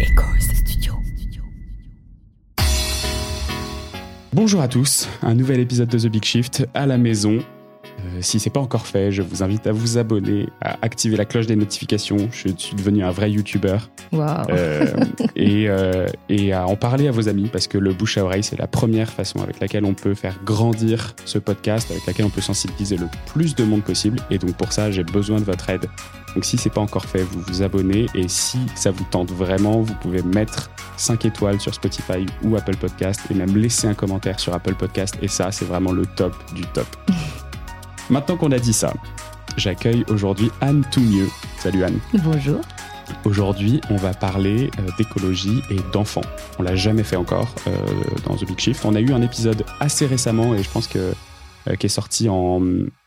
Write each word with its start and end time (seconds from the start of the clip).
Studio. 0.00 0.94
Bonjour 4.32 4.62
à 4.62 4.68
tous, 4.68 5.08
un 5.22 5.34
nouvel 5.34 5.60
épisode 5.60 5.90
de 5.90 5.98
The 5.98 6.06
Big 6.06 6.24
Shift 6.24 6.66
à 6.72 6.86
la 6.86 6.96
maison. 6.96 7.40
Euh, 8.00 8.18
si 8.20 8.40
c'est 8.40 8.50
pas 8.50 8.60
encore 8.60 8.86
fait, 8.86 9.12
je 9.12 9.22
vous 9.22 9.42
invite 9.42 9.66
à 9.66 9.72
vous 9.72 9.98
abonner, 9.98 10.48
à 10.60 10.78
activer 10.82 11.16
la 11.16 11.24
cloche 11.24 11.46
des 11.46 11.56
notifications. 11.56 12.28
Je 12.32 12.48
suis 12.56 12.74
devenu 12.74 13.04
un 13.04 13.10
vrai 13.10 13.30
YouTuber. 13.30 13.78
Waouh. 14.12 14.46
Euh, 14.50 14.86
et, 15.36 15.68
euh, 15.68 16.06
et 16.28 16.52
à 16.52 16.66
en 16.66 16.76
parler 16.76 17.08
à 17.08 17.10
vos 17.10 17.28
amis 17.28 17.48
parce 17.52 17.66
que 17.66 17.78
le 17.78 17.92
bouche 17.92 18.18
à 18.18 18.24
oreille, 18.24 18.42
c'est 18.42 18.58
la 18.58 18.66
première 18.66 19.10
façon 19.10 19.40
avec 19.40 19.60
laquelle 19.60 19.84
on 19.84 19.94
peut 19.94 20.14
faire 20.14 20.38
grandir 20.44 21.14
ce 21.24 21.38
podcast, 21.38 21.90
avec 21.90 22.06
laquelle 22.06 22.26
on 22.26 22.30
peut 22.30 22.40
sensibiliser 22.40 22.96
le 22.96 23.06
plus 23.26 23.54
de 23.54 23.64
monde 23.64 23.82
possible. 23.82 24.18
Et 24.30 24.38
donc 24.38 24.56
pour 24.56 24.72
ça, 24.72 24.90
j'ai 24.90 25.04
besoin 25.04 25.38
de 25.38 25.44
votre 25.44 25.68
aide. 25.70 25.86
Donc 26.34 26.44
si 26.44 26.56
c'est 26.56 26.70
pas 26.70 26.80
encore 26.80 27.06
fait, 27.06 27.22
vous 27.22 27.40
vous 27.40 27.62
abonnez 27.62 28.06
et 28.14 28.28
si 28.28 28.58
ça 28.76 28.90
vous 28.90 29.04
tente 29.10 29.32
vraiment, 29.32 29.80
vous 29.80 29.94
pouvez 29.94 30.22
mettre 30.22 30.70
5 30.96 31.24
étoiles 31.24 31.60
sur 31.60 31.74
Spotify 31.74 32.24
ou 32.44 32.56
Apple 32.56 32.76
Podcast 32.76 33.20
et 33.30 33.34
même 33.34 33.56
laisser 33.56 33.88
un 33.88 33.94
commentaire 33.94 34.38
sur 34.38 34.54
Apple 34.54 34.74
Podcast 34.74 35.16
et 35.22 35.28
ça 35.28 35.50
c'est 35.50 35.64
vraiment 35.64 35.92
le 35.92 36.06
top 36.06 36.34
du 36.54 36.62
top. 36.66 36.86
Maintenant 38.10 38.36
qu'on 38.36 38.50
a 38.50 38.58
dit 38.58 38.72
ça, 38.72 38.92
j'accueille 39.56 40.04
aujourd'hui 40.08 40.50
Anne 40.60 40.84
Toumieux. 40.90 41.28
Salut 41.58 41.84
Anne. 41.84 42.00
Bonjour. 42.24 42.60
Aujourd'hui, 43.24 43.80
on 43.88 43.94
va 43.94 44.12
parler 44.12 44.68
euh, 44.80 44.88
d'écologie 44.98 45.60
et 45.70 45.76
d'enfants. 45.92 46.24
On 46.58 46.64
l'a 46.64 46.74
jamais 46.74 47.04
fait 47.04 47.14
encore 47.14 47.54
euh, 47.68 47.70
dans 48.26 48.34
The 48.34 48.46
Big 48.46 48.58
Shift. 48.58 48.84
On 48.84 48.96
a 48.96 49.00
eu 49.00 49.12
un 49.12 49.22
épisode 49.22 49.64
assez 49.78 50.06
récemment 50.06 50.56
et 50.56 50.62
je 50.64 50.68
pense 50.68 50.88
que 50.88 51.12
euh, 51.68 51.76
qui 51.76 51.86
est 51.86 51.90
sorti 51.90 52.28
en 52.28 52.60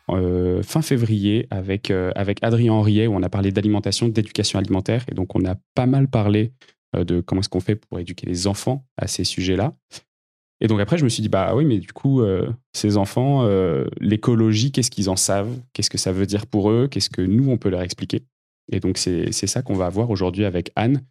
euh, 0.10 0.64
fin 0.64 0.82
février 0.82 1.48
avec 1.50 1.92
avec 1.92 2.42
Adrien 2.42 2.72
Henriet 2.72 3.08
où 3.08 3.14
on 3.14 3.24
a 3.24 3.30
parlé 3.30 3.52
d'alimentation, 3.52 4.08
d'éducation 4.08 4.58
alimentaire 4.58 5.04
et 5.12 5.16
donc 5.16 5.36
on 5.36 5.44
a 5.44 5.56
pas 5.76 5.86
mal 5.86 6.08
parlé 6.08 6.54
de 6.96 7.20
comment 7.20 7.42
est-ce 7.42 7.50
qu'on 7.50 7.60
fait 7.60 7.76
pour 7.76 8.00
éduquer 8.00 8.26
les 8.26 8.48
enfants 8.48 8.86
à 8.98 9.08
ces 9.08 9.26
sujets-là. 9.26 9.74
Et 10.64 10.68
donc 10.68 10.80
après, 10.80 10.98
je 10.98 11.04
me 11.04 11.10
suis 11.10 11.22
dit, 11.22 11.30
bah 11.30 11.54
oui, 11.56 11.66
mais 11.66 11.78
du 11.78 11.92
coup, 11.92 12.22
euh, 12.22 12.50
ces 12.74 12.96
enfants, 12.98 13.44
euh, 13.44 13.86
l'écologie, 14.00 14.72
qu'est-ce 14.72 14.90
qu'ils 14.90 15.10
en 15.10 15.16
savent? 15.18 15.60
Qu'est-ce 15.74 15.90
que 15.90 15.98
ça 15.98 16.12
veut 16.14 16.26
dire 16.26 16.48
pour 16.48 16.72
eux? 16.72 16.88
Qu'est-ce 16.90 17.10
que 17.10 17.22
nous, 17.22 17.52
on 17.52 17.58
peut 17.58 17.70
leur 17.70 17.82
expliquer? 17.82 18.24
Et 18.72 18.80
donc, 18.80 18.98
c'est 18.98 19.32
ça 19.34 19.62
qu'on 19.62 19.76
va 19.76 19.90
voir 19.90 20.10
aujourd'hui 20.10 20.46
avec 20.46 20.72
Anne, 20.78 21.02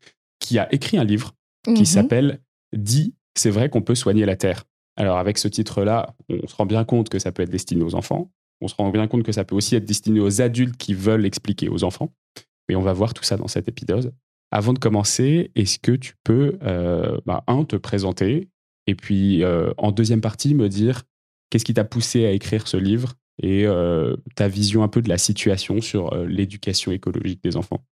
qui 0.41 0.59
a 0.59 0.73
écrit 0.75 0.97
un 0.97 1.05
livre 1.05 1.35
qui 1.65 1.83
Mhm. 1.83 1.85
s'appelle 1.85 2.41
Dit, 2.75 3.15
c'est 3.37 3.51
vrai 3.51 3.69
qu'on 3.69 3.83
peut 3.83 3.95
soigner 3.95 4.25
la 4.25 4.37
Terre. 4.37 4.65
Alors, 4.97 5.19
avec 5.19 5.37
ce 5.37 5.47
titre-là, 5.49 6.15
on 6.31 6.47
se 6.49 6.57
rend 6.57 6.65
bien 6.65 6.85
compte 6.85 7.11
que 7.11 7.19
ça 7.19 7.31
peut 7.31 7.43
être 7.43 7.51
destiné 7.51 7.85
aux 7.85 7.95
enfants. 7.95 8.31
On 8.63 8.69
se 8.69 8.75
rend 8.75 8.89
bien 8.89 9.07
compte 9.07 9.23
que 9.23 9.33
ça 9.33 9.45
peut 9.45 9.55
aussi 9.55 9.77
être 9.77 9.85
destiné 9.85 10.21
aux 10.21 10.41
adultes 10.41 10.79
qui 10.79 10.95
veulent 10.95 11.27
expliquer 11.27 11.69
aux 11.69 11.85
enfants. 11.85 12.15
Et 12.71 12.77
on 12.77 12.81
va 12.81 12.95
voir 12.95 13.13
tout 13.13 13.23
ça 13.25 13.37
dans 13.37 13.49
cet 13.49 13.69
épisode. 13.69 14.15
Avant 14.51 14.73
de 14.73 14.79
commencer, 14.79 15.51
est-ce 15.55 15.79
que 15.79 15.93
tu 15.93 16.15
peux, 16.25 16.59
euh, 16.63 17.19
bah, 17.27 17.45
un, 17.47 17.65
te 17.65 17.77
présenter 17.77 18.49
et 18.87 18.95
puis 18.95 19.43
euh, 19.43 19.73
en 19.79 19.93
deuxième 19.93 20.21
partie 20.21 20.55
me 20.55 20.69
dire 20.69 21.03
qu'est-ce 21.51 21.65
qui 21.65 21.75
t'a 21.75 21.85
poussé 21.85 22.27
à 22.27 22.31
écrire 22.31 22.67
ce 22.67 22.77
livre 22.77 23.15
et 23.43 23.67
euh, 23.67 24.17
ta 24.35 24.49
vision 24.49 24.83
un 24.83 24.89
peu 24.89 25.03
de 25.03 25.09
la 25.09 25.19
situation 25.19 25.81
sur 25.81 26.13
euh, 26.13 26.27
l'éducation 26.27 26.93
écologique 26.93 27.43
des 27.43 27.57
enfants? 27.57 27.85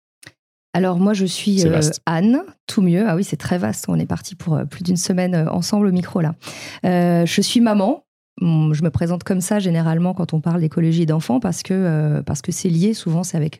Alors 0.74 1.00
moi 1.00 1.14
je 1.14 1.26
suis 1.26 1.66
euh. 1.66 1.82
Anne, 2.06 2.42
tout 2.68 2.82
mieux. 2.82 3.06
Ah 3.08 3.16
oui 3.16 3.24
c'est 3.24 3.38
très 3.38 3.58
vaste. 3.58 3.86
On 3.90 4.00
est 4.00 4.06
parti 4.06 4.36
pour 4.36 4.60
plus 4.70 4.84
d'une 4.84 4.98
semaine 4.98 5.36
ensemble 5.50 5.88
au 5.88 5.92
micro 5.92 6.22
là. 6.22 6.36
Je 6.84 7.42
suis 7.42 7.60
maman. 7.60 8.06
Hum, 8.42 8.74
Je 8.74 8.84
me 8.84 8.90
présente 8.90 9.24
comme 9.24 9.42
ça 9.42 9.60
généralement 9.60 10.14
quand 10.14 10.34
on 10.34 10.40
parle 10.40 10.62
d'écologie 10.62 11.06
d'enfants 11.06 11.40
parce 11.40 11.64
que 11.64 12.22
parce 12.22 12.42
que 12.42 12.52
c'est 12.52 12.70
lié. 12.70 12.94
Souvent 12.94 13.24
c'est 13.24 13.36
avec 13.36 13.60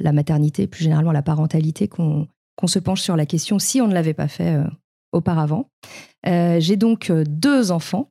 la 0.00 0.12
maternité, 0.12 0.66
plus 0.66 0.82
généralement 0.82 1.12
la 1.12 1.22
parentalité 1.22 1.86
qu'on 1.86 2.26
qu'on 2.56 2.66
se 2.66 2.80
penche 2.80 3.00
sur 3.00 3.16
la 3.16 3.24
question 3.24 3.60
si 3.60 3.80
on 3.80 3.86
ne 3.86 3.94
l'avait 3.94 4.12
pas 4.12 4.28
fait 4.28 4.58
auparavant. 5.12 5.68
Euh, 6.26 6.58
J'ai 6.60 6.76
donc 6.76 7.10
euh, 7.10 7.24
deux 7.28 7.70
enfants. 7.70 8.08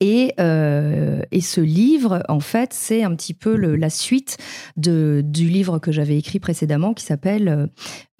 Et, 0.00 0.34
euh, 0.40 1.22
et 1.30 1.40
ce 1.40 1.60
livre, 1.60 2.22
en 2.28 2.40
fait, 2.40 2.74
c'est 2.74 3.04
un 3.04 3.14
petit 3.14 3.32
peu 3.32 3.54
le- 3.56 3.76
la 3.76 3.88
suite 3.88 4.36
de, 4.76 5.22
du 5.24 5.48
livre 5.48 5.78
que 5.78 5.92
j'avais 5.92 6.18
écrit 6.18 6.40
précédemment 6.40 6.92
qui 6.94 7.04
s'appelle 7.04 7.70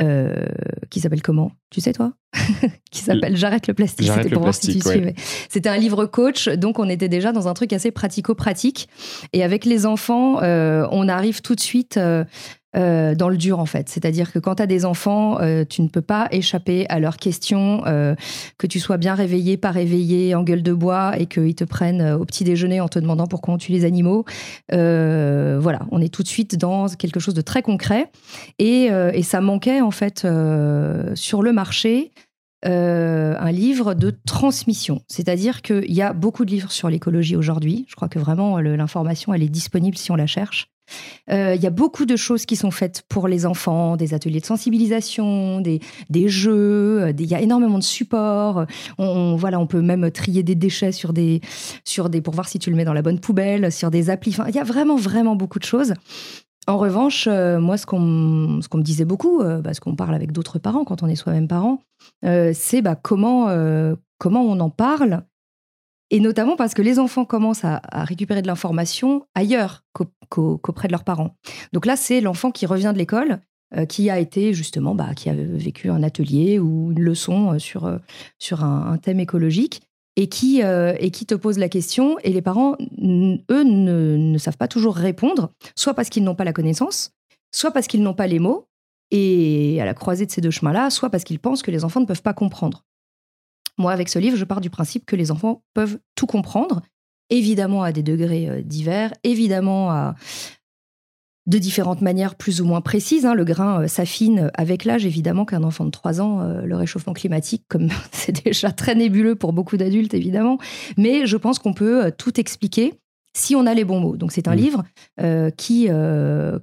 euh, 0.00 0.46
qui 0.88 1.00
s'appelle 1.00 1.20
comment? 1.20 1.50
Tu 1.70 1.80
sais 1.80 1.92
toi? 1.92 2.14
Qui 2.90 3.00
s'appelle 3.00 3.36
J'arrête 3.36 3.66
le 3.68 3.74
plastique. 3.74 4.08
C'était 4.12 4.30
pour 4.30 4.42
voir 4.42 4.54
si 4.54 4.78
tu 4.78 4.86
ouais. 4.88 4.94
suivais. 4.94 5.14
C'était 5.48 5.68
un 5.68 5.76
livre 5.76 6.06
coach, 6.06 6.48
donc 6.48 6.78
on 6.78 6.88
était 6.88 7.08
déjà 7.08 7.32
dans 7.32 7.48
un 7.48 7.54
truc 7.54 7.72
assez 7.72 7.90
pratico-pratique. 7.90 8.88
Et 9.32 9.42
avec 9.44 9.64
les 9.64 9.84
enfants, 9.86 10.42
euh, 10.42 10.86
on 10.90 11.08
arrive 11.08 11.42
tout 11.42 11.54
de 11.54 11.60
suite. 11.60 11.98
Euh, 12.76 13.14
dans 13.14 13.28
le 13.28 13.36
dur 13.36 13.60
en 13.60 13.66
fait. 13.66 13.88
C'est-à-dire 13.88 14.32
que 14.32 14.40
quand 14.40 14.56
tu 14.56 14.62
as 14.62 14.66
des 14.66 14.84
enfants, 14.84 15.40
euh, 15.40 15.64
tu 15.68 15.80
ne 15.82 15.88
peux 15.88 16.02
pas 16.02 16.26
échapper 16.32 16.86
à 16.88 16.98
leurs 16.98 17.18
questions, 17.18 17.82
euh, 17.86 18.16
que 18.58 18.66
tu 18.66 18.80
sois 18.80 18.96
bien 18.96 19.14
réveillé, 19.14 19.56
pas 19.56 19.70
réveillé, 19.70 20.34
en 20.34 20.42
gueule 20.42 20.62
de 20.62 20.72
bois, 20.72 21.12
et 21.16 21.26
qu'ils 21.26 21.54
te 21.54 21.62
prennent 21.62 22.02
au 22.02 22.24
petit 22.24 22.42
déjeuner 22.42 22.80
en 22.80 22.88
te 22.88 22.98
demandant 22.98 23.28
pourquoi 23.28 23.54
on 23.54 23.58
tue 23.58 23.70
les 23.70 23.84
animaux. 23.84 24.24
Voilà, 24.70 25.86
on 25.92 26.00
est 26.00 26.12
tout 26.12 26.22
de 26.22 26.28
suite 26.28 26.56
dans 26.56 26.88
quelque 26.88 27.20
chose 27.20 27.34
de 27.34 27.42
très 27.42 27.62
concret. 27.62 28.10
Et, 28.58 28.90
ça 29.22 29.40
manquait 29.40 29.80
en 29.80 29.90
fait 29.90 30.26
sur 31.14 31.42
le 31.42 31.52
marché. 31.52 32.12
un 32.64 33.52
livre 33.52 33.94
de 33.94 34.10
transmission. 34.26 35.00
C'est-à-dire 35.08 35.62
qu'il 35.62 35.92
y 35.92 36.02
a 36.02 36.12
beaucoup 36.12 36.44
de 36.44 36.50
livres 36.50 36.72
sur 36.72 36.88
l'écologie 36.88 37.36
aujourd'hui. 37.36 37.86
Je 37.88 37.94
crois 37.94 38.08
que 38.08 38.18
vraiment 38.18 38.58
l'information, 38.58 39.32
elle 39.32 39.42
est 39.42 39.48
disponible 39.48 39.96
si 39.96 40.10
on 40.10 40.16
la 40.16 40.26
cherche. 40.26 40.73
Euh, 41.30 41.54
Il 41.54 41.62
y 41.62 41.66
a 41.66 41.70
beaucoup 41.70 42.06
de 42.06 42.16
choses 42.16 42.46
qui 42.46 42.56
sont 42.56 42.70
faites 42.70 43.02
pour 43.08 43.28
les 43.28 43.46
enfants, 43.46 43.96
des 43.96 44.14
ateliers 44.14 44.40
de 44.40 44.46
sensibilisation, 44.46 45.60
des, 45.60 45.80
des 46.10 46.28
jeux, 46.28 47.02
euh, 47.02 47.12
il 47.18 47.26
y 47.26 47.34
a 47.34 47.40
énormément 47.40 47.78
de 47.78 47.84
supports. 47.84 48.66
On, 48.98 49.36
voilà, 49.36 49.58
on 49.60 49.66
peut 49.66 49.80
même 49.80 50.10
trier 50.10 50.42
des 50.42 50.54
déchets 50.54 50.92
sur 50.92 51.12
des, 51.12 51.40
sur 51.84 52.10
des, 52.10 52.20
pour 52.20 52.34
voir 52.34 52.48
si 52.48 52.58
tu 52.58 52.70
le 52.70 52.76
mets 52.76 52.84
dans 52.84 52.92
la 52.92 53.02
bonne 53.02 53.20
poubelle, 53.20 53.72
sur 53.72 53.90
des 53.90 54.10
applis. 54.10 54.36
Il 54.48 54.54
y 54.54 54.58
a 54.58 54.64
vraiment, 54.64 54.96
vraiment 54.96 55.36
beaucoup 55.36 55.58
de 55.58 55.64
choses. 55.64 55.94
En 56.66 56.78
revanche, 56.78 57.28
euh, 57.30 57.60
moi, 57.60 57.76
ce 57.76 57.84
qu'on 57.84 58.00
me 58.00 58.82
disait 58.82 59.04
beaucoup, 59.04 59.40
euh, 59.40 59.60
parce 59.60 59.80
qu'on 59.80 59.96
parle 59.96 60.14
avec 60.14 60.32
d'autres 60.32 60.58
parents 60.58 60.84
quand 60.84 61.02
on 61.02 61.08
est 61.08 61.14
soi-même 61.14 61.46
parent, 61.46 61.80
euh, 62.24 62.52
c'est 62.54 62.80
bah, 62.80 62.96
comment, 62.96 63.48
euh, 63.48 63.94
comment 64.18 64.42
on 64.42 64.58
en 64.60 64.70
parle. 64.70 65.24
Et 66.10 66.20
notamment 66.20 66.56
parce 66.56 66.74
que 66.74 66.82
les 66.82 66.98
enfants 66.98 67.24
commencent 67.24 67.64
à, 67.64 67.80
récupérer 68.04 68.42
de 68.42 68.46
l'information 68.46 69.26
ailleurs 69.34 69.84
qu'au- 69.92 70.06
qu'au- 70.28 70.58
qu'auprès 70.58 70.88
de 70.88 70.92
leurs 70.92 71.04
parents. 71.04 71.36
Donc 71.72 71.86
là, 71.86 71.96
c'est 71.96 72.20
l'enfant 72.20 72.50
qui 72.50 72.66
revient 72.66 72.90
de 72.92 72.98
l'école, 72.98 73.40
euh, 73.76 73.86
qui 73.86 74.10
a 74.10 74.18
été 74.18 74.52
justement, 74.52 74.94
bah, 74.94 75.14
qui 75.16 75.28
a 75.30 75.34
vécu 75.34 75.90
un 75.90 76.02
atelier 76.02 76.58
ou 76.58 76.92
une 76.92 77.00
leçon 77.00 77.54
euh, 77.54 77.58
sur, 77.58 77.86
euh, 77.86 77.98
sur 78.38 78.62
un, 78.62 78.98
thème 78.98 79.18
écologique 79.18 79.82
et 80.16 80.28
qui, 80.28 80.60
et 80.60 81.10
qui 81.10 81.26
te 81.26 81.34
pose 81.34 81.58
la 81.58 81.68
question. 81.68 82.16
Et 82.22 82.32
les 82.32 82.40
parents, 82.40 82.76
eux, 82.78 83.64
ne 83.64 84.38
savent 84.38 84.56
pas 84.56 84.68
toujours 84.68 84.94
répondre, 84.94 85.50
soit 85.74 85.94
parce 85.94 86.08
qu'ils 86.08 86.22
n'ont 86.22 86.36
pas 86.36 86.44
la 86.44 86.52
connaissance, 86.52 87.10
soit 87.50 87.72
parce 87.72 87.88
qu'ils 87.88 88.02
n'ont 88.04 88.14
pas 88.14 88.28
les 88.28 88.38
mots. 88.38 88.68
Et 89.10 89.78
à 89.80 89.84
la 89.84 89.92
croisée 89.92 90.24
de 90.24 90.30
ces 90.30 90.40
deux 90.40 90.52
chemins-là, 90.52 90.90
soit 90.90 91.10
parce 91.10 91.24
qu'ils 91.24 91.40
pensent 91.40 91.62
que 91.62 91.72
les 91.72 91.84
enfants 91.84 92.00
ne 92.00 92.06
peuvent 92.06 92.22
pas 92.22 92.32
comprendre. 92.32 92.84
Moi, 93.78 93.92
avec 93.92 94.08
ce 94.08 94.18
livre, 94.18 94.36
je 94.36 94.44
pars 94.44 94.60
du 94.60 94.70
principe 94.70 95.04
que 95.06 95.16
les 95.16 95.30
enfants 95.30 95.62
peuvent 95.74 95.98
tout 96.14 96.26
comprendre, 96.26 96.82
évidemment 97.30 97.82
à 97.82 97.92
des 97.92 98.02
degrés 98.02 98.48
euh, 98.48 98.62
divers, 98.62 99.12
évidemment 99.24 99.90
à 99.90 100.14
de 101.46 101.58
différentes 101.58 102.00
manières 102.00 102.36
plus 102.36 102.60
ou 102.62 102.64
moins 102.64 102.80
précises. 102.80 103.26
hein. 103.26 103.34
Le 103.34 103.44
grain 103.44 103.82
euh, 103.82 103.86
s'affine 103.88 104.50
avec 104.54 104.84
l'âge, 104.86 105.04
évidemment 105.04 105.44
qu'un 105.44 105.62
enfant 105.62 105.84
de 105.84 105.90
3 105.90 106.20
ans, 106.20 106.40
euh, 106.40 106.62
le 106.62 106.74
réchauffement 106.76 107.12
climatique, 107.12 107.64
comme 107.68 107.88
c'est 108.12 108.44
déjà 108.44 108.72
très 108.72 108.94
nébuleux 108.94 109.34
pour 109.34 109.52
beaucoup 109.52 109.76
d'adultes, 109.76 110.14
évidemment. 110.14 110.58
Mais 110.96 111.26
je 111.26 111.36
pense 111.36 111.58
qu'on 111.58 111.74
peut 111.74 112.06
euh, 112.06 112.10
tout 112.16 112.40
expliquer 112.40 112.94
si 113.36 113.54
on 113.56 113.66
a 113.66 113.74
les 113.74 113.84
bons 113.84 114.00
mots. 114.00 114.16
Donc 114.16 114.32
c'est 114.32 114.48
un 114.48 114.54
Mm. 114.54 114.58
livre 114.58 114.84
qui, 115.56 115.88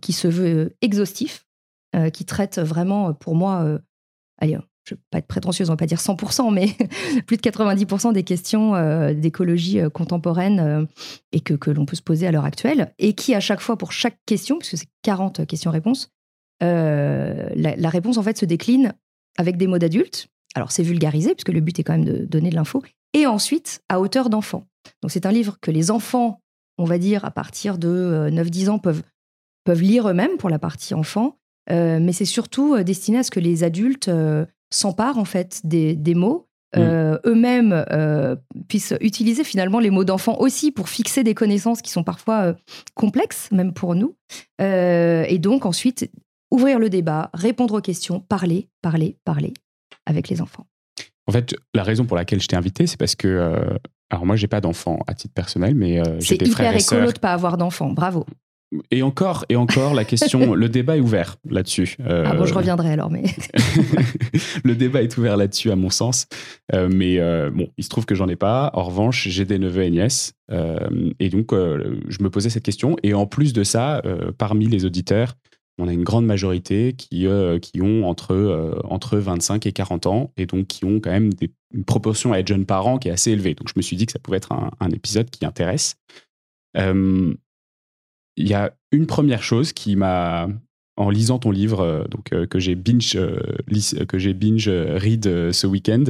qui 0.02 0.14
se 0.14 0.28
veut 0.30 0.74
exhaustif, 0.82 1.46
qui 2.14 2.24
traite 2.24 2.60
vraiment, 2.60 3.14
pour 3.14 3.36
moi, 3.36 3.78
allez, 4.38 4.58
je 4.84 4.96
ne 4.96 4.98
vais 4.98 5.04
pas 5.12 5.18
être 5.20 5.28
prétentieuse, 5.28 5.70
on 5.70 5.74
va 5.74 5.78
pas 5.78 5.86
dire 5.86 6.00
100%, 6.00 6.54
mais 6.54 6.68
plus 7.28 7.38
de 7.38 7.42
90% 7.42 8.14
des 8.14 8.24
questions 8.24 8.76
euh, 8.76 9.14
d'écologie 9.14 9.80
euh, 9.80 9.90
contemporaine 9.90 10.60
euh, 10.60 10.86
et 11.32 11.40
que, 11.40 11.70
l'on 11.70 11.86
peut 11.86 11.96
se 11.96 12.02
poser 12.02 12.28
à 12.28 12.32
l'heure 12.32 12.46
actuelle, 12.46 12.94
et 12.98 13.14
qui, 13.14 13.36
à 13.36 13.40
chaque 13.40 13.62
fois, 13.62 13.78
pour 13.78 13.92
chaque 13.92 14.18
question, 14.26 14.58
puisque 14.58 14.78
c'est 14.78 14.90
40 15.04 15.46
questions-réponses, 15.46 16.12
la, 16.62 17.90
réponse, 17.90 18.18
en 18.18 18.24
fait, 18.24 18.38
se 18.38 18.46
décline 18.46 18.94
avec 19.38 19.58
des 19.58 19.68
mots 19.68 19.80
d'adultes. 19.80 20.28
Alors, 20.54 20.72
c'est 20.72 20.84
vulgarisé, 20.84 21.34
puisque 21.34 21.50
le 21.50 21.62
but 21.62 21.80
est 21.80 21.84
quand 21.84 21.94
même 21.94 22.06
de 22.06 22.26
donner 22.26 22.50
de 22.50 22.56
l'info, 22.56 22.84
et 23.14 23.26
ensuite 23.26 23.82
à 23.90 24.00
hauteur 24.00 24.30
d'enfant. 24.30 24.68
Donc, 25.02 25.12
c'est 25.12 25.26
un 25.26 25.32
livre 25.32 25.58
que 25.62 25.72
les 25.72 25.92
enfants, 25.92 26.42
on 26.78 26.86
va 26.86 26.98
dire, 26.98 27.26
à 27.26 27.32
partir 27.32 27.78
de 27.78 27.88
euh, 27.88 28.30
9-10 28.30 28.70
ans, 28.70 28.80
peuvent, 28.80 29.04
peuvent 29.64 29.82
lire 29.82 30.10
eux-mêmes 30.10 30.38
pour 30.38 30.50
la 30.50 30.60
partie 30.60 30.94
enfant, 30.94 31.38
euh, 31.70 32.00
mais 32.02 32.14
c'est 32.14 32.26
surtout 32.26 32.82
destiné 32.84 33.20
à 33.20 33.24
ce 33.24 33.32
que 33.32 33.40
les 33.40 33.64
adultes 33.64 34.10
s'emparent 34.72 35.18
en 35.18 35.26
fait 35.26 35.62
des, 35.64 35.96
des 35.96 36.16
mots, 36.16 36.48
euh, 36.78 37.18
eux-mêmes 37.26 37.86
euh, 37.92 38.36
puissent 38.70 38.94
utiliser 39.02 39.44
finalement 39.44 39.80
les 39.80 39.90
mots 39.90 40.06
d'enfant 40.06 40.38
aussi 40.40 40.72
pour 40.72 40.88
fixer 40.88 41.24
des 41.24 41.34
connaissances 41.34 41.82
qui 41.82 41.92
sont 41.92 42.04
parfois 42.04 42.42
euh, 42.44 42.54
complexes, 42.96 43.50
même 43.52 43.74
pour 43.74 43.96
nous. 43.96 44.16
Et 44.60 45.38
donc 45.40 45.66
ensuite 45.66 46.10
ouvrir 46.50 46.80
le 46.80 46.90
débat, 46.90 47.30
répondre 47.34 47.76
aux 47.76 47.82
questions, 47.82 48.20
parler, 48.22 48.70
parler, 48.82 49.18
parler 49.26 49.54
avec 50.06 50.30
les 50.30 50.42
enfants. 50.42 50.66
En 51.28 51.32
fait, 51.32 51.56
la 51.74 51.84
raison 51.84 52.06
pour 52.06 52.18
laquelle 52.18 52.42
je 52.42 52.48
t'ai 52.48 52.56
invité, 52.56 52.88
c'est 52.88 52.98
parce 52.98 53.16
que, 53.16 53.78
alors 54.10 54.26
moi, 54.26 54.36
j'ai 54.36 54.48
pas 54.48 54.60
d'enfants 54.60 55.00
à 55.08 55.14
titre 55.14 55.34
personnel, 55.34 55.76
mais 55.76 56.02
j'ai 56.20 56.38
des 56.38 56.50
frères 56.50 56.76
et 56.76 56.80
C'est 56.80 56.88
hyper 56.88 57.00
écolo 57.00 57.12
de 57.14 57.20
pas 57.20 57.34
avoir 57.34 57.58
d'enfants. 57.58 57.92
Bravo. 57.92 58.26
Et 58.90 59.04
encore, 59.04 59.46
et 59.50 59.56
encore, 59.56 59.94
la 59.94 60.06
question, 60.06 60.54
le 60.56 60.70
débat 60.70 60.96
est 60.98 61.02
ouvert 61.02 61.38
là-dessus. 61.50 61.98
Euh, 62.00 62.24
ah 62.26 62.34
bon, 62.36 62.46
je 62.46 62.54
reviendrai 62.54 62.92
alors, 62.92 63.10
mais. 63.10 63.24
le 64.64 64.76
débat 64.76 65.02
est 65.02 65.18
ouvert 65.18 65.36
là-dessus, 65.36 65.72
à 65.72 65.76
mon 65.76 65.90
sens. 65.90 66.28
Euh, 66.74 66.88
mais 66.92 67.20
euh, 67.20 67.50
bon, 67.52 67.68
il 67.78 67.84
se 67.84 67.90
trouve 67.90 68.06
que 68.06 68.16
j'en 68.16 68.30
ai 68.30 68.38
pas. 68.38 68.72
En 68.74 68.84
revanche, 68.84 69.28
j'ai 69.28 69.44
des 69.44 69.60
neveux 69.60 69.84
et 69.84 69.92
nièces. 69.92 70.34
et 71.20 71.30
donc, 71.30 71.54
je 71.54 72.24
me 72.24 72.30
posais 72.30 72.50
cette 72.50 72.64
question. 72.64 72.96
Et 73.04 73.14
en 73.14 73.26
plus 73.26 73.54
de 73.54 73.64
ça, 73.64 74.02
parmi 74.38 74.68
les 74.68 74.86
auditeurs, 74.86 75.36
on 75.78 75.88
a 75.88 75.94
une 75.94 76.04
grande 76.04 76.26
majorité 76.26 76.94
qui, 76.94 77.28
qui 77.62 77.82
ont 77.82 78.06
entre, 78.06 78.82
entre 78.84 79.18
25 79.18 79.66
et 79.66 79.72
40 79.72 80.06
ans. 80.08 80.32
Et 80.38 80.46
donc, 80.46 80.68
qui 80.68 80.86
ont 80.86 81.00
quand 81.00 81.12
même 81.12 81.34
des, 81.34 81.52
une 81.74 81.84
proportion 81.84 82.32
à 82.34 82.40
être 82.40 82.48
jeunes 82.48 82.66
parents 82.66 82.98
qui 82.98 83.10
est 83.10 83.12
assez 83.12 83.32
élevée. 83.32 83.54
Donc, 83.54 83.68
je 83.68 83.74
me 83.76 83.82
suis 83.82 83.98
dit 83.98 84.06
que 84.06 84.12
ça 84.14 84.20
pouvait 84.20 84.38
être 84.38 84.52
un, 84.52 84.72
un 84.80 84.90
épisode 84.92 85.30
qui 85.30 85.46
intéresse 85.46 85.96
il 88.38 88.48
y 88.48 88.54
a 88.54 88.74
une 88.92 89.08
première 89.08 89.44
chose 89.44 89.74
qui 89.74 89.96
m'a 89.96 90.48
en 90.98 91.10
lisant 91.10 91.40
ton 91.40 91.52
livre 91.52 91.82
euh, 91.82 92.04
donc 92.06 92.32
euh, 92.34 92.46
que 92.46 92.60
j'ai 92.60 92.76
binge 92.76 93.16
euh, 93.16 93.40
que 94.08 94.18
j'ai 94.18 94.34
binge 94.34 94.70
read 94.70 95.52
ce 95.52 95.68
week-end. 95.68 96.04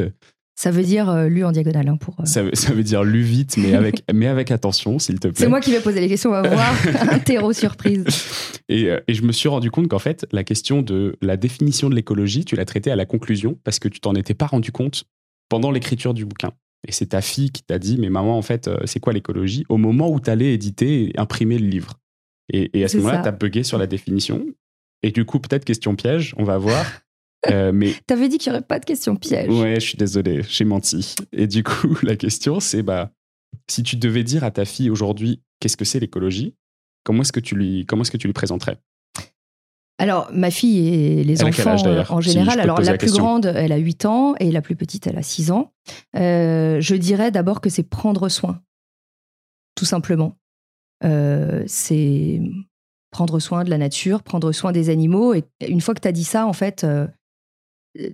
Ça 0.60 0.70
veut 0.70 0.84
dire 0.84 1.12
lu 1.28 1.44
en 1.44 1.52
diagonale 1.52 1.88
hein, 1.88 1.98
pour. 1.98 2.16
Ça, 2.26 2.44
veut, 2.44 2.84
dire 2.84 3.04
lu 3.04 3.22
vite, 3.22 3.58
mais 3.58 3.74
avec 3.74 4.04
mais 4.14 4.28
avec 4.28 4.52
attention, 4.52 5.00
s'il 5.00 5.20
te 5.20 5.28
plaît. 5.28 5.38
C'est 5.38 5.48
moi 5.48 5.60
qui 5.60 5.72
vais 5.72 5.80
poser 5.80 6.02
les 6.02 6.08
questions. 6.08 6.30
On 6.30 6.34
va 6.34 6.48
voir 6.48 6.74
un 7.12 7.54
surprise. 7.54 8.06
Et, 8.70 8.90
et, 9.08 9.14
je 9.14 9.24
me 9.24 9.32
suis 9.32 9.50
rendu 9.50 9.72
compte 9.72 9.88
qu'en 9.88 10.00
fait, 10.00 10.28
la 10.32 10.44
question 10.44 10.82
de 10.82 11.16
la 11.22 11.38
définition 11.38 11.90
de 11.90 11.96
l'écologie, 11.96 12.46
tu 12.46 12.56
l'as 12.56 12.66
traitée 12.66 12.92
à 12.92 12.96
la 12.96 13.06
conclusion 13.06 13.58
parce 13.64 13.80
que 13.80 13.88
tu 13.88 14.00
t'en 14.00 14.14
étais 14.14 14.36
pas 14.36 14.46
rendu 14.46 14.72
compte 14.72 15.06
pendant 15.50 15.72
l'écriture 15.72 16.14
du 16.14 16.26
bouquin. 16.26 16.52
Et 16.88 16.92
c'est 16.92 17.08
ta 17.08 17.22
fille 17.22 17.52
qui 17.52 17.64
t'a 17.64 17.80
dit, 17.80 17.98
mais 17.98 18.10
maman, 18.10 18.38
en 18.38 18.42
fait, 18.42 18.70
c'est 18.86 19.00
quoi 19.00 19.14
l'écologie? 19.14 19.66
Au 19.70 19.78
moment 19.78 20.12
où 20.12 20.20
tu 20.20 20.30
allais 20.30 20.54
éditer 20.54 21.10
et 21.10 21.20
imprimer 21.20 21.58
le 21.58 21.68
livre. 21.68 22.01
Et, 22.52 22.84
à 22.84 22.88
ce 22.88 22.98
moment-là, 22.98 23.22
tu 23.22 23.28
as 23.28 23.32
bugué 23.32 23.64
sur 23.64 23.78
la 23.78 23.88
définition. 23.88 24.46
Et 25.04 25.12
du 25.12 25.26
coup, 25.26 25.40
peut-être 25.40 25.66
question 25.66 25.96
piège, 25.96 26.34
on 26.38 26.44
va 26.44 26.58
voir. 26.58 26.86
Euh, 27.50 27.72
mais 27.74 27.96
t'avais 28.06 28.30
dit 28.30 28.38
qu'il 28.38 28.52
n'y 28.52 28.58
aurait 28.58 28.68
pas 28.68 28.78
de 28.78 28.86
question 28.86 29.16
piège. 29.16 29.50
Ouais, 29.50 29.74
je 29.74 29.80
suis 29.80 29.98
désolé, 29.98 30.44
j'ai 30.48 30.64
menti. 30.64 31.16
Et 31.32 31.48
du 31.48 31.64
coup, 31.64 31.98
la 32.04 32.16
question, 32.16 32.60
c'est 32.60 32.84
bah, 32.84 33.10
si 33.68 33.82
tu 33.82 33.96
devais 33.96 34.24
dire 34.24 34.44
à 34.44 34.52
ta 34.52 34.64
fille 34.64 34.92
aujourd'hui 34.92 35.42
qu'est-ce 35.60 35.76
que 35.76 35.84
c'est 35.84 36.00
l'écologie, 36.00 36.56
comment 37.04 37.24
est-ce 37.24 37.32
que 37.32 37.40
tu 37.40 37.56
lui, 37.56 37.88
comment 37.88 38.04
est-ce 38.04 38.12
que 38.12 38.18
tu 38.18 38.28
lui 38.28 38.34
présenterais? 38.34 38.78
Alors, 39.98 40.30
ma 40.34 40.50
fille 40.50 40.88
et 40.88 41.24
les 41.24 41.44
enfants 41.44 41.78
euh, 41.86 42.04
en 42.10 42.22
général, 42.22 42.60
alors 42.60 42.82
la, 42.82 42.98
plus 42.98 43.14
grande, 43.14 43.46
elle 43.46 43.72
a 43.72 43.78
8 43.78 44.06
ans 44.06 44.36
et 44.40 44.52
la 44.52 44.62
plus 44.62 44.76
petite, 44.76 45.06
elle 45.06 45.18
a 45.18 45.22
6 45.24 45.52
ans. 45.52 45.74
Euh, 46.16 46.82
je 46.82 46.96
dirais 46.96 47.30
d'abord 47.30 47.62
que 47.62 47.70
c'est 47.70 47.84
prendre 47.84 48.28
soin, 48.28 48.62
tout 49.76 49.86
simplement. 49.86 50.38
Euh, 51.04 51.64
c'est 51.68 52.42
prendre 53.12 53.40
soin 53.40 53.64
de 53.64 53.70
la 53.70 53.78
nature, 53.78 54.24
prendre 54.24 54.52
soin 54.52 54.72
des 54.72 54.90
animaux. 54.90 55.34
Et 55.34 55.44
une 55.68 55.82
fois 55.82 55.94
que 55.94 56.00
tu 56.00 56.08
as 56.08 56.14
dit 56.14 56.24
ça, 56.24 56.48
en 56.48 56.54
fait, 56.54 56.84
euh, 56.84 57.08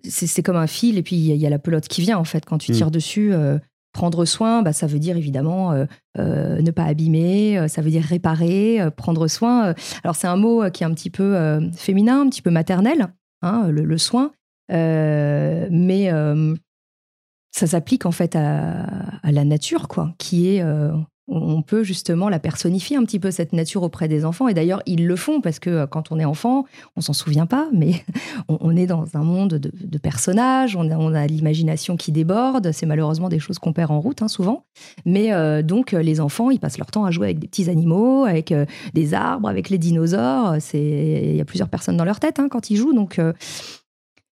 c'est 0.03 0.41
comme 0.41 0.55
un 0.55 0.67
fil 0.67 0.97
et 0.97 1.03
puis 1.03 1.15
il 1.15 1.35
y, 1.35 1.45
a 1.45 1.49
la 1.49 1.59
pelote 1.59 1.87
qui 1.87 2.01
vient, 2.01 2.17
en 2.17 2.23
fait, 2.23 2.45
quand 2.45 2.57
tu 2.57 2.71
mm. 2.71 2.75
tires 2.75 2.91
dessus. 2.91 3.33
Euh, 3.33 3.59
prendre 3.93 4.25
soin, 4.25 4.61
bah, 4.61 4.73
ça 4.73 4.85
veut 4.85 4.99
dire 4.99 5.17
évidemment 5.17 5.73
ne 6.17 6.71
pas 6.71 6.83
abîmer, 6.83 7.67
ça 7.67 7.81
veut 7.81 7.89
dire 7.89 8.03
réparer, 8.03 8.79
prendre 8.95 9.27
soin. 9.27 9.73
Alors 10.03 10.15
c'est 10.15 10.27
un 10.27 10.35
mot 10.35 10.69
qui 10.69 10.83
est 10.83 10.85
un 10.85 10.93
petit 10.93 11.09
peu 11.09 11.59
féminin, 11.75 12.21
un 12.21 12.29
petit 12.29 12.43
peu 12.43 12.51
maternel, 12.51 13.07
hein, 13.41 13.69
le, 13.69 13.97
soin, 13.97 14.33
mais 14.69 16.11
ça 17.51 17.65
s'applique 17.65 18.05
en 18.05 18.11
fait 18.11 18.35
à, 18.35 18.83
à, 19.23 19.31
la 19.31 19.45
nature, 19.45 19.87
quoi, 19.87 20.13
qui 20.19 20.49
est 20.49 20.63
on 21.27 21.61
peut 21.61 21.83
justement 21.83 22.29
la 22.29 22.39
personnifier 22.39 22.95
un 22.95 23.03
petit 23.03 23.19
peu 23.19 23.31
cette 23.31 23.51
nature 23.51 23.83
auprès 23.83 24.07
des 24.07 24.23
enfants. 24.23 24.47
Et 24.47 24.53
d'ailleurs, 24.53 24.81
ils 24.85 25.05
le 25.05 25.15
font 25.15 25.41
parce 25.41 25.59
que 25.59 25.69
euh, 25.69 25.87
quand 25.87 26.11
on 26.11 26.19
est 26.19 26.25
enfant, 26.25 26.65
on 26.95 27.01
s'en 27.01 27.13
souvient 27.13 27.45
pas, 27.45 27.67
mais 27.73 28.03
on, 28.47 28.75
est 28.75 28.85
dans 28.85 29.05
un 29.15 29.23
monde 29.23 29.55
de, 29.55 29.97
personnages, 29.97 30.75
on 30.75 31.13
a, 31.13 31.27
l'imagination 31.27 31.97
qui 31.97 32.11
déborde. 32.11 32.71
C'est 32.71 32.85
malheureusement 32.85 33.29
des 33.29 33.39
choses 33.39 33.59
qu'on 33.59 33.73
perd 33.73 33.91
en 33.91 33.99
route 33.99 34.21
hein, 34.21 34.27
souvent. 34.27 34.63
Mais 35.05 35.33
euh, 35.33 35.61
donc, 35.61 35.91
les 35.91 36.21
enfants, 36.21 36.49
ils 36.49 36.59
passent 36.59 36.77
leur 36.77 36.91
temps 36.91 37.05
à 37.05 37.11
jouer 37.11 37.27
avec 37.27 37.39
des 37.39 37.47
petits 37.47 37.69
animaux, 37.69 38.23
avec 38.23 38.51
euh, 38.51 38.65
des 38.93 39.13
arbres, 39.13 39.49
avec 39.49 39.69
les 39.69 39.77
dinosaures. 39.77 40.55
Il 40.73 41.35
y 41.35 41.41
a 41.41 41.45
plusieurs 41.45 41.69
personnes 41.69 41.97
dans 41.97 42.05
leur 42.05 42.19
tête 42.19 42.39
hein, 42.39 42.47
quand 42.49 42.69
ils 42.69 42.77
jouent. 42.77 42.93
Donc, 42.93 43.19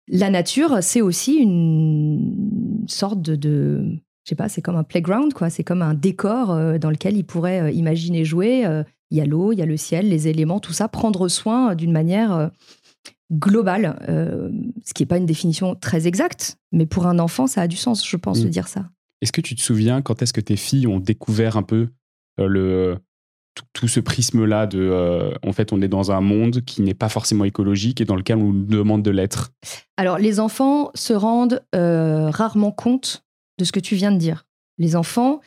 la 0.08 0.30
nature, 0.30 0.78
c'est 0.82 1.02
aussi 1.02 1.36
une 1.36 2.84
sorte 2.88 3.22
de 3.22 3.98
je 4.24 4.30
sais 4.30 4.36
pas, 4.36 4.48
c'est 4.48 4.62
comme 4.62 4.78
un 4.78 4.84
playground, 4.84 5.34
quoi. 5.34 5.50
C'est 5.50 5.64
comme 5.64 5.82
un 5.82 5.94
décor 5.94 6.52
euh, 6.52 6.78
dans 6.78 6.90
lequel 6.90 7.18
ils 7.18 7.26
pourraient 7.26 7.62
euh, 7.62 7.72
imaginer 7.72 8.24
jouer. 8.24 8.66
Euh, 8.66 8.84
il 9.12 9.18
y 9.18 9.22
a 9.22 9.26
l'eau, 9.26 9.52
il 9.52 9.60
y 9.60 9.62
a 9.62 9.66
le 9.66 9.78
ciel, 9.78 10.10
les 10.10 10.28
éléments, 10.28 10.60
tout 10.60 10.74
ça, 10.74 10.88
prendre 10.88 11.28
soin 11.28 11.76
d'une 11.76 11.92
manière 11.92 12.50
globale, 13.32 14.00
ce 14.84 14.94
qui 14.96 15.04
n'est 15.04 15.08
pas 15.08 15.18
une 15.18 15.28
définition 15.28 15.76
très 15.76 16.08
exacte, 16.08 16.58
mais 16.72 16.88
pour 16.88 17.06
un 17.06 17.20
enfant, 17.20 17.46
ça 17.46 17.62
a 17.62 17.68
du 17.68 17.76
sens, 17.76 18.08
je 18.08 18.18
pense, 18.18 18.40
de 18.42 18.48
mm. 18.48 18.50
dire 18.50 18.68
ça. 18.68 18.90
Est-ce 19.22 19.32
que 19.32 19.42
tu 19.42 19.54
te 19.54 19.62
souviens 19.62 20.02
quand 20.02 20.24
est-ce 20.24 20.34
que 20.34 20.42
tes 20.42 20.56
filles 20.56 20.88
ont 20.88 21.00
découvert 21.00 21.58
un 21.58 21.62
peu 21.62 21.90
le, 22.40 22.98
tout, 23.74 23.88
ce 23.88 24.00
prisme-là 24.00 24.66
de, 24.66 25.32
en 25.46 25.54
fait, 25.54 25.74
on 25.74 25.82
est 25.84 25.88
dans 25.88 26.12
un 26.12 26.22
monde 26.22 26.62
qui 26.62 26.82
n'est 26.82 26.96
pas 26.96 27.10
forcément 27.10 27.46
écologique 27.46 28.02
et 28.02 28.06
dans 28.06 28.16
lequel 28.16 28.38
on 28.38 28.52
nous 28.52 28.66
demande 28.66 29.04
de 29.04 29.12
l'être? 29.12 29.52
Alors, 29.98 30.18
les 30.18 30.40
enfants 30.40 30.90
se 30.96 31.14
rendent 31.14 31.64
rarement 31.72 32.72
compte 32.72 33.23
de 33.58 33.66
ce 33.66 33.72
que 33.72 33.80
tu 33.80 33.96
viens 33.96 34.12
de 34.12 34.18
dire. 34.18 34.46
Les 34.78 34.96
enfants, 34.96 35.42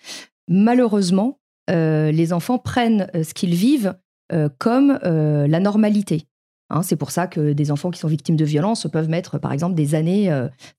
malheureusement, 0.49 1.39
euh, 1.71 2.11
les 2.11 2.33
enfants 2.33 2.59
prennent 2.59 3.09
euh, 3.15 3.25
ce 3.25 3.35
qu'ils 3.35 3.55
vivent 3.55 3.97
euh, 4.33 4.49
comme 4.59 4.99
la 5.03 5.61
normalité. 5.61 6.25
Hein, 6.69 6.83
c'est 6.83 6.97
pour 6.97 7.13
ça 7.13 7.29
que 7.29 7.53
des 7.53 7.71
enfants 7.71 7.93
qui 7.93 8.01
sont 8.01 8.09
victimes 8.09 8.35
de 8.35 8.45
violences 8.45 8.89
peuvent 8.91 9.09
mettre, 9.09 9.39
par 9.39 9.53
exemple, 9.53 9.77
des 9.77 9.95
années. 9.95 10.29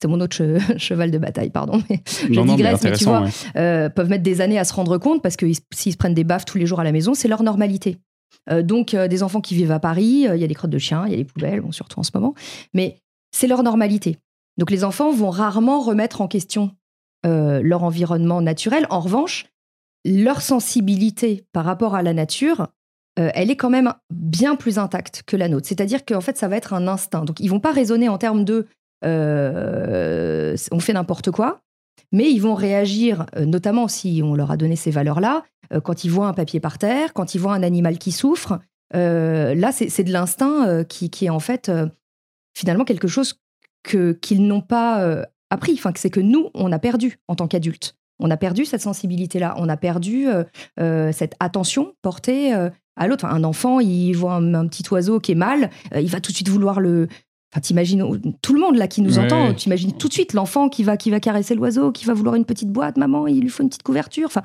c'est 0.02 0.10
mon 0.10 0.20
autre 0.20 0.58
cheval 0.78 1.12
de 1.12 1.18
bataille, 1.18 1.50
pardon. 1.50 1.82
Mais 1.90 2.02
je 2.06 2.42
digresse, 2.42 2.84
mais, 2.84 2.92
tu 2.92 3.06
vois, 3.06 3.26
peuvent 3.54 4.10
mettre 4.10 4.24
des 4.24 4.42
années 4.42 4.60
à 4.60 4.66
se 4.66 4.74
rendre 4.74 4.98
compte 4.98 5.22
parce 5.24 5.38
que 5.38 5.46
s'ils 5.74 5.94
se 5.94 5.98
prennent 5.98 6.14
des 6.14 6.26
baffes 6.26 6.44
tous 6.44 6.58
les 6.58 6.66
jours 6.66 6.82
à 6.82 6.84
la 6.84 6.92
maison, 6.92 7.14
c'est 7.14 7.30
leur 7.30 7.42
normalité. 7.42 8.00
donc, 8.64 8.98
des 8.98 9.24
enfants 9.24 9.40
qui 9.40 9.56
vivent 9.56 9.72
à 9.72 9.80
Paris, 9.80 10.26
il 10.30 10.38
y 10.38 10.44
a 10.44 10.48
des 10.48 10.56
crottes 10.56 10.72
de 10.72 10.78
chiens, 10.78 11.06
il 11.06 11.12
y 11.12 11.14
a 11.14 11.18
des 11.18 11.24
poubelles, 11.24 11.62
bon, 11.62 11.72
surtout 11.72 12.02
en 12.02 12.04
ce 12.04 12.12
moment, 12.14 12.34
mais 12.74 12.98
c'est 13.32 13.48
leur 13.48 13.64
normalité. 13.64 14.18
Donc, 14.58 14.72
les 14.72 14.84
enfants 14.84 15.14
vont 15.14 15.30
rarement 15.30 15.80
remettre 15.80 16.20
en 16.20 16.28
question 16.28 16.72
euh, 17.28 17.62
leur 17.62 17.84
environnement 17.84 18.42
naturel. 18.42 18.88
En 18.90 19.02
revanche, 19.02 19.48
leur 20.06 20.42
sensibilité 20.42 21.46
par 21.52 21.66
rapport 21.66 21.94
à 21.94 22.02
la 22.02 22.14
nature, 22.14 22.70
euh, 23.20 23.30
elle 23.34 23.52
est 23.52 23.58
quand 23.58 23.70
même 23.70 23.94
bien 24.14 24.56
plus 24.56 24.80
intacte 24.80 25.24
que 25.26 25.36
la 25.36 25.50
nôtre. 25.50 25.68
C'est-à-dire 25.68 26.06
qu'en 26.06 26.22
fait, 26.22 26.38
ça 26.38 26.48
va 26.48 26.56
être 26.56 26.74
un 26.74 26.88
instinct. 26.88 27.26
Donc, 27.26 27.42
ils 27.42 27.50
vont 27.50 27.60
pas 27.60 27.74
raisonner 27.74 28.08
en 28.08 28.18
termes 28.18 28.46
de 28.46 28.68
euh, 29.04 30.56
on 30.72 30.80
fait 30.80 30.94
n'importe 30.94 31.32
quoi, 31.32 31.60
mais 32.14 32.32
ils 32.32 32.40
vont 32.40 32.56
réagir, 32.56 33.26
notamment 33.38 33.90
si 33.90 34.22
on 34.24 34.34
leur 34.34 34.50
a 34.50 34.58
donné 34.58 34.78
ces 34.78 34.92
valeurs-là, 34.92 35.44
quand 35.84 36.06
ils 36.06 36.10
voient 36.10 36.28
un 36.28 36.34
papier 36.34 36.62
par 36.62 36.78
terre, 36.78 37.14
quand 37.14 37.36
ils 37.36 37.42
voient 37.42 37.54
un 37.54 37.64
animal 37.64 37.98
qui 37.98 38.14
souffre. 38.14 38.60
là, 38.94 39.72
c'est 39.72 40.04
de 40.04 40.14
l'instinct 40.14 40.84
qui, 40.86 41.10
qui, 41.10 41.26
est 41.26 41.30
en 41.30 41.42
fait 41.42 41.70
finalement 42.56 42.86
quelque 42.86 43.08
chose 43.08 43.42
qu'ils 43.84 44.48
n'ont 44.48 44.62
pas 44.62 45.28
appris. 45.50 45.74
Enfin, 45.74 45.92
c'est 45.96 46.10
que 46.10 46.20
nous, 46.20 46.50
on 46.54 46.72
a 46.72 46.80
perdu 46.80 47.20
en 47.28 47.36
tant 47.36 47.48
qu'adultes. 47.48 47.98
On 48.20 48.32
a 48.32 48.38
perdu 48.38 48.66
cette 48.66 48.82
sensibilité-là. 48.82 49.56
On 49.58 49.70
a 49.70 49.78
perdu 49.78 50.28
euh, 50.28 50.44
euh, 50.80 51.12
cette 51.12 51.36
attention 51.40 51.94
portée 52.02 52.54
euh, 52.54 52.70
à 52.96 53.08
l'autre. 53.08 53.26
un 53.26 53.44
enfant, 53.44 53.80
il 53.80 54.14
voit 54.14 54.36
un, 54.36 54.68
petit 54.68 54.84
oiseau 54.92 55.20
qui 55.20 55.34
est 55.34 55.36
mal, 55.36 55.70
il 55.96 56.10
va 56.10 56.20
tout 56.20 56.32
de 56.32 56.36
suite 56.36 56.50
vouloir 56.50 56.80
le. 56.80 57.08
Enfin, 57.54 57.62
t'imagines 57.62 58.04
tout 58.42 58.54
le 58.54 58.60
monde 58.60 58.76
là 58.76 58.88
qui 58.88 59.02
nous 59.02 59.20
entend. 59.20 59.54
T'imagines 59.54 59.94
tout 59.94 60.08
de 60.08 60.14
suite 60.14 60.34
l'enfant 60.34 60.68
qui 60.68 60.84
va 60.84 60.98
qui 60.98 61.12
va 61.12 61.20
caresser 61.20 61.56
l'oiseau, 61.56 61.92
qui 61.92 62.06
va 62.06 62.14
vouloir 62.14 62.36
une 62.36 62.46
petite 62.46 62.70
boîte, 62.70 62.98
maman, 62.98 63.28
il 63.28 63.42
lui 63.42 63.50
faut 63.50 63.64
une 63.64 63.70
petite 63.70 63.84
couverture. 63.84 64.26
Enfin, 64.26 64.42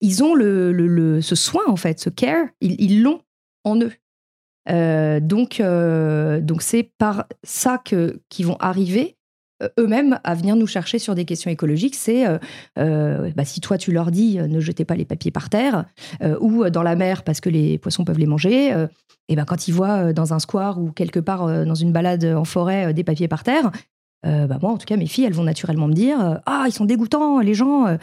ils 0.00 0.22
ont 0.22 0.34
le, 0.34 1.20
ce 1.22 1.34
soin 1.34 1.62
en 1.68 1.76
fait, 1.76 2.00
ce 2.00 2.10
care, 2.10 2.46
ils 2.60 3.02
l'ont 3.02 3.20
en 3.64 3.78
eux. 3.80 3.92
donc, 5.20 5.62
donc 5.62 6.62
c'est 6.62 6.92
par 6.98 7.26
ça 7.44 7.78
que 7.78 8.20
qu'ils 8.28 8.46
vont 8.46 8.56
arriver 8.58 9.16
eux-mêmes 9.78 10.18
à 10.24 10.34
venir 10.34 10.56
nous 10.56 10.66
chercher 10.66 10.98
sur 10.98 11.14
des 11.14 11.24
questions 11.24 11.50
écologiques, 11.50 11.94
c'est 11.94 12.26
euh, 12.26 12.38
euh, 12.78 13.30
bah, 13.36 13.44
si 13.44 13.60
toi 13.60 13.78
tu 13.78 13.92
leur 13.92 14.10
dis 14.10 14.38
ne 14.38 14.60
jetez 14.60 14.84
pas 14.84 14.94
les 14.94 15.04
papiers 15.04 15.30
par 15.30 15.48
terre 15.48 15.84
ou 16.40 16.68
dans 16.70 16.82
la 16.82 16.96
mer 16.96 17.22
parce 17.22 17.40
que 17.40 17.48
les 17.48 17.78
poissons 17.78 18.04
peuvent 18.04 18.18
les 18.18 18.26
manger, 18.26 18.74
et 19.28 19.36
ben 19.36 19.44
quand 19.44 19.68
ils 19.68 19.72
voient 19.72 20.12
dans 20.12 20.34
un 20.34 20.38
square 20.38 20.80
ou 20.80 20.90
quelque 20.90 21.20
part 21.20 21.46
dans 21.64 21.74
une 21.74 21.92
balade 21.92 22.24
en 22.24 22.44
forêt 22.44 22.92
des 22.94 23.04
papiers 23.04 23.28
par 23.28 23.42
terre, 23.44 23.70
bah 24.24 24.58
moi 24.60 24.72
en 24.72 24.78
tout 24.78 24.86
cas 24.86 24.96
mes 24.96 25.06
filles 25.06 25.24
elles 25.24 25.32
vont 25.32 25.44
naturellement 25.44 25.88
me 25.88 25.94
dire 25.94 26.40
ah 26.46 26.64
ils 26.66 26.72
sont 26.72 26.84
dégoûtants 26.84 27.40
les 27.40 27.54
gens 27.54 27.96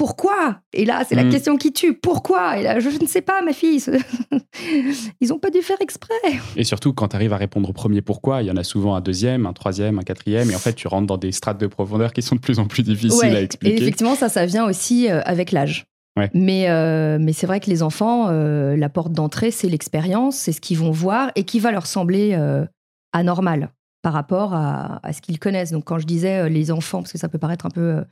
pourquoi? 0.00 0.60
Et 0.72 0.86
là, 0.86 1.04
c'est 1.06 1.14
la 1.14 1.24
Mm. 1.24 1.28
question 1.30 1.56
qui 1.58 1.74
tue. 1.74 1.92
Pourquoi? 1.92 2.56
Et 2.56 2.62
là, 2.62 2.80
je, 2.80 2.88
ne 2.88 3.06
sais 3.06 3.20
pas, 3.20 3.42
ma 3.42 3.52
fille. 3.52 3.84
Ils 5.20 5.30
ont 5.30 5.38
pas 5.38 5.50
dû 5.50 5.60
faire 5.60 5.76
exprès. 5.80 6.14
Et 6.56 6.64
surtout, 6.64 6.94
quand 6.94 7.08
tu 7.08 7.16
arrives 7.16 7.34
à 7.34 7.36
répondre 7.36 7.68
au 7.68 7.74
premier 7.74 8.00
pourquoi, 8.00 8.40
il 8.42 8.46
y 8.48 8.50
en 8.50 8.56
a 8.56 8.64
souvent 8.64 8.94
un 8.94 9.02
deuxième, 9.02 9.44
un 9.44 9.52
troisième, 9.52 9.98
un 9.98 10.02
quatrième. 10.02 10.50
Et 10.50 10.54
en 10.54 10.58
fait, 10.58 10.72
tu 10.72 10.88
rentres 10.88 11.06
dans 11.06 11.18
des 11.18 11.32
strates 11.32 11.60
de 11.60 11.66
profondeur 11.66 12.14
qui 12.14 12.22
sont 12.22 12.34
de 12.34 12.40
plus 12.40 12.58
en 12.58 12.64
plus 12.66 12.82
difficiles 12.82 13.28
Ouais. 13.30 13.36
à 13.36 13.40
Et 13.40 13.44
expliquer. 13.44 13.76
effectivement, 13.82 14.14
ça, 14.14 14.30
ça 14.30 14.46
vient 14.46 14.64
aussi 14.64 15.10
euh, 15.10 15.20
avec 15.26 15.52
l'âge. 15.52 15.84
Ouais. 16.18 16.30
Mais, 16.32 16.70
euh, 16.70 17.18
mais 17.20 17.34
c'est 17.34 17.46
vrai 17.46 17.60
que 17.60 17.68
les 17.68 17.82
enfants, 17.82 18.28
euh, 18.30 18.76
la 18.78 18.88
porte 18.88 19.12
d'entrée, 19.12 19.50
c'est 19.50 19.68
l'expérience, 19.68 20.34
c'est 20.36 20.52
ce 20.52 20.62
qu'ils 20.62 20.78
vont 20.78 20.90
voir 20.92 21.30
et 21.34 21.44
qui 21.44 21.60
va 21.60 21.72
leur 21.72 21.84
sembler 21.86 22.30
euh, 22.32 22.64
anormal 23.12 23.68
par 24.00 24.14
rapport 24.14 24.54
à, 24.54 24.98
à 25.06 25.12
ce 25.12 25.20
qu'ils 25.20 25.38
connaissent. 25.38 25.72
Donc 25.72 25.84
quand 25.84 25.98
je 25.98 26.06
disais 26.06 26.48
les 26.48 26.70
enfants, 26.70 27.00
parce 27.02 27.12
que 27.12 27.18
ça 27.18 27.28
peut 27.28 27.38
paraître 27.38 27.66
un 27.66 27.70
peu 27.70 28.02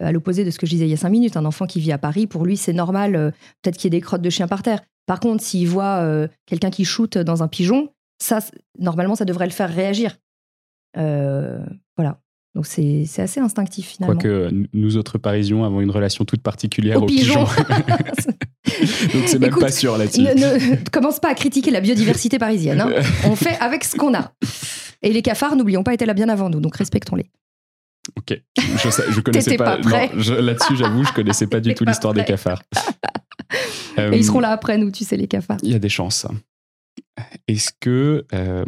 à 0.00 0.12
l'opposé 0.12 0.44
de 0.44 0.50
ce 0.50 0.58
que 0.58 0.66
je 0.66 0.72
disais 0.72 0.86
il 0.86 0.90
y 0.90 0.94
a 0.94 0.96
cinq 0.96 1.10
minutes, 1.10 1.36
un 1.36 1.44
enfant 1.44 1.66
qui 1.66 1.80
vit 1.80 1.92
à 1.92 1.98
Paris, 1.98 2.26
pour 2.26 2.44
lui, 2.44 2.56
c'est 2.56 2.72
normal, 2.72 3.14
euh, 3.16 3.30
peut-être 3.62 3.76
qu'il 3.76 3.84
y 3.92 3.94
ait 3.94 3.98
des 3.98 4.00
crottes 4.00 4.22
de 4.22 4.30
chiens 4.30 4.48
par 4.48 4.62
terre. 4.62 4.80
Par 5.06 5.20
contre, 5.20 5.42
s'il 5.42 5.68
voit 5.68 5.98
euh, 6.00 6.28
quelqu'un 6.46 6.70
qui 6.70 6.84
shoot 6.84 7.18
dans 7.18 7.42
un 7.42 7.48
pigeon, 7.48 7.90
ça, 8.22 8.38
normalement, 8.78 9.16
ça 9.16 9.24
devrait 9.24 9.46
le 9.46 9.52
faire 9.52 9.72
réagir. 9.72 10.16
Euh, 10.96 11.58
voilà. 11.96 12.20
Donc 12.54 12.66
c'est 12.66 13.06
assez 13.18 13.40
instinctif 13.40 13.86
finalement. 13.96 14.14
Quoique 14.20 14.50
nous- 14.52 14.66
nous 14.74 14.96
autres 14.98 15.16
Parisiens 15.16 15.64
avons 15.64 15.80
une 15.80 15.90
relation 15.90 16.24
toute 16.26 16.42
particulière 16.42 16.98
Au 16.98 17.04
aux 17.04 17.06
pigeon. 17.06 17.46
pigeons. 17.46 17.64
Donc 19.14 19.22
c'est 19.26 19.38
même 19.38 19.48
Écoute, 19.50 19.62
pas 19.62 19.70
sûr 19.72 19.96
là-dessus. 19.96 20.20
ne, 20.20 20.28
ne- 20.34 20.90
commence 20.90 21.18
pas 21.18 21.30
à 21.30 21.34
critiquer 21.34 21.70
la 21.70 21.80
biodiversité 21.80 22.38
parisienne. 22.38 22.80
hein. 22.82 22.90
On 23.24 23.36
fait 23.36 23.56
avec 23.60 23.84
ce 23.84 23.96
qu'on 23.96 24.14
a. 24.14 24.32
Et 25.02 25.12
les 25.12 25.22
cafards, 25.22 25.56
n'oublions 25.56 25.82
pas, 25.82 25.94
étaient 25.94 26.06
là 26.06 26.14
bien 26.14 26.28
avant 26.28 26.50
nous, 26.50 26.60
donc 26.60 26.76
respectons-les. 26.76 27.26
Ok. 28.16 28.40
Je, 28.82 28.90
sais- 28.90 29.04
je 29.10 29.20
connaissais 29.22 29.56
pas 29.56 29.80
je- 29.80 30.34
là-dessus, 30.34 30.76
j'avoue, 30.76 31.04
je 31.04 31.12
connaissais 31.12 31.46
pas 31.46 31.60
du 31.60 31.74
tout 31.74 31.84
pas 31.84 31.90
l'histoire 31.92 32.14
des 32.14 32.24
cafards. 32.24 32.62
Et 33.96 34.00
Euh, 34.00 34.16
ils 34.16 34.24
seront 34.24 34.40
là 34.40 34.50
après 34.50 34.78
nous, 34.78 34.90
tu 34.90 35.04
sais, 35.04 35.16
les 35.18 35.28
cafards. 35.28 35.58
Il 35.62 35.70
y 35.70 35.74
a 35.74 35.78
des 35.78 35.90
chances. 35.90 36.26
Est-ce 37.46 37.70
que 37.78 38.24
euh, 38.32 38.64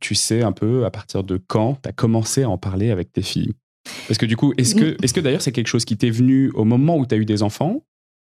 tu 0.00 0.14
sais 0.14 0.42
un 0.42 0.52
peu 0.52 0.84
à 0.84 0.90
partir 0.90 1.24
de 1.24 1.36
quand 1.44 1.78
tu 1.82 1.88
as 1.88 1.92
commencé 1.92 2.44
à 2.44 2.48
en 2.50 2.58
parler 2.58 2.90
avec 2.90 3.12
tes 3.12 3.22
filles? 3.22 3.52
Parce 4.06 4.18
que 4.18 4.26
du 4.26 4.36
coup, 4.36 4.52
est-ce 4.58 4.76
que, 4.76 4.96
est 5.02 5.12
que 5.12 5.20
d'ailleurs 5.20 5.42
c'est 5.42 5.50
quelque 5.52 5.66
chose 5.66 5.84
qui 5.84 5.96
t'est 5.96 6.10
venu 6.10 6.50
au 6.54 6.64
moment 6.64 6.96
où 6.96 7.04
tu 7.06 7.14
as 7.14 7.18
eu 7.18 7.24
des 7.24 7.42
enfants? 7.42 7.82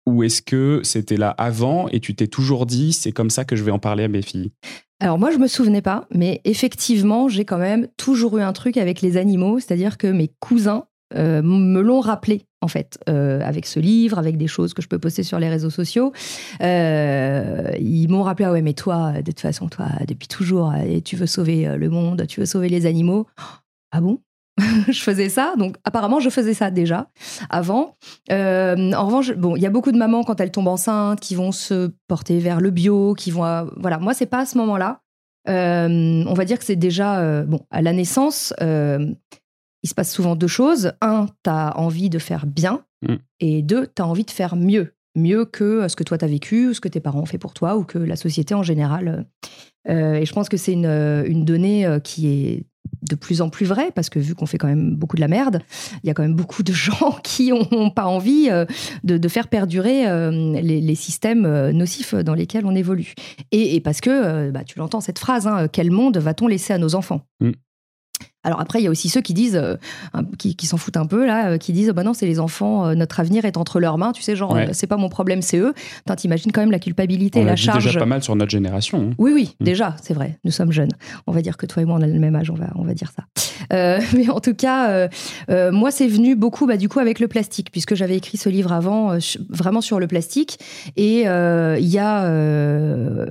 Ou 0.07 0.25
est-ce 0.25 0.43
que 0.43 0.81
c'était 0.83 1.17
là 1.17 1.31
avant 1.31 1.89
et 1.89 2.01
tu 2.01 2.15
t'es 2.15 2.27
toujours 2.27 2.67
dit 2.67 2.93
c'est 2.93 3.13
comme 3.13 3.31
ça 3.31 3.45
que 3.45 3.57
je 3.57 3.63
vais 3.63 3.71
en 3.71 3.79
parler 3.79 4.05
à 4.05 4.09
mes 4.09 4.23
filles? 4.23 4.53
Alors 5.01 5.19
moi, 5.19 5.33
je 5.33 5.39
me 5.39 5.49
souvenais 5.49 5.83
pas, 5.83 6.07
mais 6.15 6.41
effectivement, 6.45 7.29
j'ai 7.29 7.45
quand 7.45 7.59
même 7.59 7.89
toujours 7.97 8.39
eu 8.39 8.43
un 8.43 8.53
truc 8.53 8.77
avec 8.77 9.01
les 9.01 9.17
animaux, 9.17 9.59
c'est-à-dire 9.59 9.99
que 9.99 10.07
mes 10.07 10.29
cousins 10.41 10.85
euh, 11.15 11.43
me 11.43 11.81
l'ont 11.81 12.01
rappelé, 12.01 12.47
en 12.61 12.69
fait, 12.69 12.99
euh, 13.09 13.41
avec 13.43 13.67
ce 13.67 13.81
livre, 13.81 14.19
avec 14.19 14.37
des 14.37 14.47
choses 14.47 14.75
que 14.75 14.83
je 14.83 14.89
peux 14.89 14.99
poster 14.99 15.23
sur 15.23 15.39
les 15.39 15.49
réseaux 15.49 15.71
sociaux. 15.71 16.13
Euh, 16.63 17.73
ils 17.81 18.09
m'ont 18.09 18.23
rappelé, 18.23 18.47
ah 18.47 18.53
ouais, 18.53 18.63
mais 18.63 18.75
toi, 18.75 19.15
de 19.15 19.31
toute 19.31 19.41
façon, 19.41 19.69
toi, 19.69 19.87
depuis 20.07 20.29
toujours, 20.29 20.73
tu 21.05 21.17
veux 21.17 21.27
sauver 21.27 21.77
le 21.77 21.91
monde, 21.91 22.27
tu 22.27 22.41
veux 22.41 22.47
sauver 22.47 22.69
les 22.69 22.87
animaux. 22.87 23.27
Ah 23.91 24.01
bon? 24.01 24.21
je 24.89 25.01
faisais 25.03 25.29
ça, 25.29 25.55
donc 25.57 25.77
apparemment 25.85 26.21
je 26.21 26.29
faisais 26.29 26.55
ça 26.55 26.71
déjà 26.71 27.09
avant. 27.49 27.97
Euh, 28.31 28.93
en 28.93 29.07
revanche, 29.07 29.33
bon, 29.33 29.57
il 29.57 29.63
y 29.63 29.67
a 29.67 29.71
beaucoup 29.71 29.93
de 29.93 29.97
mamans 29.97 30.25
quand 30.25 30.41
elles 30.41 30.51
tombent 30.53 30.69
enceintes 30.69 31.21
qui 31.21 31.35
vont 31.35 31.53
se 31.53 31.91
porter 32.07 32.39
vers 32.39 32.61
le 32.61 32.71
bio, 32.71 33.15
qui 33.15 33.31
vont, 33.31 33.45
euh, 33.45 33.65
voilà. 33.79 33.99
Moi, 33.99 34.13
c'est 34.15 34.27
pas 34.27 34.41
à 34.41 34.47
ce 34.47 34.59
moment-là. 34.59 35.01
Euh, 35.49 36.23
on 36.27 36.35
va 36.35 36.45
dire 36.45 36.59
que 36.59 36.65
c'est 36.65 36.77
déjà 36.77 37.19
euh, 37.21 37.45
bon 37.45 37.61
à 37.71 37.83
la 37.83 37.93
naissance. 37.93 38.55
il 38.61 39.89
se 39.89 39.95
passe 39.95 40.13
souvent 40.13 40.37
deux 40.37 40.47
choses. 40.49 40.93
Un, 41.01 41.27
tu 41.43 41.51
as 41.51 41.77
envie 41.79 42.11
de 42.11 42.19
faire 42.19 42.47
bien, 42.47 42.85
Mm. 43.05 43.17
et 43.41 43.63
deux, 43.63 43.89
tu 43.89 44.01
as 44.01 44.07
envie 44.07 44.25
de 44.25 44.31
faire 44.31 44.55
mieux, 44.55 44.95
mieux 45.17 45.45
que 45.45 45.89
ce 45.89 45.97
que 45.97 46.05
toi 46.05 46.19
tu 46.19 46.25
as 46.25 46.29
vécu, 46.29 46.69
ou 46.69 46.75
ce 46.75 46.81
que 46.81 46.87
tes 46.89 47.01
parents 47.01 47.21
ont 47.21 47.27
fait 47.27 47.39
pour 47.39 47.53
toi, 47.53 47.77
ou 47.77 47.83
que 47.85 47.99
la 47.99 48.15
société 48.15 48.55
en 48.55 48.63
général. 48.63 49.27
Et 49.89 50.25
je 50.25 50.33
pense 50.33 50.49
que 50.49 50.57
c'est 50.57 50.75
une, 50.75 50.87
une 50.87 51.45
donnée 51.45 51.99
qui 52.05 52.29
est 52.29 52.65
de 53.03 53.15
plus 53.15 53.43
en 53.43 53.51
plus 53.51 53.67
vraie, 53.67 53.91
parce 53.95 54.09
que 54.09 54.19
vu 54.19 54.35
qu'on 54.35 54.47
fait 54.47 54.59
quand 54.59 54.69
même 54.69 54.95
beaucoup 54.95 55.17
de 55.17 55.21
la 55.21 55.29
merde, 55.29 55.61
il 56.03 56.07
y 56.07 56.11
a 56.11 56.15
quand 56.15 56.23
même 56.23 56.35
beaucoup 56.35 56.63
de 56.63 56.73
gens 56.73 57.17
qui 57.23 57.51
n'ont 57.51 57.91
pas 57.91 58.07
envie 58.07 58.49
euh, 58.51 58.65
de, 59.05 59.29
faire 59.29 59.49
perdurer 59.49 60.09
euh, 60.09 60.61
les, 60.61 60.95
systèmes 60.95 61.47
euh, 61.47 61.73
nocifs 61.73 62.15
dans 62.15 62.35
lesquels 62.35 62.67
on 62.67 62.75
évolue. 62.75 63.15
Et, 63.51 63.81
parce 63.81 64.01
que, 64.01 64.51
bah, 64.51 64.65
tu 64.65 64.79
l'entends 64.79 65.01
cette 65.01 65.19
phrase, 65.19 65.47
hein, 65.47 65.69
quel 65.69 65.91
monde 65.91 66.19
va-t-on 66.19 66.47
laisser 66.47 66.73
à 66.73 66.79
nos 66.79 66.95
enfants? 66.95 67.23
Mm. 67.41 67.53
Alors 68.45 68.61
après, 68.61 68.81
il 68.81 68.85
y 68.85 68.87
a 68.87 68.91
aussi 68.91 69.09
ceux 69.09 69.21
qui 69.21 69.35
disent, 69.35 69.57
euh, 69.57 69.77
qui, 70.39 70.57
qui 70.57 70.67
s'en 70.67 70.77
foutent 70.77 70.97
un 70.97 71.07
peu 71.07 71.25
là, 71.27 71.51
euh, 71.53 71.59
qui 71.59 71.73
disent, 71.73 71.91
bah 71.91 72.03
non, 72.03 72.13
c'est 72.15 72.27
les 72.27 72.41
enfants, 72.41 72.87
euh, 72.87 72.95
notre 72.95 73.21
avenir 73.21 73.45
est 73.45 73.57
entre 73.57 73.79
leurs 73.81 73.99
mains, 73.99 74.13
tu 74.13 74.23
sais, 74.23 74.35
genre, 74.37 74.53
Ouais. 74.53 74.69
c'est 74.73 74.87
pas 74.87 74.97
mon 74.97 75.09
problème, 75.09 75.43
c'est 75.43 75.59
eux. 75.59 75.75
T'imagines 76.17 76.53
quand 76.53 76.61
même 76.61 76.71
la 76.73 76.79
culpabilité, 76.79 77.39
On 77.39 77.43
et 77.43 77.47
l'a 77.47 77.57
charge. 77.57 77.85
déjà 77.85 78.01
pas 78.01 78.07
mal 78.07 78.23
sur 78.23 78.35
notre 78.37 78.51
génération. 78.51 79.11
hein. 79.11 79.15
Oui, 79.19 79.33
oui, 79.35 79.55
Mm. 79.61 79.65
déjà, 79.65 79.97
c'est 80.03 80.15
vrai. 80.15 80.39
Nous 80.45 80.51
sommes 80.51 80.73
jeunes. 80.73 80.91
On 81.27 81.33
va 81.33 81.41
dire 81.43 81.57
que 81.57 81.67
toi 81.67 81.83
et 81.83 81.87
moi, 81.87 81.97
on 81.99 82.03
a 82.03 82.07
le 82.07 82.19
même 82.19 82.35
âge, 82.37 82.51
on 82.51 82.55
va, 82.55 82.67
on 82.75 82.85
va 82.85 82.95
dire 82.95 83.13
ça. 83.17 83.25
Mais 84.17 84.29
en 84.29 84.41
tout 84.41 84.55
cas, 84.55 85.09
moi, 85.49 85.91
c'est 85.91 86.09
venu 86.09 86.35
beaucoup, 86.37 86.67
bah, 86.67 86.77
du 86.77 86.89
coup, 86.89 86.99
avec 87.01 87.21
le 87.21 87.29
plastique, 87.29 87.71
puisque 87.71 87.95
j'avais 87.95 88.17
écrit 88.17 88.37
ce 88.39 88.49
livre 88.49 88.73
avant, 88.73 89.17
vraiment 89.49 89.81
sur 89.81 89.99
le 90.01 90.07
plastique. 90.07 90.59
Et 90.97 91.21
il 91.23 91.87
y 91.89 91.99
a. 91.99 93.27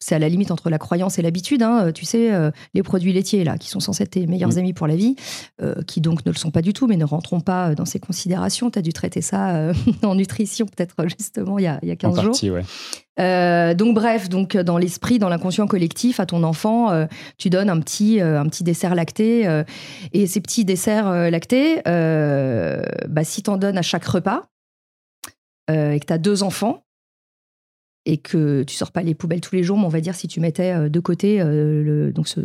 euh, 0.00 0.02
c'est 0.02 0.14
à 0.14 0.18
la 0.18 0.28
limite 0.28 0.50
entre 0.50 0.70
la 0.70 0.78
croyance 0.78 1.18
et 1.18 1.22
l'habitude. 1.22 1.62
hein. 1.62 1.92
Tu 1.92 2.04
sais, 2.04 2.32
euh, 2.32 2.50
les 2.74 2.82
produits 2.82 3.12
laitiers, 3.12 3.44
là, 3.44 3.58
qui 3.58 3.68
sont 3.68 3.80
censés 3.80 4.04
être 4.04 4.10
tes 4.10 4.26
meilleurs 4.26 4.50
Mm. 4.54 4.58
amis 4.58 4.72
pour 4.72 4.86
la 4.86 4.96
vie, 4.96 5.14
euh, 5.62 5.82
qui 5.86 6.00
donc 6.00 6.24
ne 6.24 6.30
le 6.32 6.36
sont 6.36 6.50
pas 6.50 6.62
du 6.62 6.72
tout, 6.72 6.86
mais 6.86 6.96
ne 6.96 7.04
rentrons 7.04 7.40
pas 7.40 7.74
dans 7.74 7.84
ces 7.84 8.00
considérations. 8.00 8.70
Tu 8.70 8.78
as 8.78 8.82
dû 8.82 8.92
traiter 8.92 9.20
ça 9.20 9.56
euh, 9.56 9.74
en 10.02 10.14
nutrition, 10.14 10.66
peut-être 10.66 11.06
justement, 11.08 11.58
il 11.58 11.64
y 11.64 11.68
a, 11.68 11.78
il 11.82 11.88
y 11.88 11.92
a 11.92 11.94
En 11.94 11.96
15 11.96 12.14
jours. 12.16 12.24
partie, 12.24 12.50
ouais. 12.50 12.62
Euh, 13.18 13.74
donc 13.74 13.94
bref, 13.94 14.30
donc 14.30 14.56
dans 14.56 14.78
l'esprit, 14.78 15.18
dans 15.18 15.28
l'inconscient 15.28 15.66
collectif, 15.66 16.20
à 16.20 16.26
ton 16.26 16.42
enfant, 16.42 16.90
euh, 16.90 17.04
tu 17.36 17.50
donnes 17.50 17.68
un 17.68 17.78
petit, 17.80 18.20
euh, 18.22 18.40
un 18.40 18.46
petit 18.46 18.64
dessert 18.64 18.94
lacté. 18.94 19.46
euh, 19.46 19.62
et 20.14 20.26
ces 20.26 20.40
petits 20.40 20.64
desserts 20.64 21.06
euh, 21.08 21.28
lactés, 21.28 21.82
euh, 21.86 22.82
bah, 23.08 23.24
si 23.24 23.42
tu 23.42 23.50
en 23.50 23.58
donnes 23.58 23.76
à 23.76 23.82
chaque 23.82 24.04
repas 24.06 24.44
euh, 25.70 25.92
et 25.92 26.00
que 26.00 26.06
tu 26.06 26.12
as 26.14 26.18
deux 26.18 26.42
enfants 26.42 26.82
et 28.06 28.16
que 28.18 28.62
tu 28.62 28.74
sors 28.74 28.92
pas 28.92 29.02
les 29.02 29.14
poubelles 29.14 29.40
tous 29.40 29.54
les 29.54 29.62
jours, 29.62 29.78
mais 29.78 29.84
on 29.84 29.88
va 29.90 30.00
dire 30.00 30.14
si 30.14 30.26
tu 30.28 30.40
mettais 30.40 30.72
euh, 30.72 30.88
de 30.88 31.00
côté 31.00 31.40
euh, 31.40 31.82
le, 31.82 32.12
donc 32.12 32.28
ce, 32.28 32.40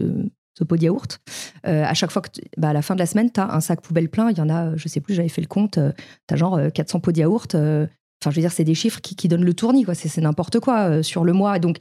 ce 0.57 0.63
pot 0.63 0.75
de 0.77 0.83
yaourt, 0.83 1.19
euh, 1.67 1.83
à 1.85 1.93
chaque 1.93 2.11
fois 2.11 2.21
que, 2.21 2.29
bah, 2.57 2.69
à 2.69 2.73
la 2.73 2.81
fin 2.81 2.93
de 2.95 2.99
la 2.99 3.05
semaine, 3.05 3.31
tu 3.31 3.39
as 3.39 3.53
un 3.53 3.61
sac 3.61 3.81
poubelle 3.81 4.09
plein. 4.09 4.29
Il 4.31 4.37
y 4.37 4.41
en 4.41 4.49
a, 4.49 4.75
je 4.75 4.87
sais 4.87 4.99
plus, 5.01 5.13
j'avais 5.13 5.29
fait 5.29 5.41
le 5.41 5.47
compte, 5.47 5.79
tu 6.27 6.33
as 6.33 6.37
genre 6.37 6.55
euh, 6.55 6.69
400 6.69 6.99
pots 6.99 7.11
de 7.11 7.19
yaourt. 7.19 7.55
Enfin, 7.55 8.31
je 8.31 8.35
veux 8.35 8.41
dire, 8.41 8.51
c'est 8.51 8.63
des 8.63 8.75
chiffres 8.75 9.01
qui, 9.01 9.15
qui 9.15 9.27
donnent 9.27 9.45
le 9.45 9.53
tournis, 9.53 9.83
quoi. 9.83 9.93
C'est 9.95 10.19
n'importe 10.21 10.59
quoi 10.59 11.03
sur 11.03 11.23
le 11.25 11.33
mois. 11.33 11.59
Donc, 11.59 11.77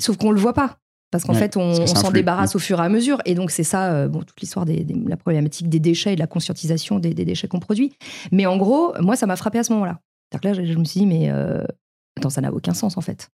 sauf 0.00 0.16
qu'on 0.16 0.30
le 0.30 0.40
voit 0.40 0.54
pas. 0.54 0.78
Parce 1.10 1.22
qu'en 1.24 1.34
Ouais, 1.34 1.38
fait, 1.38 1.56
on, 1.56 1.86
s'en 1.86 2.10
débarrasse 2.10 2.56
au 2.56 2.58
fur 2.58 2.80
et 2.80 2.84
à 2.84 2.88
mesure. 2.88 3.18
Et 3.24 3.34
donc, 3.36 3.52
c'est 3.52 3.62
ça, 3.62 3.92
euh, 3.92 4.08
bon, 4.08 4.22
toute 4.24 4.40
l'histoire 4.40 4.64
des- 4.64 4.84
la 5.06 5.16
problématique 5.16 5.68
des 5.68 5.78
déchets 5.78 6.14
et 6.14 6.16
de 6.16 6.20
la 6.20 6.26
conscientisation 6.26 6.98
des, 6.98 7.14
des 7.14 7.24
déchets 7.24 7.46
qu'on 7.46 7.60
produit. 7.60 7.92
Mais 8.32 8.46
en 8.46 8.56
gros, 8.56 8.92
moi, 9.00 9.14
ça 9.14 9.26
m'a 9.26 9.36
frappé 9.36 9.58
à 9.58 9.62
ce 9.62 9.72
moment-là. 9.74 10.00
C'est-à-dire 10.32 10.40
que 10.54 10.60
là, 10.60 10.66
je, 10.66 10.72
je 10.72 10.76
me 10.78 10.84
suis 10.84 11.00
dit, 11.00 11.06
mais 11.06 11.30
euh, 11.30 11.62
attends, 12.16 12.30
ça 12.30 12.40
n'a 12.40 12.52
aucun 12.52 12.74
sens, 12.74 12.96
en 12.96 13.00
fait. 13.00 13.30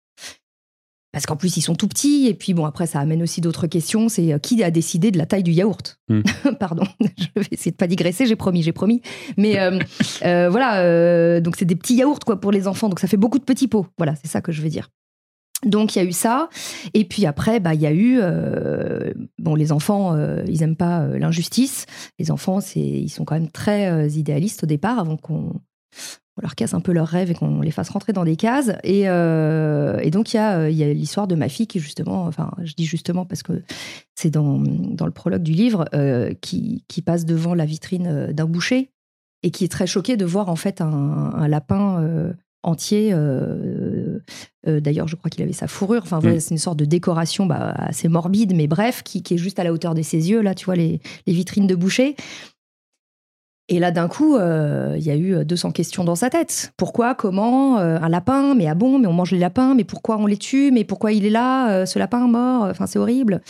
Parce 1.15 1.25
qu'en 1.27 1.37
plus, 1.37 1.55
ils 1.55 1.61
sont 1.61 1.75
tout 1.75 1.87
petits. 1.87 2.27
Et 2.27 2.33
puis, 2.33 2.53
bon, 2.53 2.65
après, 2.65 2.87
ça 2.87 2.99
amène 2.99 3.23
aussi 3.23 3.39
d'autres 3.39 3.67
questions. 3.67 4.09
C'est 4.09 4.33
euh, 4.33 4.37
qui 4.37 4.61
a 4.61 4.69
décidé 4.69 5.11
de 5.11 5.17
la 5.17 5.25
taille 5.25 5.43
du 5.43 5.53
yaourt? 5.53 5.97
Hmm. 6.09 6.23
Pardon, 6.59 6.83
je 7.17 7.39
vais 7.39 7.47
essayer 7.51 7.71
de 7.71 7.77
pas 7.77 7.87
digresser, 7.87 8.25
j'ai 8.25 8.35
promis, 8.35 8.63
j'ai 8.63 8.73
promis. 8.73 9.01
Mais 9.37 9.57
euh, 9.57 9.79
euh, 10.25 10.49
voilà, 10.49 11.39
donc 11.39 11.55
c'est 11.55 11.63
des 11.63 11.77
petits 11.77 11.95
yaourts 11.95 12.19
quoi 12.19 12.41
pour 12.41 12.51
les 12.51 12.67
enfants, 12.67 12.89
donc 12.89 12.99
ça 12.99 13.07
fait 13.07 13.15
beaucoup 13.15 13.39
de 13.39 13.45
petits 13.45 13.69
pots. 13.69 13.87
Voilà, 13.97 14.15
c'est 14.15 14.27
ça 14.27 14.41
que 14.41 14.51
je 14.51 14.61
veux 14.61 14.67
dire. 14.67 14.89
Donc 15.65 15.95
il 15.95 15.99
y 15.99 16.01
a 16.01 16.05
eu 16.05 16.11
ça, 16.11 16.49
et 16.93 17.05
puis 17.05 17.25
après, 17.25 17.61
bah 17.61 17.73
il 17.73 17.79
y 17.79 17.87
a 17.87 17.93
eu 17.93 18.19
bon 19.39 19.55
les 19.55 19.71
enfants, 19.71 20.17
ils 20.45 20.63
aiment 20.63 20.75
pas 20.75 21.07
l'injustice. 21.17 21.85
Les 22.19 22.29
enfants, 22.29 22.59
c'est 22.59 22.81
ils 22.81 23.09
sont 23.09 23.23
quand 23.23 23.35
même 23.35 23.49
très 23.49 24.09
idéalistes 24.09 24.65
au 24.65 24.67
départ, 24.67 24.99
avant 24.99 25.15
qu'on 25.15 25.53
on 26.37 26.41
leur 26.41 26.55
casse 26.55 26.73
un 26.73 26.81
peu 26.81 26.91
leurs 26.91 27.07
rêves 27.07 27.31
et 27.31 27.33
qu'on 27.33 27.61
les 27.61 27.71
fasse 27.71 27.89
rentrer 27.89 28.11
dans 28.11 28.25
des 28.25 28.35
cases. 28.35 28.73
Et, 28.83 29.03
euh, 29.07 29.97
et 29.99 30.11
donc, 30.11 30.33
il 30.33 30.37
y 30.37 30.39
a, 30.39 30.59
euh, 30.59 30.69
il 30.69 30.75
y 30.75 30.83
a 30.83 30.91
l'histoire 30.93 31.27
de 31.27 31.35
ma 31.35 31.47
fille 31.47 31.67
qui, 31.67 31.79
justement, 31.79 32.25
enfin, 32.25 32.51
je 32.63 32.73
dis 32.73 32.85
justement 32.85 33.25
parce 33.25 33.41
que 33.41 33.63
c'est 34.15 34.31
dans, 34.31 34.59
dans 34.59 35.05
le 35.05 35.13
prologue 35.13 35.43
du 35.43 35.53
livre, 35.53 35.85
euh, 35.93 36.33
qui, 36.41 36.83
qui 36.89 37.01
passe 37.01 37.25
devant 37.25 37.53
la 37.53 37.65
vitrine 37.65 38.33
d'un 38.33 38.45
boucher 38.45 38.91
et 39.43 39.51
qui 39.51 39.63
est 39.63 39.69
très 39.69 39.87
choquée 39.87 40.17
de 40.17 40.25
voir, 40.25 40.49
en 40.49 40.57
fait, 40.57 40.81
un, 40.81 40.87
un 40.87 41.47
lapin 41.47 42.01
euh, 42.01 42.33
entier. 42.63 43.13
D'ailleurs, 44.65 45.07
je 45.07 45.15
crois 45.15 45.29
qu'il 45.29 45.43
avait 45.43 45.53
sa 45.53 45.67
fourrure. 45.67 46.01
Enfin, 46.03 46.19
voilà, 46.19 46.37
Mm. 46.37 46.39
c'est 46.39 46.51
une 46.51 46.57
sorte 46.57 46.79
de 46.79 46.85
décoration 46.85 47.45
bah, 47.45 47.71
assez 47.77 48.07
morbide, 48.07 48.55
mais 48.55 48.67
bref, 48.67 49.03
qui, 49.03 49.21
qui 49.21 49.35
est 49.35 49.37
juste 49.37 49.59
à 49.59 49.63
la 49.63 49.71
hauteur 49.71 49.93
de 49.93 50.01
ses 50.01 50.29
yeux. 50.31 50.41
Là, 50.41 50.55
tu 50.55 50.65
vois, 50.65 50.75
les, 50.75 50.99
les 51.27 51.33
vitrines 51.33 51.67
de 51.67 51.75
boucher. 51.75 52.15
Et 53.67 53.79
là, 53.79 53.91
d'un 53.91 54.07
coup, 54.07 54.37
il 54.37 55.01
y 55.01 55.09
a 55.09 55.15
eu 55.15 55.43
200 55.43 55.71
questions 55.71 56.03
dans 56.03 56.15
sa 56.15 56.29
tête. 56.29 56.71
Pourquoi 56.77 57.15
Comment 57.15 57.77
Un 57.77 58.09
lapin 58.09 58.53
Mais 58.53 58.67
ah 58.67 58.75
bon 58.75 58.99
Mais 58.99 59.07
on 59.07 59.13
mange 59.13 59.31
les 59.31 59.39
lapins 59.39 59.73
Mais 59.73 59.83
pourquoi 59.83 60.17
on 60.17 60.27
les 60.27 60.37
tue 60.37 60.69
Mais 60.71 60.83
pourquoi 60.83 61.11
il 61.13 61.25
est 61.25 61.31
là 61.31 61.85
Ce 61.87 61.97
lapin 61.97 62.27
mort 62.27 62.63
Enfin, 62.69 62.85
c'est 62.85 62.99
horrible. 62.99 63.41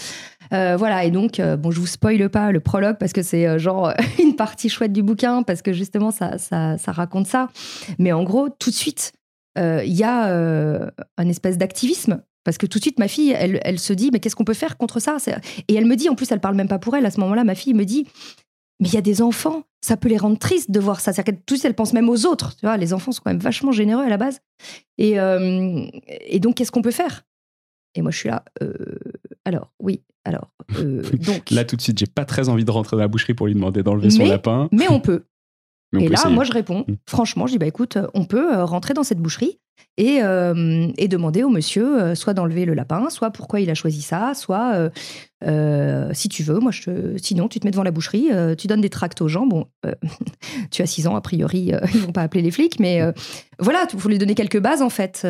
voilà, 0.51 1.03
et 1.03 1.11
donc, 1.11 1.41
bon, 1.41 1.69
je 1.69 1.81
vous 1.81 1.87
spoile 1.87 2.29
pas 2.29 2.53
le 2.53 2.61
prologue 2.61 2.97
parce 2.97 3.11
que 3.11 3.23
c'est 3.23 3.59
genre 3.59 3.93
une 4.23 4.37
partie 4.37 4.69
chouette 4.69 4.93
du 4.93 5.03
bouquin, 5.03 5.43
parce 5.43 5.61
que 5.61 5.73
justement, 5.73 6.11
ça, 6.11 6.37
ça, 6.37 6.77
ça 6.77 6.91
raconte 6.93 7.27
ça. 7.27 7.49
Mais 7.99 8.13
en 8.13 8.23
gros, 8.23 8.47
tout 8.47 8.69
de 8.69 8.75
suite, 8.75 9.11
il 9.57 9.93
y 9.93 10.03
a 10.03 10.89
un 11.17 11.27
espèce 11.29 11.57
d'activisme 11.57 12.21
parce 12.45 12.59
que 12.59 12.67
tout 12.67 12.77
de 12.77 12.83
suite, 12.83 12.99
ma 12.99 13.07
fille, 13.09 13.35
elle, 13.37 13.59
elle 13.63 13.79
se 13.79 13.91
dit, 13.91 14.11
mais 14.13 14.19
qu'est-ce 14.19 14.35
qu'on 14.35 14.45
peut 14.45 14.53
faire 14.53 14.77
contre 14.77 15.01
ça? 15.01 15.17
Et 15.67 15.73
elle 15.73 15.85
me 15.85 15.95
dit, 15.95 16.07
en 16.09 16.15
plus, 16.15 16.31
elle 16.31 16.39
parle 16.39 16.55
même 16.55 16.67
pas 16.67 16.77
pour 16.79 16.95
elle. 16.95 17.05
À 17.05 17.11
ce 17.11 17.19
moment-là, 17.19 17.43
ma 17.43 17.55
fille 17.55 17.73
me 17.73 17.83
dit, 17.85 18.07
mais 18.79 18.89
il 18.89 18.93
y 18.93 18.97
a 18.97 19.01
des 19.01 19.21
enfants, 19.21 19.63
ça 19.81 19.97
peut 19.97 20.09
les 20.09 20.17
rendre 20.17 20.37
tristes 20.37 20.71
de 20.71 20.79
voir 20.79 20.99
ça. 20.99 21.13
C'est-à-dire 21.13 21.35
que 21.35 21.39
tout 21.45 21.53
de 21.53 21.59
suite, 21.59 21.65
elle 21.65 21.75
pense 21.75 21.93
même 21.93 22.09
aux 22.09 22.25
autres. 22.25 22.55
Tu 22.57 22.65
vois, 22.65 22.77
les 22.77 22.93
enfants 22.93 23.11
sont 23.11 23.21
quand 23.23 23.31
même 23.31 23.39
vachement 23.39 23.71
généreux 23.71 24.03
à 24.03 24.09
la 24.09 24.17
base. 24.17 24.41
Et, 24.97 25.19
euh, 25.19 25.85
et 26.09 26.39
donc, 26.39 26.55
qu'est-ce 26.55 26.71
qu'on 26.71 26.81
peut 26.81 26.91
faire? 26.91 27.25
Et 27.95 28.01
moi, 28.01 28.11
je 28.11 28.17
suis 28.17 28.29
là. 28.29 28.43
Euh, 28.61 28.73
alors, 29.45 29.71
oui, 29.79 30.01
alors. 30.25 30.51
Euh, 30.77 31.01
donc. 31.25 31.51
là, 31.51 31.63
tout 31.63 31.75
de 31.75 31.81
suite, 31.81 31.97
j'ai 31.97 32.07
pas 32.07 32.25
très 32.25 32.49
envie 32.49 32.65
de 32.65 32.71
rentrer 32.71 32.97
dans 32.97 33.01
la 33.01 33.07
boucherie 33.07 33.33
pour 33.33 33.47
lui 33.47 33.53
demander 33.53 33.83
d'enlever 33.83 34.09
son 34.09 34.25
lapin. 34.25 34.67
Mais 34.71 34.89
on 34.89 34.99
peut. 34.99 35.23
Et 35.97 36.09
là, 36.09 36.29
moi, 36.29 36.43
je 36.43 36.51
réponds. 36.51 36.85
Hmm. 36.87 36.95
Franchement, 37.07 37.47
je 37.47 37.53
dis, 37.53 37.57
bah 37.57 37.67
écoute, 37.67 37.97
on 38.13 38.25
peut 38.25 38.61
rentrer 38.63 38.93
dans 38.93 39.03
cette 39.03 39.19
boucherie 39.19 39.59
et, 39.97 40.21
euh, 40.21 40.91
et, 40.97 41.07
demander 41.07 41.43
au 41.43 41.49
monsieur 41.49 42.01
euh, 42.01 42.15
soit 42.15 42.33
d'enlever 42.33 42.65
le 42.65 42.73
lapin, 42.73 43.09
soit 43.09 43.31
pourquoi 43.31 43.61
il 43.61 43.69
a 43.69 43.75
choisi 43.75 44.01
ça, 44.01 44.33
soit 44.33 44.89
euh, 45.45 46.09
si 46.13 46.27
tu 46.27 46.43
veux, 46.43 46.59
moi 46.59 46.71
je 46.71 47.17
sinon 47.17 47.47
tu 47.47 47.59
te 47.59 47.67
mets 47.67 47.71
devant 47.71 47.83
la 47.83 47.91
boucherie, 47.91 48.29
tu 48.57 48.67
donnes 48.67 48.81
des 48.81 48.89
tracts 48.89 49.21
aux 49.21 49.27
gens. 49.27 49.45
Bon, 49.45 49.67
tu 50.71 50.81
as 50.81 50.85
6 50.85 51.07
ans, 51.07 51.15
a 51.15 51.21
priori, 51.21 51.71
ils 51.93 52.01
vont 52.01 52.11
pas 52.11 52.21
appeler 52.21 52.41
les 52.41 52.51
flics, 52.51 52.79
mais 52.79 53.01
voilà, 53.59 53.87
il 53.91 53.99
faut 53.99 54.09
lui 54.09 54.17
donner 54.17 54.35
quelques 54.35 54.59
bases 54.59 54.81
en 54.81 54.89
fait. 54.89 55.25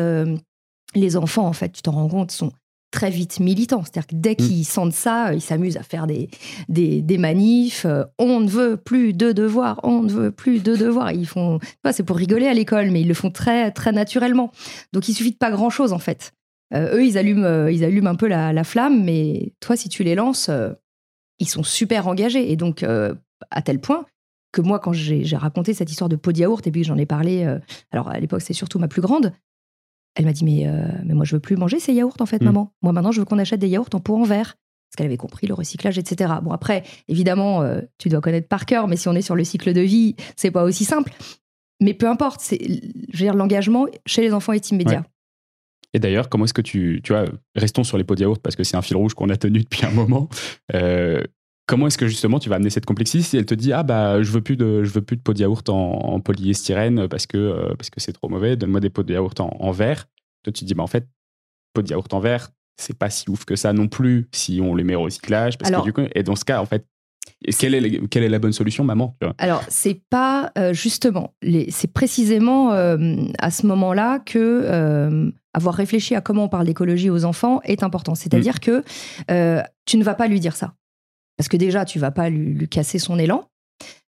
les 0.94 1.16
enfants, 1.16 1.46
en 1.46 1.52
fait, 1.52 1.70
tu 1.70 1.82
t'en 1.82 1.92
rends 1.92 2.08
compte, 2.08 2.32
sont 2.32 2.52
très 2.96 3.10
vite 3.10 3.40
militants. 3.40 3.82
C'est-à-dire 3.84 4.06
que 4.06 4.14
dès 4.14 4.32
mm. 4.32 4.36
qu'ils 4.36 4.64
sentent 4.64 4.94
ça, 4.94 5.34
ils 5.34 5.42
s'amusent 5.42 5.76
à 5.76 5.82
faire 5.82 6.06
des, 6.06 6.30
des, 6.68 7.18
manifs. 7.18 7.84
Euh, 7.84 8.04
on 8.18 8.40
ne 8.40 8.48
veut 8.48 8.78
plus 8.78 9.12
de 9.12 9.32
devoirs, 9.32 9.80
on 9.82 10.02
ne 10.02 10.10
veut 10.10 10.30
plus 10.30 10.62
de 10.62 10.74
devoirs. 10.74 11.12
Ils 11.12 11.26
font, 11.26 11.58
c'est 11.92 12.02
pour 12.02 12.16
rigoler 12.16 12.46
à 12.46 12.54
l'école, 12.54 12.90
mais 12.90 13.02
ils 13.02 13.08
le 13.08 13.14
font 13.14 13.30
très, 13.30 13.70
très 13.70 13.92
naturellement. 13.92 14.50
Donc 14.94 15.08
il 15.08 15.14
suffit 15.14 15.32
de 15.32 15.36
pas 15.36 15.50
grand-chose 15.50 15.92
en 15.92 15.98
fait. 15.98 16.32
Euh, 16.74 16.96
eux, 16.96 17.04
ils 17.04 17.18
allument, 17.18 17.44
euh, 17.44 17.70
ils 17.70 17.84
allument 17.84 18.08
un 18.08 18.16
peu 18.16 18.28
la, 18.28 18.64
flamme, 18.64 19.04
mais 19.04 19.52
toi, 19.60 19.76
si 19.76 19.90
tu 19.90 20.02
les 20.02 20.14
lances, 20.14 20.50
ils 21.38 21.48
sont 21.48 21.62
super 21.62 22.08
engagés. 22.08 22.50
Et 22.50 22.56
donc, 22.56 22.82
à 22.82 23.62
tel 23.62 23.78
point 23.78 24.06
que 24.52 24.62
moi, 24.62 24.78
quand 24.78 24.94
j'ai 24.94 25.22
raconté 25.36 25.74
cette 25.74 25.90
histoire 25.90 26.08
de 26.08 26.16
pot 26.16 26.32
de 26.32 26.38
yaourt, 26.38 26.66
et 26.66 26.70
puis 26.70 26.82
j'en 26.82 26.96
ai 26.96 27.04
parlé, 27.04 27.46
alors 27.92 28.08
à 28.08 28.18
l'époque, 28.18 28.40
c'est 28.40 28.54
surtout 28.54 28.78
ma 28.78 28.88
plus 28.88 29.02
grande, 29.02 29.32
elle 30.16 30.24
m'a 30.24 30.32
dit 30.32 30.44
mais, 30.44 30.66
euh, 30.66 30.88
mais 31.04 31.14
moi 31.14 31.24
je 31.24 31.36
veux 31.36 31.40
plus 31.40 31.56
manger 31.56 31.78
ces 31.78 31.92
yaourts 31.92 32.16
en 32.18 32.26
fait, 32.26 32.42
mm. 32.42 32.46
maman. 32.46 32.72
Moi 32.82 32.92
maintenant 32.92 33.12
je 33.12 33.20
veux 33.20 33.24
qu'on 33.24 33.38
achète 33.38 33.60
des 33.60 33.68
yaourts 33.68 33.90
en 33.92 34.00
pot 34.00 34.16
en 34.16 34.24
verre. 34.24 34.56
Parce 34.88 34.98
qu'elle 34.98 35.06
avait 35.06 35.16
compris 35.16 35.48
le 35.48 35.54
recyclage, 35.54 35.98
etc. 35.98 36.34
Bon 36.42 36.52
après, 36.52 36.84
évidemment, 37.08 37.62
euh, 37.62 37.80
tu 37.98 38.08
dois 38.08 38.20
connaître 38.20 38.46
par 38.46 38.66
cœur, 38.66 38.86
mais 38.86 38.96
si 38.96 39.08
on 39.08 39.14
est 39.14 39.22
sur 39.22 39.34
le 39.34 39.42
cycle 39.42 39.72
de 39.72 39.80
vie, 39.80 40.14
c'est 40.36 40.52
pas 40.52 40.62
aussi 40.62 40.84
simple. 40.84 41.12
Mais 41.80 41.92
peu 41.92 42.08
importe, 42.08 42.40
c'est, 42.40 42.58
je 42.62 43.18
veux 43.18 43.24
dire, 43.24 43.34
l'engagement 43.34 43.86
chez 44.06 44.22
les 44.22 44.32
enfants 44.32 44.52
est 44.52 44.70
immédiat. 44.70 45.04
Et 45.92 45.98
d'ailleurs, 45.98 46.28
comment 46.28 46.44
est-ce 46.44 46.54
que 46.54 46.62
tu, 46.62 47.00
tu 47.02 47.12
vois, 47.12 47.24
restons 47.54 47.82
sur 47.82 47.98
les 47.98 48.04
pots 48.04 48.14
de 48.14 48.20
yaourt 48.20 48.40
parce 48.40 48.54
que 48.54 48.64
c'est 48.64 48.76
un 48.76 48.82
fil 48.82 48.96
rouge 48.96 49.14
qu'on 49.14 49.28
a 49.28 49.36
tenu 49.36 49.60
depuis 49.60 49.84
un 49.84 49.90
moment. 49.90 50.28
Euh, 50.74 51.22
Comment 51.66 51.88
est-ce 51.88 51.98
que 51.98 52.06
justement 52.06 52.38
tu 52.38 52.48
vas 52.48 52.56
amener 52.56 52.70
cette 52.70 52.86
complexité 52.86 53.24
si 53.24 53.36
elle 53.36 53.44
te 53.44 53.54
dit 53.54 53.72
ah 53.72 53.82
bah 53.82 54.22
je 54.22 54.30
veux 54.30 54.40
plus 54.40 54.56
de 54.56 54.84
je 54.84 54.90
veux 54.90 55.02
plus 55.02 55.16
de 55.16 55.22
pots 55.22 55.34
de 55.34 55.40
yaourt 55.40 55.68
en, 55.68 56.20
polyestyrène 56.20 57.08
parce 57.08 57.26
que 57.26 57.36
euh, 57.36 57.74
parce 57.76 57.90
que 57.90 58.00
c'est 58.00 58.12
trop 58.12 58.28
mauvais 58.28 58.56
donne-moi 58.56 58.78
des 58.78 58.90
pots 58.90 59.02
de 59.02 59.12
yaourt 59.12 59.38
en, 59.40 59.70
verre 59.72 60.06
toi 60.44 60.52
tu 60.52 60.60
te 60.60 60.64
dis 60.64 60.74
bah 60.74 60.84
en 60.84 60.86
fait 60.86 61.08
pots 61.74 61.82
de 61.82 61.88
yaourt 61.88 62.12
en 62.14 62.20
verre 62.20 62.50
c'est 62.76 62.96
pas 62.96 63.10
si 63.10 63.28
ouf 63.28 63.44
que 63.44 63.56
ça 63.56 63.72
non 63.72 63.88
plus 63.88 64.28
si 64.32 64.60
on 64.62 64.76
les 64.76 64.84
met 64.84 64.94
au 64.94 65.02
recyclage 65.02 65.58
parce 65.58 65.72
que 65.72 65.82
du 65.82 65.92
coup 65.92 66.02
et 66.14 66.22
dans 66.22 66.36
ce 66.36 66.44
cas 66.44 66.60
en 66.60 66.66
fait 66.66 66.86
quelle 67.58 67.74
est, 67.74 68.08
quelle 68.08 68.22
est 68.22 68.28
la 68.28 68.38
bonne 68.38 68.52
solution, 68.52 68.84
maman 68.84 69.16
Alors, 69.38 69.62
c'est 69.68 70.00
pas 70.08 70.52
euh, 70.56 70.72
justement, 70.72 71.34
c'est 71.68 71.92
précisément 71.92 72.72
euh, 72.72 73.16
à 73.40 73.50
ce 73.50 73.66
moment-là 73.66 74.20
que 74.20 75.32
avoir 75.52 75.74
réfléchi 75.74 76.14
à 76.14 76.20
comment 76.20 76.44
on 76.44 76.48
parle 76.48 76.66
d'écologie 76.66 77.10
aux 77.10 77.24
enfants 77.24 77.60
est 77.64 77.82
important. 77.82 78.14
C'est-à-dire 78.14 78.54
mmh. 78.54 78.60
que 78.60 79.62
tu 79.86 79.96
ne 79.96 80.04
vas 80.04 80.14
pas 80.14 80.28
lui 80.28 80.38
dire 80.38 80.54
ça. 80.54 80.74
Parce 81.36 81.48
que 81.48 81.56
déjà, 81.56 81.84
tu 81.84 81.98
vas 81.98 82.10
pas 82.10 82.28
lui, 82.30 82.68
casser 82.68 82.98
son 82.98 83.18
élan, 83.18 83.48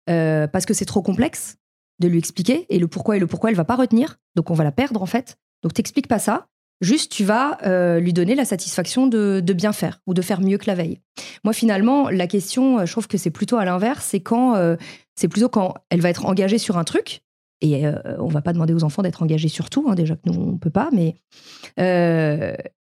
euh, 0.09 0.47
parce 0.47 0.67
que 0.67 0.75
c'est 0.75 0.85
trop 0.85 1.03
complexe 1.03 1.57
de 2.01 2.09
lui 2.09 2.19
expliquer, 2.19 2.67
et 2.69 2.79
le 2.79 2.89
pourquoi 2.89 3.17
et 3.17 3.21
le 3.21 3.27
pourquoi, 3.27 3.51
elle 3.51 3.57
va 3.57 3.65
pas 3.65 3.77
retenir, 3.77 4.17
donc 4.37 4.51
on 4.51 4.55
va 4.55 4.65
la 4.65 4.73
perdre 4.73 5.03
en 5.03 5.07
fait. 5.07 5.37
Donc 5.63 5.75
t'expliques 5.75 6.07
pas 6.07 6.21
ça, 6.21 6.47
juste 6.81 7.11
tu 7.11 7.25
vas 7.25 7.59
euh, 7.67 7.99
lui 7.99 8.13
donner 8.13 8.35
la 8.35 8.45
satisfaction 8.45 9.09
de, 9.09 9.43
bien 9.53 9.73
faire, 9.73 10.01
ou 10.07 10.15
de 10.15 10.23
faire 10.23 10.41
mieux 10.41 10.59
que 10.59 10.67
la 10.67 10.75
veille. 10.75 11.01
Moi 11.45 11.53
finalement, 11.53 12.09
la 12.09 12.27
question, 12.27 12.87
je 12.87 12.93
trouve 12.93 13.09
que 13.09 13.19
c'est 13.19 13.31
plutôt 13.31 13.57
à 13.57 13.65
l'inverse, 13.65 14.05
c'est 14.05 14.21
quand, 14.21 14.55
euh, 14.55 14.77
c'est 15.17 15.29
plutôt 15.29 15.49
quand 15.49 15.75
elle 15.91 16.01
va 16.01 16.11
être 16.11 16.25
engagée 16.25 16.59
sur 16.59 16.79
un 16.79 16.85
truc, 16.85 17.23
et 17.61 17.83
on 18.21 18.29
va 18.29 18.41
pas 18.41 18.53
demander 18.53 18.73
aux 18.73 18.85
enfants 18.85 19.03
d'être 19.03 19.21
engagés 19.21 19.49
sur 19.49 19.69
tout, 19.69 19.87
hein, 19.89 19.97
déjà 19.97 20.15
que 20.15 20.21
nous 20.27 20.41
on 20.41 20.59
peut 20.59 20.71
pas, 20.71 20.91
mais 20.93 21.17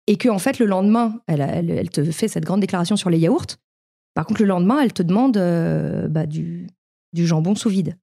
et 0.08 0.16
que 0.16 0.28
en 0.28 0.38
fait 0.38 0.58
le 0.58 0.66
lendemain, 0.66 1.20
elle, 1.26 1.88
te 1.90 2.04
fait 2.04 2.28
cette 2.28 2.44
grande 2.44 2.60
déclaration 2.60 2.96
sur 2.96 3.08
les 3.08 3.18
yaourts, 3.18 3.46
par 4.18 4.26
contre, 4.26 4.42
le 4.42 4.48
lendemain, 4.48 4.80
elle 4.80 4.92
te 4.92 5.04
demande 5.04 5.36
euh, 5.36 6.08
bah, 6.08 6.26
du, 6.26 6.66
jambon 7.14 7.54
sous 7.54 7.68
vide. 7.68 7.96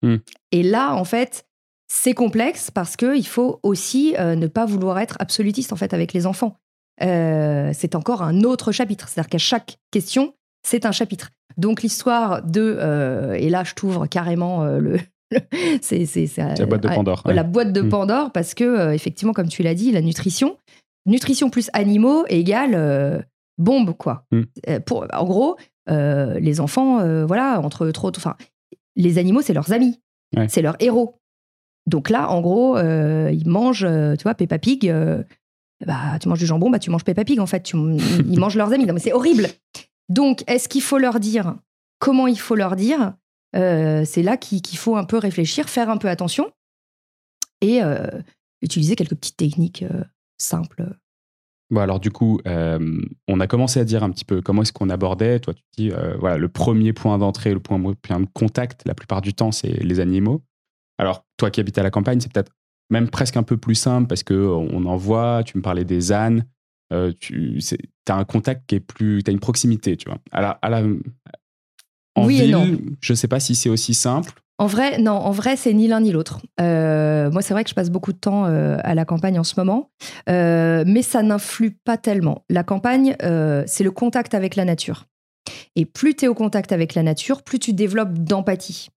Hmm. 0.00 0.16
Et 0.52 0.62
là, 0.62 0.94
en 0.94 1.04
fait, 1.04 1.44
c'est 1.86 2.14
complexe 2.14 2.70
parce 2.70 2.96
qu'il 2.96 3.26
faut 3.26 3.60
aussi 3.62 4.16
euh, 4.18 4.36
ne 4.36 4.46
pas 4.46 4.64
vouloir 4.64 4.98
être 4.98 5.18
absolutiste 5.20 5.70
en 5.70 5.76
fait 5.76 5.92
avec 5.92 6.14
les 6.14 6.24
enfants. 6.26 6.56
Euh, 7.02 7.72
c'est 7.74 7.94
encore 7.94 8.22
un 8.22 8.40
autre 8.40 8.72
chapitre. 8.72 9.06
C'est-à-dire 9.06 9.28
qu'à 9.28 9.36
chaque 9.36 9.76
question, 9.90 10.32
c'est 10.66 10.86
un 10.86 10.92
chapitre. 10.92 11.28
Donc 11.58 11.82
l'histoire 11.82 12.42
de 12.42 13.36
et 13.38 13.50
là 13.50 13.64
je 13.64 13.74
t'ouvre 13.74 14.06
carrément 14.06 14.64
le, 14.64 14.98
c'est 15.82 16.06
la 16.38 16.64
boîte 16.64 16.82
de 16.84 16.88
Pandore. 16.88 17.22
La 17.26 17.42
boîte 17.42 17.72
de 17.74 17.82
hmm. 17.82 17.88
Pandore 17.90 18.32
parce 18.32 18.54
que 18.54 18.94
effectivement 18.94 19.34
comme 19.34 19.48
tu 19.48 19.62
l'as 19.62 19.74
dit, 19.74 19.92
la 19.92 20.00
nutrition, 20.00 20.56
nutrition 21.04 21.50
plus 21.50 21.68
animaux 21.74 22.24
égale 22.28 23.26
bombe, 23.62 23.96
quoi. 23.96 24.24
Mm. 24.30 24.42
Euh, 24.68 24.80
pour, 24.80 25.06
en 25.12 25.24
gros, 25.24 25.56
euh, 25.88 26.38
les 26.38 26.60
enfants, 26.60 27.00
euh, 27.00 27.24
voilà, 27.24 27.60
entre 27.60 27.90
trop, 27.90 28.10
enfin, 28.16 28.36
les 28.96 29.18
animaux, 29.18 29.42
c'est 29.42 29.54
leurs 29.54 29.72
amis, 29.72 30.00
c'est 30.48 30.62
leurs 30.62 30.76
héros. 30.80 31.18
Donc 31.86 32.10
là, 32.10 32.30
en 32.30 32.40
gros, 32.40 32.78
ils 32.78 33.48
mangent, 33.48 33.86
tu 34.18 34.22
vois, 34.22 34.34
Peppa 34.34 34.58
Pig. 34.58 34.92
bah, 35.84 36.18
tu 36.20 36.28
manges 36.28 36.38
du 36.38 36.46
jambon, 36.46 36.70
bah, 36.70 36.78
tu 36.78 36.90
manges 36.90 37.04
Peppa 37.04 37.24
Pig, 37.24 37.40
en 37.40 37.46
fait. 37.46 37.62
Tu, 37.62 37.76
ils 37.76 38.38
mangent 38.38 38.56
leurs 38.56 38.72
amis. 38.72 38.86
Non, 38.86 38.94
mais 38.94 39.00
c'est 39.00 39.12
horrible. 39.12 39.48
Donc, 40.08 40.44
est-ce 40.46 40.68
qu'il 40.68 40.82
faut 40.82 40.98
leur 40.98 41.20
dire? 41.20 41.56
Comment 41.98 42.26
il 42.26 42.38
faut 42.38 42.54
leur 42.54 42.76
dire? 42.76 43.14
C'est 43.54 44.22
là 44.22 44.36
qu'il 44.36 44.78
faut 44.78 44.96
un 44.96 45.04
peu 45.04 45.18
réfléchir, 45.18 45.68
faire 45.68 45.90
un 45.90 45.96
peu 45.96 46.08
attention 46.08 46.50
et 47.60 47.80
utiliser 48.62 48.94
quelques 48.94 49.14
petites 49.16 49.36
techniques 49.36 49.84
simples 50.38 50.86
Bon, 51.72 51.80
alors 51.80 52.00
du 52.00 52.10
coup, 52.10 52.38
euh, 52.46 53.00
on 53.28 53.40
a 53.40 53.46
commencé 53.46 53.80
à 53.80 53.84
dire 53.84 54.04
un 54.04 54.10
petit 54.10 54.26
peu 54.26 54.42
comment 54.42 54.60
est-ce 54.60 54.74
qu'on 54.74 54.90
abordait. 54.90 55.40
Toi, 55.40 55.54
tu 55.54 55.62
dis, 55.78 55.90
euh, 55.90 56.18
voilà, 56.18 56.36
le 56.36 56.48
premier 56.50 56.92
point 56.92 57.16
d'entrée, 57.16 57.54
le 57.54 57.60
point 57.60 57.78
de 57.78 58.26
contact, 58.34 58.82
la 58.84 58.94
plupart 58.94 59.22
du 59.22 59.32
temps, 59.32 59.52
c'est 59.52 59.82
les 59.82 59.98
animaux. 59.98 60.42
Alors, 60.98 61.24
toi 61.38 61.50
qui 61.50 61.60
habites 61.60 61.78
à 61.78 61.82
la 61.82 61.90
campagne, 61.90 62.20
c'est 62.20 62.30
peut-être 62.30 62.52
même 62.90 63.08
presque 63.08 63.38
un 63.38 63.42
peu 63.42 63.56
plus 63.56 63.74
simple 63.74 64.06
parce 64.06 64.22
que 64.22 64.34
on 64.34 64.84
en 64.84 64.96
voit, 64.96 65.44
tu 65.44 65.56
me 65.56 65.62
parlais 65.62 65.86
des 65.86 66.12
ânes, 66.12 66.44
euh, 66.92 67.10
tu 67.18 67.58
as 68.06 68.16
un 68.16 68.24
contact 68.24 68.64
qui 68.66 68.74
est 68.74 68.80
plus, 68.80 69.22
tu 69.22 69.30
as 69.30 69.32
une 69.32 69.40
proximité, 69.40 69.96
tu 69.96 70.10
vois. 70.10 70.18
À 70.30 70.50
à 70.50 70.68
la, 70.68 70.84
en 72.16 72.26
oui 72.26 72.36
ville, 72.36 72.80
je 73.00 73.14
ne 73.14 73.16
sais 73.16 73.28
pas 73.28 73.40
si 73.40 73.54
c'est 73.54 73.70
aussi 73.70 73.94
simple. 73.94 74.34
En 74.62 74.66
vrai, 74.66 74.98
non, 74.98 75.14
en 75.14 75.32
vrai, 75.32 75.56
c'est 75.56 75.74
ni 75.74 75.88
l'un 75.88 76.02
ni 76.02 76.12
l'autre. 76.12 76.38
Euh, 76.60 77.32
moi, 77.32 77.42
c'est 77.42 77.52
vrai 77.52 77.64
que 77.64 77.70
je 77.70 77.74
passe 77.74 77.90
beaucoup 77.90 78.12
de 78.12 78.18
temps 78.18 78.46
euh, 78.46 78.78
à 78.84 78.94
la 78.94 79.04
campagne 79.04 79.36
en 79.36 79.42
ce 79.42 79.54
moment, 79.56 79.90
euh, 80.28 80.84
mais 80.86 81.02
ça 81.02 81.24
n'influe 81.24 81.72
pas 81.72 81.96
tellement. 81.96 82.44
La 82.48 82.62
campagne, 82.62 83.16
c'est 83.66 83.82
le 83.82 83.90
contact 83.90 84.34
avec 84.34 84.54
la 84.54 84.64
nature. 84.64 85.06
Et 85.74 85.84
plus 85.84 86.14
tu 86.14 86.26
es 86.26 86.28
au 86.28 86.34
contact 86.34 86.70
avec 86.70 86.94
la 86.94 87.02
nature, 87.02 87.42
plus 87.42 87.58
tu 87.58 87.72
développes 87.72 88.16
d'empathie 88.20 88.90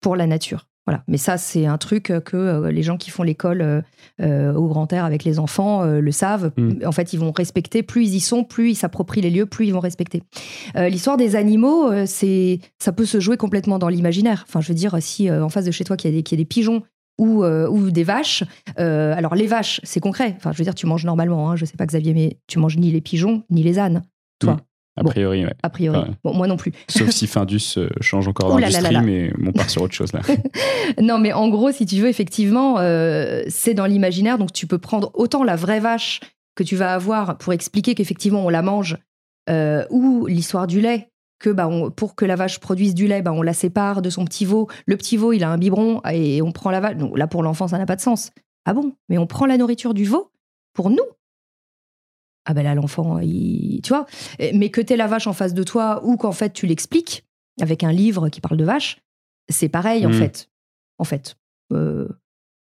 pour 0.00 0.16
la 0.16 0.26
nature. 0.26 0.66
Voilà. 0.86 1.02
Mais 1.08 1.16
ça, 1.16 1.36
c'est 1.36 1.66
un 1.66 1.78
truc 1.78 2.12
que 2.24 2.36
euh, 2.36 2.70
les 2.70 2.82
gens 2.82 2.96
qui 2.96 3.10
font 3.10 3.24
l'école 3.24 3.60
euh, 3.60 3.80
euh, 4.22 4.54
au 4.54 4.68
grand 4.68 4.92
air 4.92 5.04
avec 5.04 5.24
les 5.24 5.38
enfants 5.38 5.84
le 5.84 6.12
savent. 6.12 6.52
Mm. 6.56 6.86
En 6.86 6.92
fait, 6.92 7.12
ils 7.12 7.18
vont 7.18 7.32
respecter. 7.32 7.82
Plus 7.82 8.04
ils 8.04 8.14
y 8.14 8.20
sont, 8.20 8.44
plus 8.44 8.70
ils 8.70 8.74
s'approprient 8.76 9.20
les 9.20 9.30
lieux, 9.30 9.46
plus 9.46 9.66
ils 9.66 9.72
vont 9.72 9.80
respecter. 9.80 10.22
L'histoire 10.76 11.16
des 11.16 11.36
animaux, 11.36 11.90
c'est, 12.06 12.60
ça 12.78 12.92
peut 12.92 13.04
se 13.04 13.20
jouer 13.20 13.36
complètement 13.36 13.78
dans 13.78 13.88
l'imaginaire. 13.88 14.44
Enfin, 14.48 14.60
je 14.60 14.68
veux 14.68 14.74
dire, 14.74 14.96
si 15.00 15.30
en 15.30 15.48
face 15.48 15.64
de 15.64 15.70
chez 15.70 15.84
toi, 15.84 15.96
il 16.02 16.14
y, 16.14 16.18
a 16.18 16.36
des, 16.36 16.44
pigeons 16.44 16.82
ou, 17.18 17.44
ou 17.44 17.90
des 17.90 18.04
vaches. 18.04 18.44
alors 18.76 19.34
les 19.34 19.46
vaches, 19.46 19.80
c'est 19.84 20.00
concret. 20.00 20.34
Enfin, 20.36 20.52
je 20.52 20.58
veux 20.58 20.64
dire, 20.64 20.74
tu 20.74 20.86
manges 20.86 21.04
normalement. 21.04 21.50
Hein, 21.50 21.56
je 21.56 21.64
sais 21.64 21.76
pas 21.76 21.86
Xavier, 21.86 22.14
mais 22.14 22.38
tu 22.46 22.58
manges 22.58 22.76
ni 22.76 22.90
les 22.90 23.00
pigeons 23.00 23.42
ni 23.50 23.62
les 23.62 23.78
ânes, 23.78 24.02
toi. 24.38 24.58
A 24.96 25.04
priori, 25.04 25.44
ouais. 25.44 25.54
A 25.62 25.68
priori. 25.68 26.10
Bon, 26.24 26.34
moi 26.34 26.46
non 26.46 26.56
plus. 26.56 26.72
Sauf 26.88 27.10
si 27.10 27.26
Findus 27.26 27.74
euh, 27.76 27.88
change 28.00 28.28
encore 28.28 28.56
d'industrie, 28.56 28.96
mais 29.04 29.32
on 29.44 29.52
part 29.52 29.68
sur 29.68 29.82
autre 29.82 29.94
chose 29.94 30.12
là. 30.12 30.20
non, 31.02 31.18
mais 31.18 31.32
en 31.32 31.48
gros, 31.48 31.70
si 31.70 31.84
tu 31.84 31.96
veux, 31.96 32.08
effectivement, 32.08 32.78
euh, 32.78 33.42
c'est 33.48 33.74
dans 33.74 33.86
l'imaginaire. 33.86 34.38
Donc, 34.38 34.52
tu 34.52 34.66
peux 34.66 34.78
prendre 34.78 35.10
autant 35.14 35.44
la 35.44 35.56
vraie 35.56 35.80
vache 35.80 36.20
que 36.54 36.62
tu 36.62 36.76
vas 36.76 36.94
avoir 36.94 37.36
pour 37.36 37.52
expliquer 37.52 37.94
qu'effectivement, 37.94 38.44
on 38.46 38.48
la 38.48 38.62
mange, 38.62 38.96
euh, 39.50 39.84
ou 39.90 40.26
l'histoire 40.26 40.66
du 40.66 40.80
lait, 40.80 41.10
que 41.38 41.50
bah, 41.50 41.68
pour 41.94 42.14
que 42.14 42.24
la 42.24 42.34
vache 42.34 42.58
produise 42.58 42.94
du 42.94 43.06
lait, 43.06 43.20
bah, 43.20 43.32
on 43.32 43.42
la 43.42 43.52
sépare 43.52 44.00
de 44.00 44.08
son 44.08 44.24
petit 44.24 44.46
veau. 44.46 44.68
Le 44.86 44.96
petit 44.96 45.18
veau, 45.18 45.34
il 45.34 45.44
a 45.44 45.50
un 45.50 45.58
biberon 45.58 46.00
et 46.10 46.40
on 46.40 46.52
prend 46.52 46.70
la 46.70 46.80
vache. 46.80 46.96
Donc 46.96 47.18
là, 47.18 47.26
pour 47.26 47.42
l'enfant, 47.42 47.68
ça 47.68 47.76
n'a 47.76 47.84
pas 47.84 47.96
de 47.96 48.00
sens. 48.00 48.30
Ah 48.64 48.72
bon? 48.72 48.94
Mais 49.10 49.18
on 49.18 49.26
prend 49.26 49.44
la 49.44 49.58
nourriture 49.58 49.92
du 49.92 50.04
veau 50.04 50.30
pour 50.72 50.88
nous 50.88 51.04
ah 52.46 52.54
ben 52.54 52.62
là 52.62 52.74
l'enfant, 52.74 53.18
tu 53.20 53.88
vois, 53.88 54.06
mais 54.54 54.70
que 54.70 54.80
t'aies 54.80 54.96
la 54.96 55.08
vache 55.08 55.26
en 55.26 55.32
face 55.32 55.52
de 55.52 55.62
toi 55.62 56.00
ou 56.04 56.16
qu'en 56.16 56.32
fait 56.32 56.52
tu 56.52 56.66
l'expliques 56.66 57.24
avec 57.60 57.82
un 57.84 57.92
livre 57.92 58.28
qui 58.28 58.40
parle 58.40 58.56
de 58.56 58.64
vache, 58.64 58.98
c'est 59.48 59.68
pareil 59.68 60.06
en 60.06 60.10
mm. 60.10 60.14
fait. 60.14 60.48
En 60.98 61.04
fait, 61.04 61.36
euh, 61.72 62.08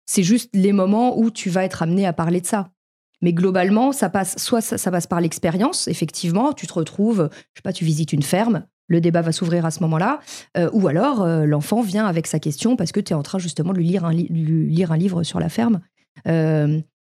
c'est 0.07 0.23
juste 0.23 0.51
les 0.55 0.73
moments 0.73 1.19
où 1.19 1.31
tu 1.31 1.51
vas 1.51 1.65
être 1.65 1.83
amené 1.83 2.07
à 2.07 2.13
parler 2.13 2.41
de 2.41 2.47
ça. 2.47 2.71
Mais 3.23 3.33
globalement, 3.33 3.93
ça 3.93 4.09
passe 4.09 4.37
soit 4.39 4.63
ça, 4.63 4.91
passe 4.91 5.07
par 5.07 5.21
l'expérience, 5.21 5.89
effectivement, 5.89 6.53
tu 6.53 6.67
te 6.67 6.73
retrouves, 6.73 7.29
je 7.33 7.59
sais 7.59 7.63
pas, 7.63 7.73
tu 7.73 7.85
visites 7.85 8.13
une 8.13 8.23
ferme, 8.23 8.67
le 8.89 9.01
débat 9.01 9.21
va 9.21 9.31
s'ouvrir 9.31 9.67
à 9.67 9.71
ce 9.71 9.81
moment-là, 9.81 10.21
euh, 10.57 10.71
ou 10.73 10.89
alors 10.89 11.23
euh, 11.23 11.45
l'enfant 11.45 11.83
vient 11.83 12.07
avec 12.07 12.27
sa 12.27 12.39
question 12.39 12.77
parce 12.77 12.93
que 12.93 13.01
tu 13.01 13.13
es 13.13 13.15
en 13.15 13.23
train 13.23 13.39
justement 13.39 13.73
de 13.73 13.79
lui 13.79 13.87
lire 13.87 14.05
un, 14.07 14.13
lire 14.13 14.93
un 14.93 14.97
livre 14.97 15.23
sur 15.23 15.39
la 15.39 15.49
ferme 15.49 15.81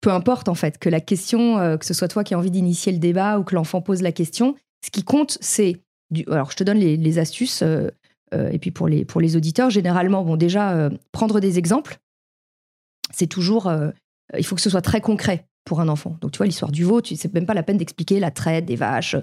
peu 0.01 0.11
importe 0.11 0.49
en 0.49 0.55
fait, 0.55 0.79
que 0.79 0.89
la 0.89 0.99
question, 0.99 1.59
euh, 1.59 1.77
que 1.77 1.85
ce 1.85 1.93
soit 1.93 2.07
toi 2.07 2.23
qui 2.23 2.33
as 2.33 2.37
envie 2.37 2.51
d'initier 2.51 2.91
le 2.91 2.97
débat 2.97 3.39
ou 3.39 3.43
que 3.43 3.55
l'enfant 3.55 3.81
pose 3.81 4.01
la 4.01 4.11
question, 4.11 4.55
ce 4.83 4.89
qui 4.89 5.03
compte, 5.03 5.37
c'est. 5.39 5.81
Alors, 6.27 6.51
je 6.51 6.57
te 6.57 6.63
donne 6.65 6.79
les, 6.79 7.19
astuces, 7.19 7.61
euh, 7.61 7.87
euh, 8.33 8.49
et 8.49 8.59
puis 8.59 8.71
pour 8.71 8.89
les, 8.89 9.05
pour 9.05 9.21
les 9.21 9.37
auditeurs, 9.37 9.69
généralement, 9.69 10.25
bon, 10.25 10.35
déjà, 10.35 10.89
prendre 11.13 11.39
des 11.39 11.57
exemples, 11.57 11.99
c'est 13.13 13.27
toujours. 13.27 13.71
il 14.37 14.43
faut 14.43 14.55
que 14.55 14.61
ce 14.61 14.69
soit 14.69 14.81
très 14.81 14.99
concret 14.99 15.47
pour 15.63 15.79
un 15.79 15.87
enfant. 15.87 16.17
Donc, 16.19 16.31
tu 16.31 16.37
vois, 16.37 16.47
l'histoire 16.47 16.71
du 16.71 16.83
veau, 16.83 17.01
tu 17.01 17.15
c'est 17.15 17.33
même 17.33 17.45
pas 17.45 17.53
la 17.53 17.63
peine 17.63 17.77
d'expliquer 17.77 18.19
la 18.19 18.29
traite 18.29 18.65
des 18.65 18.75
vaches. 18.75 19.15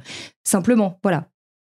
Simplement, 0.45 0.99
voilà. 1.03 1.29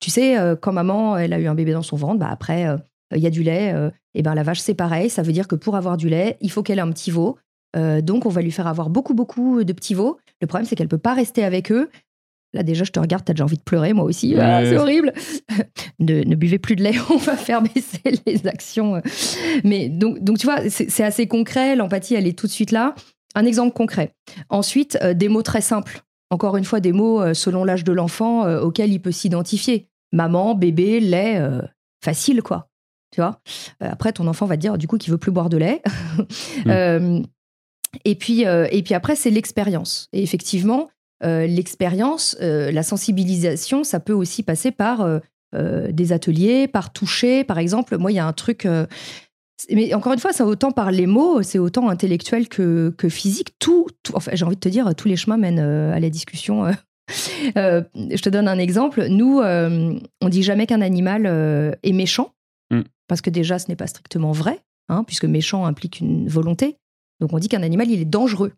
Tu 0.01 0.11
sais, 0.11 0.37
quand 0.61 0.73
maman, 0.73 1.17
elle 1.17 1.33
a 1.33 1.39
eu 1.39 1.47
un 1.47 1.55
bébé 1.55 1.73
dans 1.73 1.83
son 1.83 1.97
ventre, 1.97 2.19
bah 2.19 2.29
après, 2.31 2.67
il 3.15 3.23
y 3.23 3.27
a 3.27 3.31
du 3.31 3.43
lait, 3.43 3.75
et 4.13 4.23
ben 4.23 4.35
la 4.35 4.43
vache, 4.43 4.61
c'est 4.61 4.75
pareil. 4.75 5.09
Ça 5.09 5.23
veut 5.23 5.33
dire 5.33 5.49
que 5.49 5.55
pour 5.55 5.75
avoir 5.75 5.97
du 5.97 6.11
lait, 6.11 6.37
il 6.43 6.51
faut 6.51 6.63
qu'elle 6.63 6.79
ait 6.79 6.83
un 6.83 6.93
petit 6.93 7.11
veau. 7.11 7.39
Euh, 7.77 8.01
donc, 8.01 8.27
on 8.27 8.31
va 8.31 8.43
lui 8.43 8.51
faire 8.51 8.67
avoir 8.67 8.91
beaucoup, 8.91 9.15
beaucoup 9.15 9.65
de 9.65 9.73
petits 9.73 9.95
veaux. 9.95 10.19
Le 10.41 10.47
problème, 10.47 10.67
c'est 10.67 10.77
qu'elle 10.77 10.89
peut 10.89 10.99
pas 10.99 11.15
rester 11.15 11.45
avec 11.45 11.71
eux. 11.71 11.91
Là, 12.55 12.63
déjà, 12.63 12.85
je 12.85 12.93
te 12.93 12.99
regarde, 12.99 13.25
tu 13.25 13.31
as 13.31 13.35
déjà 13.35 13.45
envie 13.45 13.59
de 13.59 13.63
pleurer, 13.63 13.93
moi 13.93 14.05
aussi. 14.05 14.35
Ah, 14.39 14.65
c'est 14.65 14.79
horrible. 14.79 15.13
ne, 15.99 16.35
buvez 16.35 16.59
plus 16.59 16.77
de 16.77 16.83
lait, 16.83 16.95
on 17.11 17.17
va 17.17 17.37
faire 17.37 17.63
baisser 17.63 18.01
les 18.27 18.47
actions. 18.47 19.03
Mais 19.65 19.89
donc, 19.89 20.21
donc 20.21 20.39
tu 20.39 20.47
vois, 20.47 20.69
c'est 20.71 21.05
assez 21.05 21.27
concret. 21.27 21.77
L'empathie, 21.77 22.15
elle 22.15 22.27
est 22.27 22.39
tout 22.39 22.47
de 22.47 22.53
suite 22.53 22.71
là. 22.71 22.95
Un 23.35 23.45
exemple 23.45 23.75
concret. 23.75 24.15
Ensuite, 24.49 24.99
euh, 25.03 25.13
des 25.13 25.29
mots 25.29 25.43
très 25.43 25.61
simples. 25.61 26.03
Encore 26.31 26.57
une 26.57 26.65
fois, 26.65 26.81
des 26.81 26.93
mots 26.93 27.21
euh, 27.21 27.35
selon 27.35 27.65
l'âge 27.65 27.85
de 27.85 27.93
l'enfant 27.93 28.51
auxquels 28.61 28.93
il 28.93 29.01
peut 29.01 29.13
s'identifier. 29.13 29.89
Maman, 30.13 30.55
bébé, 30.55 31.01
lait, 31.01 31.39
facile, 32.03 32.43
quoi. 32.43 32.69
Tu 33.13 33.21
vois? 33.21 33.41
Après, 33.81 34.13
ton 34.13 34.27
enfant 34.27 34.47
va 34.47 34.57
te 34.57 34.63
dire, 34.63 34.79
du 34.79 34.87
coup, 34.87 34.97
qu'il 34.97 35.13
veut 35.13 35.19
plus 35.19 35.33
boire 35.33 35.51
de 35.51 35.59
lait. 35.59 35.83
Mm. 36.65 37.25
Et 38.05 38.15
puis, 38.15 38.47
euh, 38.47 38.67
et 38.71 38.83
puis 38.83 38.95
après, 38.95 39.17
c'est 39.17 39.31
l'expérience. 39.31 40.09
Et 40.13 40.23
effectivement, 40.23 40.89
euh, 41.25 41.47
l'expérience, 41.47 42.37
euh, 42.41 42.71
la 42.71 42.83
sensibilisation, 42.83 43.85
ça 43.85 44.01
peut 44.01 44.13
aussi 44.13 44.43
passer 44.43 44.71
par 44.71 45.07
des 45.55 46.13
ateliers, 46.13 46.69
par 46.69 46.93
toucher. 46.93 47.43
Par 47.43 47.59
exemple, 47.59 47.97
moi, 47.97 48.13
il 48.13 48.17
y 48.17 48.19
a 48.19 48.27
un 48.27 48.35
truc. 48.35 48.69
mais 49.71 49.95
encore 49.95 50.13
une 50.13 50.19
fois, 50.19 50.35
c'est 50.35 50.43
autant 50.43 50.73
par 50.73 50.91
les 50.91 51.07
mots, 51.07 51.43
c'est 51.43 51.59
autant 51.59 51.89
intellectuel 51.89 52.49
que, 52.49 52.95
que 52.99 53.09
physique. 53.09 53.55
Tout, 53.59 53.87
enfin, 54.13 54.33
j'ai 54.35 54.45
envie 54.45 54.57
de 54.57 54.61
te 54.61 54.69
dire, 54.69 54.95
tous 54.95 55.09
les 55.09 55.17
chemins 55.17 55.39
mènent 55.39 55.59
à 55.59 55.99
la 55.99 56.11
discussion. 56.11 56.67
je 57.57 58.21
te 58.21 58.29
donne 58.29 58.47
un 58.47 58.59
exemple. 58.59 59.07
Nous, 59.09 59.41
on 59.41 60.29
dit 60.29 60.43
jamais 60.43 60.67
qu'un 60.67 60.83
animal 60.83 61.25
est 61.83 61.93
méchant, 61.93 62.35
mm. 62.71 62.83
parce 63.07 63.23
que 63.23 63.31
déjà, 63.31 63.59
ce 63.59 63.69
n'est 63.71 63.77
pas 63.77 63.87
strictement 63.87 64.33
vrai, 64.33 64.61
hein, 64.91 65.03
puisque 65.03 65.25
méchant 65.25 65.65
implique 65.65 66.01
une 66.01 66.29
volonté. 66.29 66.77
Donc 67.21 67.33
on 67.33 67.39
dit 67.39 67.49
qu'un 67.49 67.63
animal, 67.63 67.91
il 67.91 68.01
est 68.01 68.05
dangereux. 68.05 68.53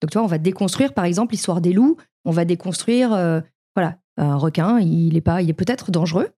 Donc 0.00 0.10
tu 0.10 0.18
vois, 0.18 0.24
on 0.24 0.28
va 0.28 0.38
déconstruire 0.38 0.94
par 0.94 1.04
exemple 1.04 1.32
l'histoire 1.32 1.60
des 1.60 1.72
loups, 1.72 1.96
on 2.24 2.30
va 2.30 2.44
déconstruire, 2.44 3.12
euh, 3.12 3.40
voilà, 3.74 3.98
un 4.16 4.36
requin, 4.36 4.78
il 4.80 5.16
est, 5.16 5.26
est 5.26 5.52
peut-être 5.52 5.90
dangereux, 5.90 6.30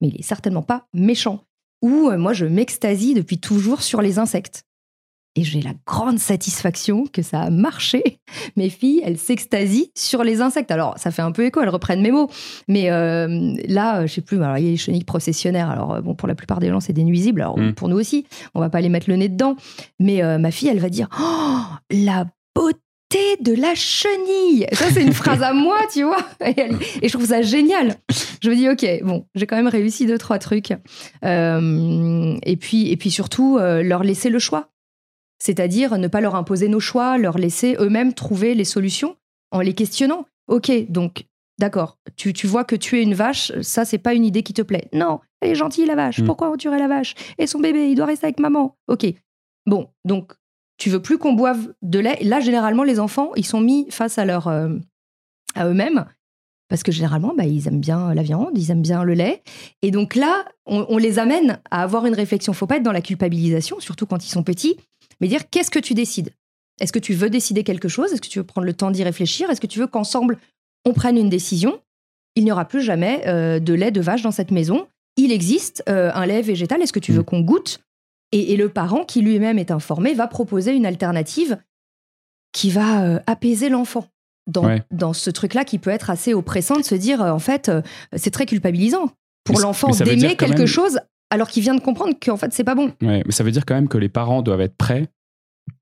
mais 0.00 0.08
il 0.08 0.16
est 0.16 0.22
certainement 0.22 0.62
pas 0.62 0.86
méchant. 0.92 1.44
Ou 1.82 2.08
euh, 2.08 2.16
moi, 2.16 2.32
je 2.32 2.46
m'extasie 2.46 3.14
depuis 3.14 3.38
toujours 3.38 3.82
sur 3.82 4.00
les 4.00 4.18
insectes. 4.18 4.64
Et 5.36 5.42
j'ai 5.42 5.60
la 5.60 5.72
grande 5.84 6.20
satisfaction 6.20 7.06
que 7.12 7.22
ça 7.22 7.40
a 7.40 7.50
marché. 7.50 8.20
Mes 8.56 8.70
filles, 8.70 9.02
elles 9.04 9.18
s'extasient 9.18 9.90
sur 9.96 10.22
les 10.22 10.40
insectes. 10.40 10.70
Alors, 10.70 10.96
ça 10.96 11.10
fait 11.10 11.22
un 11.22 11.32
peu 11.32 11.44
écho, 11.44 11.60
elles 11.60 11.68
reprennent 11.68 12.02
mes 12.02 12.12
mots. 12.12 12.30
Mais 12.68 12.90
euh, 12.90 13.54
là, 13.66 14.06
je 14.06 14.12
sais 14.14 14.20
plus, 14.20 14.40
alors, 14.40 14.58
il 14.58 14.64
y 14.64 14.68
a 14.68 14.70
les 14.70 14.76
chenilles 14.76 15.04
processionnaires. 15.04 15.70
Alors, 15.70 16.00
bon, 16.02 16.14
pour 16.14 16.28
la 16.28 16.36
plupart 16.36 16.60
des 16.60 16.68
gens, 16.68 16.78
c'est 16.78 16.92
des 16.92 17.02
nuisibles. 17.02 17.42
Alors, 17.42 17.58
mm. 17.58 17.74
pour 17.74 17.88
nous 17.88 17.98
aussi, 17.98 18.26
on 18.54 18.60
va 18.60 18.70
pas 18.70 18.80
les 18.80 18.88
mettre 18.88 19.10
le 19.10 19.16
nez 19.16 19.28
dedans. 19.28 19.56
Mais 19.98 20.22
euh, 20.22 20.38
ma 20.38 20.52
fille, 20.52 20.68
elle 20.68 20.78
va 20.78 20.88
dire 20.88 21.08
Oh, 21.20 21.62
la 21.90 22.26
beauté 22.54 23.36
de 23.40 23.60
la 23.60 23.74
chenille. 23.74 24.68
Ça, 24.72 24.86
c'est 24.92 25.02
une 25.02 25.12
phrase 25.12 25.42
à 25.42 25.52
moi, 25.52 25.78
tu 25.92 26.04
vois. 26.04 26.24
Et, 26.46 27.08
je 27.08 27.12
trouve 27.12 27.26
ça 27.26 27.42
génial. 27.42 27.96
Je 28.40 28.50
me 28.50 28.54
dis, 28.54 28.68
OK, 28.68 28.86
bon, 29.02 29.26
j'ai 29.34 29.46
quand 29.46 29.56
même 29.56 29.66
réussi 29.66 30.06
deux, 30.06 30.18
trois 30.18 30.38
trucs. 30.38 30.72
Euh, 31.24 32.36
et, 32.44 32.56
puis, 32.56 32.92
et 32.92 32.96
puis 32.96 33.10
surtout, 33.10 33.58
leur 33.58 34.04
laisser 34.04 34.30
le 34.30 34.38
choix 34.38 34.70
c'est-à-dire 35.44 35.98
ne 35.98 36.08
pas 36.08 36.22
leur 36.22 36.36
imposer 36.36 36.68
nos 36.68 36.80
choix, 36.80 37.18
leur 37.18 37.36
laisser 37.36 37.76
eux-mêmes 37.78 38.14
trouver 38.14 38.54
les 38.54 38.64
solutions 38.64 39.16
en 39.50 39.60
les 39.60 39.74
questionnant. 39.74 40.24
Ok, 40.48 40.72
donc 40.88 41.26
d'accord, 41.58 41.98
tu, 42.16 42.32
vois 42.46 42.64
que 42.64 42.74
tuer 42.74 43.02
une 43.02 43.12
vache, 43.12 43.52
ça 43.60 43.84
c'est 43.84 43.98
pas 43.98 44.14
une 44.14 44.24
idée 44.24 44.42
qui 44.42 44.54
te 44.54 44.62
plaît. 44.62 44.88
Non, 44.94 45.20
elle 45.42 45.50
est 45.50 45.54
gentille 45.54 45.84
la 45.84 45.96
vache, 45.96 46.20
mm. 46.20 46.24
pourquoi 46.24 46.50
on 46.50 46.56
tuerait 46.56 46.78
la 46.78 46.88
vache? 46.88 47.14
Et 47.36 47.46
son 47.46 47.60
bébé, 47.60 47.90
il 47.90 47.94
doit 47.94 48.06
rester 48.06 48.24
avec 48.24 48.40
maman. 48.40 48.76
Ok, 48.88 49.06
bon, 49.66 49.88
donc 50.06 50.32
tu 50.78 50.88
veux 50.88 51.02
plus 51.02 51.18
qu'on 51.18 51.34
boive 51.34 51.74
de 51.82 51.98
lait? 51.98 52.18
Là, 52.22 52.40
généralement, 52.40 52.82
les 52.82 52.98
enfants, 52.98 53.32
ils 53.36 53.46
sont 53.46 53.60
mis 53.60 53.86
face 53.90 54.16
à 54.16 54.24
leur 54.24 54.48
euh, 54.48 54.70
à 55.54 55.68
eux-mêmes 55.68 56.06
parce 56.70 56.82
que 56.82 56.90
généralement, 56.90 57.34
bah, 57.36 57.44
ils 57.44 57.68
aiment 57.68 57.80
bien 57.80 58.14
la 58.14 58.22
viande, 58.22 58.56
ils 58.56 58.70
aiment 58.70 58.82
bien 58.82 59.04
le 59.04 59.12
lait. 59.12 59.42
Et 59.82 59.90
donc 59.90 60.14
là, 60.14 60.46
on, 60.64 60.86
on, 60.88 60.96
les 60.96 61.18
amène 61.18 61.60
à 61.70 61.82
avoir 61.82 62.06
une 62.06 62.14
réflexion. 62.14 62.54
Faut 62.54 62.66
pas 62.66 62.78
être 62.78 62.82
dans 62.82 62.90
la 62.90 63.02
culpabilisation, 63.02 63.78
surtout 63.80 64.06
quand 64.06 64.24
ils 64.24 64.30
sont 64.30 64.42
petits 64.42 64.78
mais 65.20 65.28
dire 65.28 65.48
qu'est-ce 65.50 65.70
que 65.70 65.78
tu 65.78 65.94
décides? 65.94 66.32
Est-ce 66.80 66.92
que 66.92 66.98
tu 66.98 67.14
veux 67.14 67.30
décider 67.30 67.62
quelque 67.62 67.88
chose? 67.88 68.12
Est-ce 68.12 68.20
que 68.20 68.28
tu 68.28 68.38
veux 68.38 68.44
prendre 68.44 68.66
le 68.66 68.74
temps 68.74 68.90
d'y 68.90 69.04
réfléchir? 69.04 69.50
Est-ce 69.50 69.60
que 69.60 69.66
tu 69.66 69.78
veux 69.78 69.86
qu'ensemble, 69.86 70.38
on 70.84 70.92
prenne 70.92 71.16
une 71.16 71.28
décision? 71.28 71.80
Il 72.36 72.44
n'y 72.44 72.52
aura 72.52 72.64
plus 72.64 72.82
jamais 72.82 73.22
euh, 73.26 73.60
de 73.60 73.74
lait 73.74 73.92
de 73.92 74.00
vache 74.00 74.22
dans 74.22 74.32
cette 74.32 74.50
maison. 74.50 74.88
Il 75.16 75.30
existe 75.30 75.84
euh, 75.88 76.10
un 76.14 76.26
lait 76.26 76.42
végétal. 76.42 76.82
Est-ce 76.82 76.92
que 76.92 76.98
tu 76.98 77.12
veux 77.12 77.20
mm. 77.20 77.26
qu'on 77.26 77.40
goûte? 77.40 77.80
Et, 78.32 78.56
le 78.56 78.68
parent, 78.68 79.04
qui 79.04 79.20
lui-même 79.20 79.60
est 79.60 79.70
informé, 79.70 80.12
va 80.12 80.26
proposer 80.26 80.72
une 80.72 80.86
alternative 80.86 81.58
qui 82.52 82.68
va 82.70 83.04
euh, 83.04 83.20
apaiser 83.28 83.68
l'enfant. 83.68 84.06
Dans, 84.48 84.78
dans, 84.90 85.12
ce 85.12 85.30
truc-là 85.30 85.64
qui 85.64 85.78
peut 85.78 85.90
être 85.90 86.10
assez 86.10 86.34
oppressant 86.34 86.76
de 86.76 86.82
se 86.82 86.94
dire, 86.94 87.22
en 87.22 87.38
fait, 87.38 87.70
c'est 88.14 88.30
très 88.30 88.44
culpabilisant 88.44 89.10
pour 89.44 89.58
l'enfant 89.60 89.88
d'aimer 89.88 90.36
quelque 90.36 90.66
chose 90.66 91.00
alors 91.34 91.48
qu'il 91.48 91.64
vient 91.64 91.74
de 91.74 91.80
comprendre 91.80 92.14
qu'en 92.24 92.36
fait, 92.36 92.52
c'est 92.52 92.62
pas 92.62 92.76
bon. 92.76 92.92
Ouais, 93.02 93.24
mais 93.26 93.32
ça 93.32 93.42
veut 93.42 93.50
dire 93.50 93.66
quand 93.66 93.74
même 93.74 93.88
que 93.88 93.98
les 93.98 94.08
parents 94.08 94.40
doivent 94.40 94.60
être 94.60 94.76
prêts 94.76 95.08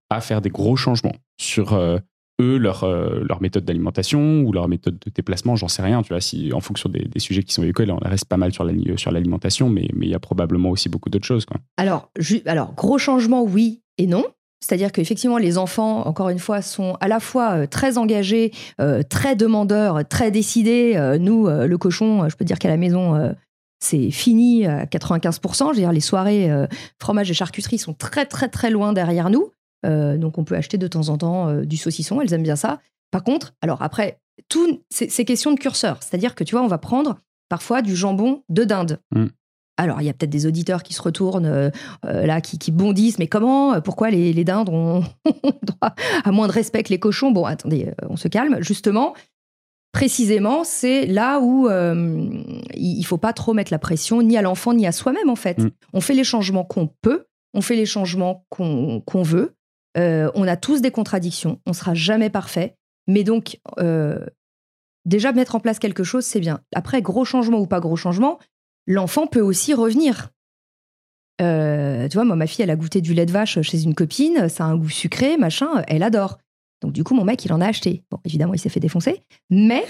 à 0.09 0.23
faire 0.23 0.41
des 0.41 0.49
gros 0.49 0.77
changements 0.77 1.15
sur 1.38 1.75
euh, 1.75 1.99
eux, 2.41 2.57
leur, 2.57 2.85
euh, 2.85 3.23
leur 3.29 3.43
méthode 3.43 3.67
d'alimentation 3.67 4.41
ou 4.41 4.53
leur 4.53 4.67
méthode 4.67 4.99
de 4.99 5.11
déplacement, 5.11 5.55
j'en 5.55 5.69
sais 5.69 5.83
rien. 5.83 6.01
Tu 6.03 6.09
vois, 6.09 6.23
si, 6.23 6.55
en 6.55 6.61
fonction 6.61 6.88
des, 6.88 7.07
sujets 7.19 7.43
qui 7.43 7.53
sont 7.53 7.62
évoqués, 7.62 7.91
on 7.91 7.97
reste 7.97 8.25
pas 8.25 8.38
mal 8.38 8.55
sur 8.55 8.65
l'alimentation, 8.65 9.69
mais 9.69 9.91
il 10.01 10.09
y 10.09 10.15
a 10.15 10.19
probablement 10.19 10.71
aussi 10.71 10.88
beaucoup 10.88 11.11
d'autres 11.11 11.27
choses. 11.27 11.45
Quoi. 11.45 11.59
Alors, 11.77 12.11
alors, 12.47 12.73
gros 12.73 12.97
changement, 12.97 13.43
oui 13.43 13.83
et 13.99 14.07
non. 14.07 14.25
C'est-à-dire 14.61 14.91
qu'effectivement, 14.91 15.37
les 15.38 15.59
enfants, 15.59 16.07
encore 16.07 16.31
une 16.31 16.38
fois, 16.38 16.62
sont 16.62 16.97
à 17.01 17.09
la 17.09 17.21
fois 17.21 17.53
euh, 17.53 17.67
très 17.67 17.99
engagés, 17.99 18.53
très 19.11 19.37
demandeurs, 19.37 20.09
très 20.09 20.31
décidés. 20.31 20.97
nous, 21.21 21.47
le 21.47 21.77
cochon, 21.77 22.27
je 22.31 22.37
peux 22.37 22.47
dire 22.47 22.59
qu'à 22.59 22.69
la 22.69 22.79
maison, 22.79 23.35
c'est 23.83 24.11
fini 24.11 24.64
à 24.64 24.85
95%. 24.85 25.59
Je 25.59 25.64
veux 25.68 25.75
dire, 25.75 25.92
les 25.92 26.01
soirées 26.01 26.51
euh, 26.51 26.66
fromage 27.01 27.31
et 27.31 27.35
charcuterie 27.35 27.79
sont 27.79 27.95
très, 27.95 28.27
très, 28.27 28.49
très 28.49 28.71
loin 28.71 28.92
derrière 28.92 29.29
nous. 29.29 29.51
Euh, 29.85 30.16
donc, 30.16 30.38
on 30.38 30.45
peut 30.45 30.55
acheter 30.55 30.79
de 30.79 30.87
temps 30.87 31.09
en 31.09 31.18
temps 31.18 31.49
euh, 31.49 31.64
du 31.64 31.77
saucisson. 31.77 32.21
Elles 32.21 32.33
aiment 32.33 32.45
bien 32.45 32.57
ça. 32.57 32.79
Par 33.11 33.25
contre, 33.25 33.55
alors 33.61 33.83
après, 33.83 34.21
tout, 34.49 34.83
c'est 34.90 35.25
question 35.25 35.53
de 35.53 35.59
curseur. 35.59 35.99
C'est-à-dire 36.01 36.35
que, 36.35 36.45
tu 36.45 36.55
vois, 36.55 36.64
on 36.64 36.68
va 36.68 36.79
prendre 36.79 37.18
parfois 37.49 37.83
du 37.83 37.97
jambon 37.97 38.45
de 38.49 38.64
dinde. 38.64 39.01
Mm. 39.14 39.27
Alors, 39.79 40.01
il 40.01 40.05
y 40.05 40.11
a 40.11 40.12
peut-être 40.12 40.31
des 40.31 40.47
auditeurs 40.47 40.85
qui 40.85 40.95
se 40.95 41.03
retournent, 41.03 41.73
là, 42.05 42.40
qui, 42.40 42.71
bondissent. 42.71 43.18
Mais 43.18 43.27
comment 43.27 43.81
Pourquoi 43.81 44.11
les, 44.11 44.33
les 44.33 44.45
dindes 44.45 44.68
ont 44.73 45.03
droit 45.62 45.95
à 46.25 46.31
moins 46.31 46.47
de 46.47 46.53
respect 46.53 46.85
que 46.85 46.90
les 46.90 47.01
cochons? 47.01 47.33
Bon, 47.33 47.47
attendez, 47.47 47.90
on 48.09 48.16
se 48.16 48.29
calme. 48.29 48.59
Justement, 48.61 49.14
précisément, 49.93 50.65
c'est 50.65 51.07
là 51.07 51.39
où 51.41 51.69
euh, 51.69 52.43
il 52.75 53.05
faut 53.05 53.19
pas 53.19 53.33
trop 53.33 53.53
mettre 53.53 53.73
la 53.73 53.79
pression 53.79 54.23
ni 54.23 54.37
à 54.37 54.43
l'enfant 54.43 54.73
ni 54.73 54.87
à 54.87 54.93
soi-même 54.93 55.31
en 55.31 55.37
fait. 55.37 55.59
Mm. 55.59 55.71
On 55.93 56.01
fait 56.01 56.15
les 56.15 56.25
changements 56.25 56.65
qu'on 56.65 56.89
peut, 56.89 57.27
on 57.55 57.61
fait 57.61 57.77
les 57.77 57.87
changements 57.87 58.45
qu'on 58.49 59.01
qu'on 59.01 59.23
veut. 59.23 59.55
Euh, 59.99 60.31
on 60.35 60.49
a 60.49 60.57
tous 60.57 60.81
des 60.81 60.91
contradictions, 60.91 61.61
on 61.67 61.75
sera 61.75 61.93
jamais 61.93 62.31
parfait, 62.31 62.77
mais 63.07 63.25
donc 63.25 63.61
euh, 63.79 64.25
déjà 65.05 65.33
mettre 65.33 65.55
en 65.55 65.61
place 65.61 65.79
quelque 65.79 66.05
chose, 66.05 66.25
c'est 66.25 66.41
bien. 66.41 66.61
Après, 66.75 67.03
gros 67.03 67.27
changement 67.27 67.59
ou 67.59 67.67
pas 67.67 67.81
gros 67.81 67.97
changement, 67.97 68.39
l'enfant 68.87 69.27
peut 69.27 69.43
aussi 69.43 69.75
revenir. 69.75 70.31
Euh, 71.43 72.09
tu 72.09 72.17
vois, 72.17 72.25
moi, 72.25 72.37
ma 72.37 72.47
fille, 72.47 72.63
elle 72.63 72.71
a 72.71 72.77
goûté 72.77 73.01
du 73.01 73.15
lait 73.15 73.27
de 73.27 73.33
vache 73.33 73.61
chez 73.63 73.83
une 73.83 73.95
copine, 73.95 74.49
ça 74.49 74.65
a 74.65 74.69
un 74.69 74.77
goût 74.77 74.89
sucré, 74.89 75.37
machin, 75.37 75.83
elle 75.89 76.03
adore. 76.03 76.39
Donc, 76.83 76.92
du 76.92 77.05
coup, 77.05 77.14
mon 77.14 77.25
mec, 77.25 77.45
il 77.45 77.53
en 77.53 77.61
a 77.61 77.66
acheté. 77.66 78.03
Bon, 78.11 78.18
évidemment, 78.25 78.55
il 78.55 78.59
s'est 78.59 78.68
fait 78.68 78.81
défoncer, 78.81 79.23
mais 79.51 79.85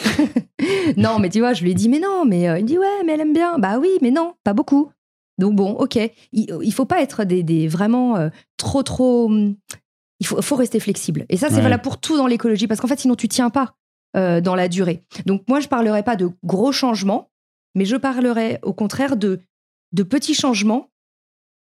non, 0.97 1.19
mais 1.19 1.29
tu 1.31 1.41
vois, 1.41 1.53
je 1.55 1.63
lui 1.65 1.71
ai 1.71 1.75
dit, 1.75 1.89
mais 1.89 1.99
non, 1.99 2.25
mais 2.25 2.49
euh, 2.49 2.59
il 2.59 2.63
me 2.63 2.69
dit, 2.69 2.79
ouais, 2.79 3.03
mais 3.05 3.13
elle 3.13 3.21
aime 3.21 3.33
bien. 3.33 3.59
Bah 3.59 3.79
oui, 3.79 3.89
mais 4.03 4.11
non, 4.11 4.35
pas 4.45 4.53
beaucoup. 4.53 4.91
Donc, 5.39 5.55
bon, 5.57 5.73
ok. 5.73 5.97
Il, 6.33 6.57
il 6.63 6.73
faut 6.73 6.85
pas 6.85 7.01
être 7.03 7.25
des, 7.25 7.43
des 7.43 7.67
vraiment 7.69 8.17
euh, 8.17 8.29
trop, 8.57 8.83
trop. 8.83 9.27
hum, 9.27 9.57
Il 10.21 10.27
faut, 10.27 10.41
faut 10.43 10.57
rester 10.57 10.79
flexible. 10.81 11.25
Et 11.29 11.37
ça, 11.37 11.49
c'est 11.49 11.57
Ouais. 11.57 11.63
valable 11.63 11.83
pour 11.83 11.99
tout 11.99 12.17
dans 12.17 12.27
l'écologie, 12.27 12.67
parce 12.67 12.81
qu'en 12.81 12.89
fait, 12.89 13.01
sinon, 13.01 13.15
tu 13.17 13.29
tiens 13.29 13.51
pas 13.51 13.75
euh, 14.17 14.41
dans 14.41 14.55
la 14.55 14.69
durée. 14.69 15.03
Donc, 15.27 15.43
moi, 15.49 15.61
je 15.61 15.69
parlerai 15.69 16.03
pas 16.03 16.17
de 16.17 16.29
gros 16.45 16.73
changements, 16.73 17.31
mais 17.75 17.85
je 17.87 17.97
parlerai 17.97 18.59
au 18.63 18.75
contraire 18.75 19.17
de, 19.17 19.41
de 19.93 20.03
petits 20.03 20.35
changements 20.35 20.91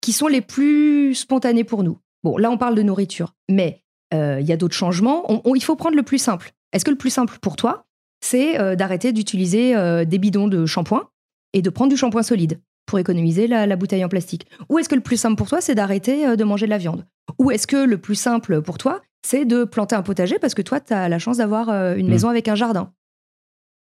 qui 0.01 0.11
sont 0.13 0.27
les 0.27 0.41
plus 0.41 1.13
spontanés 1.13 1.63
pour 1.63 1.83
nous. 1.83 1.99
Bon, 2.23 2.37
là, 2.37 2.49
on 2.49 2.57
parle 2.57 2.73
de 2.75 2.81
nourriture, 2.81 3.35
mais 3.49 3.77
euh, 3.77 3.77
il 4.11 4.45
y 4.45 4.51
a 4.51 4.57
d'autres 4.57 4.75
changements. 4.75 5.31
On- 5.31 5.41
on- 5.45 5.55
il 5.55 5.63
faut 5.63 5.75
prendre 5.75 5.95
le 5.95 6.03
plus 6.03 6.17
simple. 6.19 6.51
Est-ce 6.73 6.85
que 6.85 6.91
le 6.91 6.97
plus 6.97 7.09
simple 7.09 7.37
pour 7.41 7.55
toi, 7.55 7.85
c'est 8.21 8.59
euh, 8.59 8.75
d'arrêter 8.75 9.11
d'utiliser 9.13 9.75
euh, 9.75 10.05
des 10.05 10.17
bidons 10.19 10.47
de 10.47 10.65
shampoing 10.65 11.09
et 11.53 11.61
de 11.61 11.69
prendre 11.69 11.89
du 11.89 11.97
shampoing 11.97 12.23
solide 12.23 12.59
pour 12.85 12.99
économiser 12.99 13.47
la, 13.47 13.65
la 13.67 13.75
bouteille 13.75 14.03
en 14.05 14.09
plastique? 14.09 14.45
Ou 14.69 14.79
est-ce 14.79 14.89
que 14.89 14.95
le 14.95 15.01
plus 15.01 15.17
simple 15.17 15.35
pour 15.35 15.47
toi, 15.49 15.59
c'est 15.61 15.75
d'arrêter 15.75 16.25
euh, 16.27 16.35
de 16.35 16.43
manger 16.43 16.65
de 16.65 16.71
la 16.71 16.77
viande? 16.77 17.05
Ou 17.39 17.51
est-ce 17.51 17.67
que 17.67 17.77
le 17.77 17.97
plus 17.97 18.15
simple 18.15 18.61
pour 18.61 18.77
toi, 18.77 19.01
c'est 19.25 19.45
de 19.45 19.63
planter 19.63 19.95
un 19.95 20.01
potager 20.03 20.39
parce 20.39 20.53
que 20.53 20.61
toi, 20.61 20.79
tu 20.79 20.93
as 20.93 21.07
la 21.09 21.19
chance 21.19 21.37
d'avoir 21.37 21.69
euh, 21.69 21.95
une 21.95 22.07
Mm. 22.07 22.09
maison 22.09 22.29
avec 22.29 22.47
un 22.47 22.55
jardin? 22.55 22.93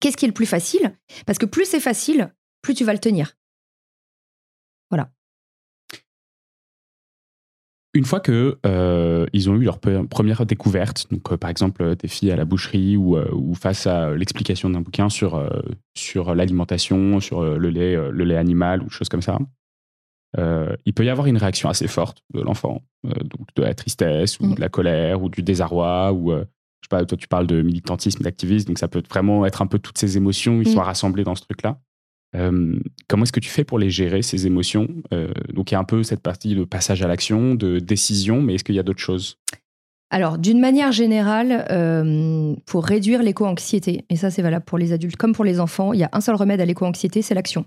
Qu'est-ce 0.00 0.16
qui 0.16 0.24
est 0.24 0.28
le 0.28 0.34
plus 0.34 0.46
facile? 0.46 0.92
Parce 1.26 1.38
que 1.38 1.46
plus 1.46 1.64
c'est 1.64 1.80
facile, 1.80 2.32
plus 2.62 2.74
tu 2.74 2.84
vas 2.84 2.92
le 2.92 2.98
tenir. 3.00 3.34
Une 7.94 8.04
fois 8.04 8.20
que 8.20 8.58
euh, 8.66 9.26
ils 9.32 9.48
ont 9.48 9.56
eu 9.56 9.64
leur 9.64 9.78
première 9.80 10.44
découverte, 10.44 11.06
donc 11.10 11.32
euh, 11.32 11.36
par 11.38 11.48
exemple 11.48 11.82
euh, 11.82 11.94
des 11.94 12.06
filles 12.06 12.30
à 12.30 12.36
la 12.36 12.44
boucherie 12.44 12.96
ou, 12.98 13.16
euh, 13.16 13.30
ou 13.32 13.54
face 13.54 13.86
à 13.86 14.14
l'explication 14.14 14.68
d'un 14.68 14.82
bouquin 14.82 15.08
sur, 15.08 15.42
sur 15.96 16.34
l'alimentation, 16.34 17.18
sur 17.20 17.42
le 17.42 17.70
lait, 17.70 17.96
le 17.96 18.24
lait 18.24 18.36
animal 18.36 18.82
ou 18.82 18.90
choses 18.90 19.08
comme 19.08 19.22
ça, 19.22 19.38
il 20.84 20.92
peut 20.94 21.04
y 21.04 21.08
avoir 21.08 21.26
une 21.26 21.38
réaction 21.38 21.68
assez 21.70 21.88
forte 21.88 22.22
de 22.34 22.42
l'enfant, 22.42 22.82
donc 23.04 23.46
de 23.56 23.62
la 23.62 23.74
tristesse 23.74 24.38
ou 24.38 24.46
Mm. 24.46 24.54
de 24.56 24.60
la 24.60 24.68
colère 24.68 25.22
ou 25.22 25.28
du 25.30 25.42
désarroi 25.42 26.12
ou 26.12 26.30
je 26.32 26.36
sais 26.86 26.88
pas, 26.90 27.04
toi 27.06 27.16
tu 27.18 27.26
parles 27.26 27.46
de 27.46 27.62
militantisme, 27.62 28.22
d'activisme, 28.22 28.68
donc 28.68 28.78
ça 28.78 28.88
peut 28.88 29.02
vraiment 29.10 29.46
être 29.46 29.62
un 29.62 29.66
peu 29.66 29.78
toutes 29.78 29.98
ces 29.98 30.16
émotions, 30.18 30.60
ils 30.60 30.68
Mm. 30.68 30.74
sont 30.74 30.80
rassemblés 30.82 31.24
dans 31.24 31.34
ce 31.34 31.42
truc-là. 31.42 31.80
Euh, 32.36 32.78
comment 33.08 33.22
est-ce 33.22 33.32
que 33.32 33.40
tu 33.40 33.48
fais 33.48 33.64
pour 33.64 33.78
les 33.78 33.90
gérer, 33.90 34.22
ces 34.22 34.46
émotions? 34.46 34.88
Euh, 35.12 35.32
Donc, 35.52 35.70
il 35.70 35.74
y 35.74 35.76
a 35.76 35.80
un 35.80 35.84
peu 35.84 36.02
cette 36.02 36.20
partie 36.20 36.54
de 36.54 36.64
passage 36.64 37.02
à 37.02 37.08
l'action, 37.08 37.54
de 37.54 37.78
décision, 37.78 38.42
mais 38.42 38.54
est-ce 38.54 38.64
qu'il 38.64 38.74
y 38.74 38.78
a 38.78 38.82
d'autres 38.82 39.00
choses? 39.00 39.38
Alors, 40.10 40.38
d'une 40.38 40.60
manière 40.60 40.92
générale, 40.92 41.66
euh, 41.70 42.54
pour 42.66 42.84
réduire 42.84 43.22
l'éco-anxiété, 43.22 44.06
et 44.08 44.16
ça 44.16 44.30
c'est 44.30 44.40
valable 44.40 44.64
pour 44.64 44.78
les 44.78 44.92
adultes 44.92 45.16
comme 45.16 45.34
pour 45.34 45.44
les 45.44 45.60
enfants, 45.60 45.92
il 45.92 46.00
y 46.00 46.04
a 46.04 46.08
un 46.12 46.22
seul 46.22 46.34
remède 46.34 46.60
à 46.60 46.64
l'éco-anxiété, 46.64 47.20
c'est 47.20 47.34
l'action, 47.34 47.66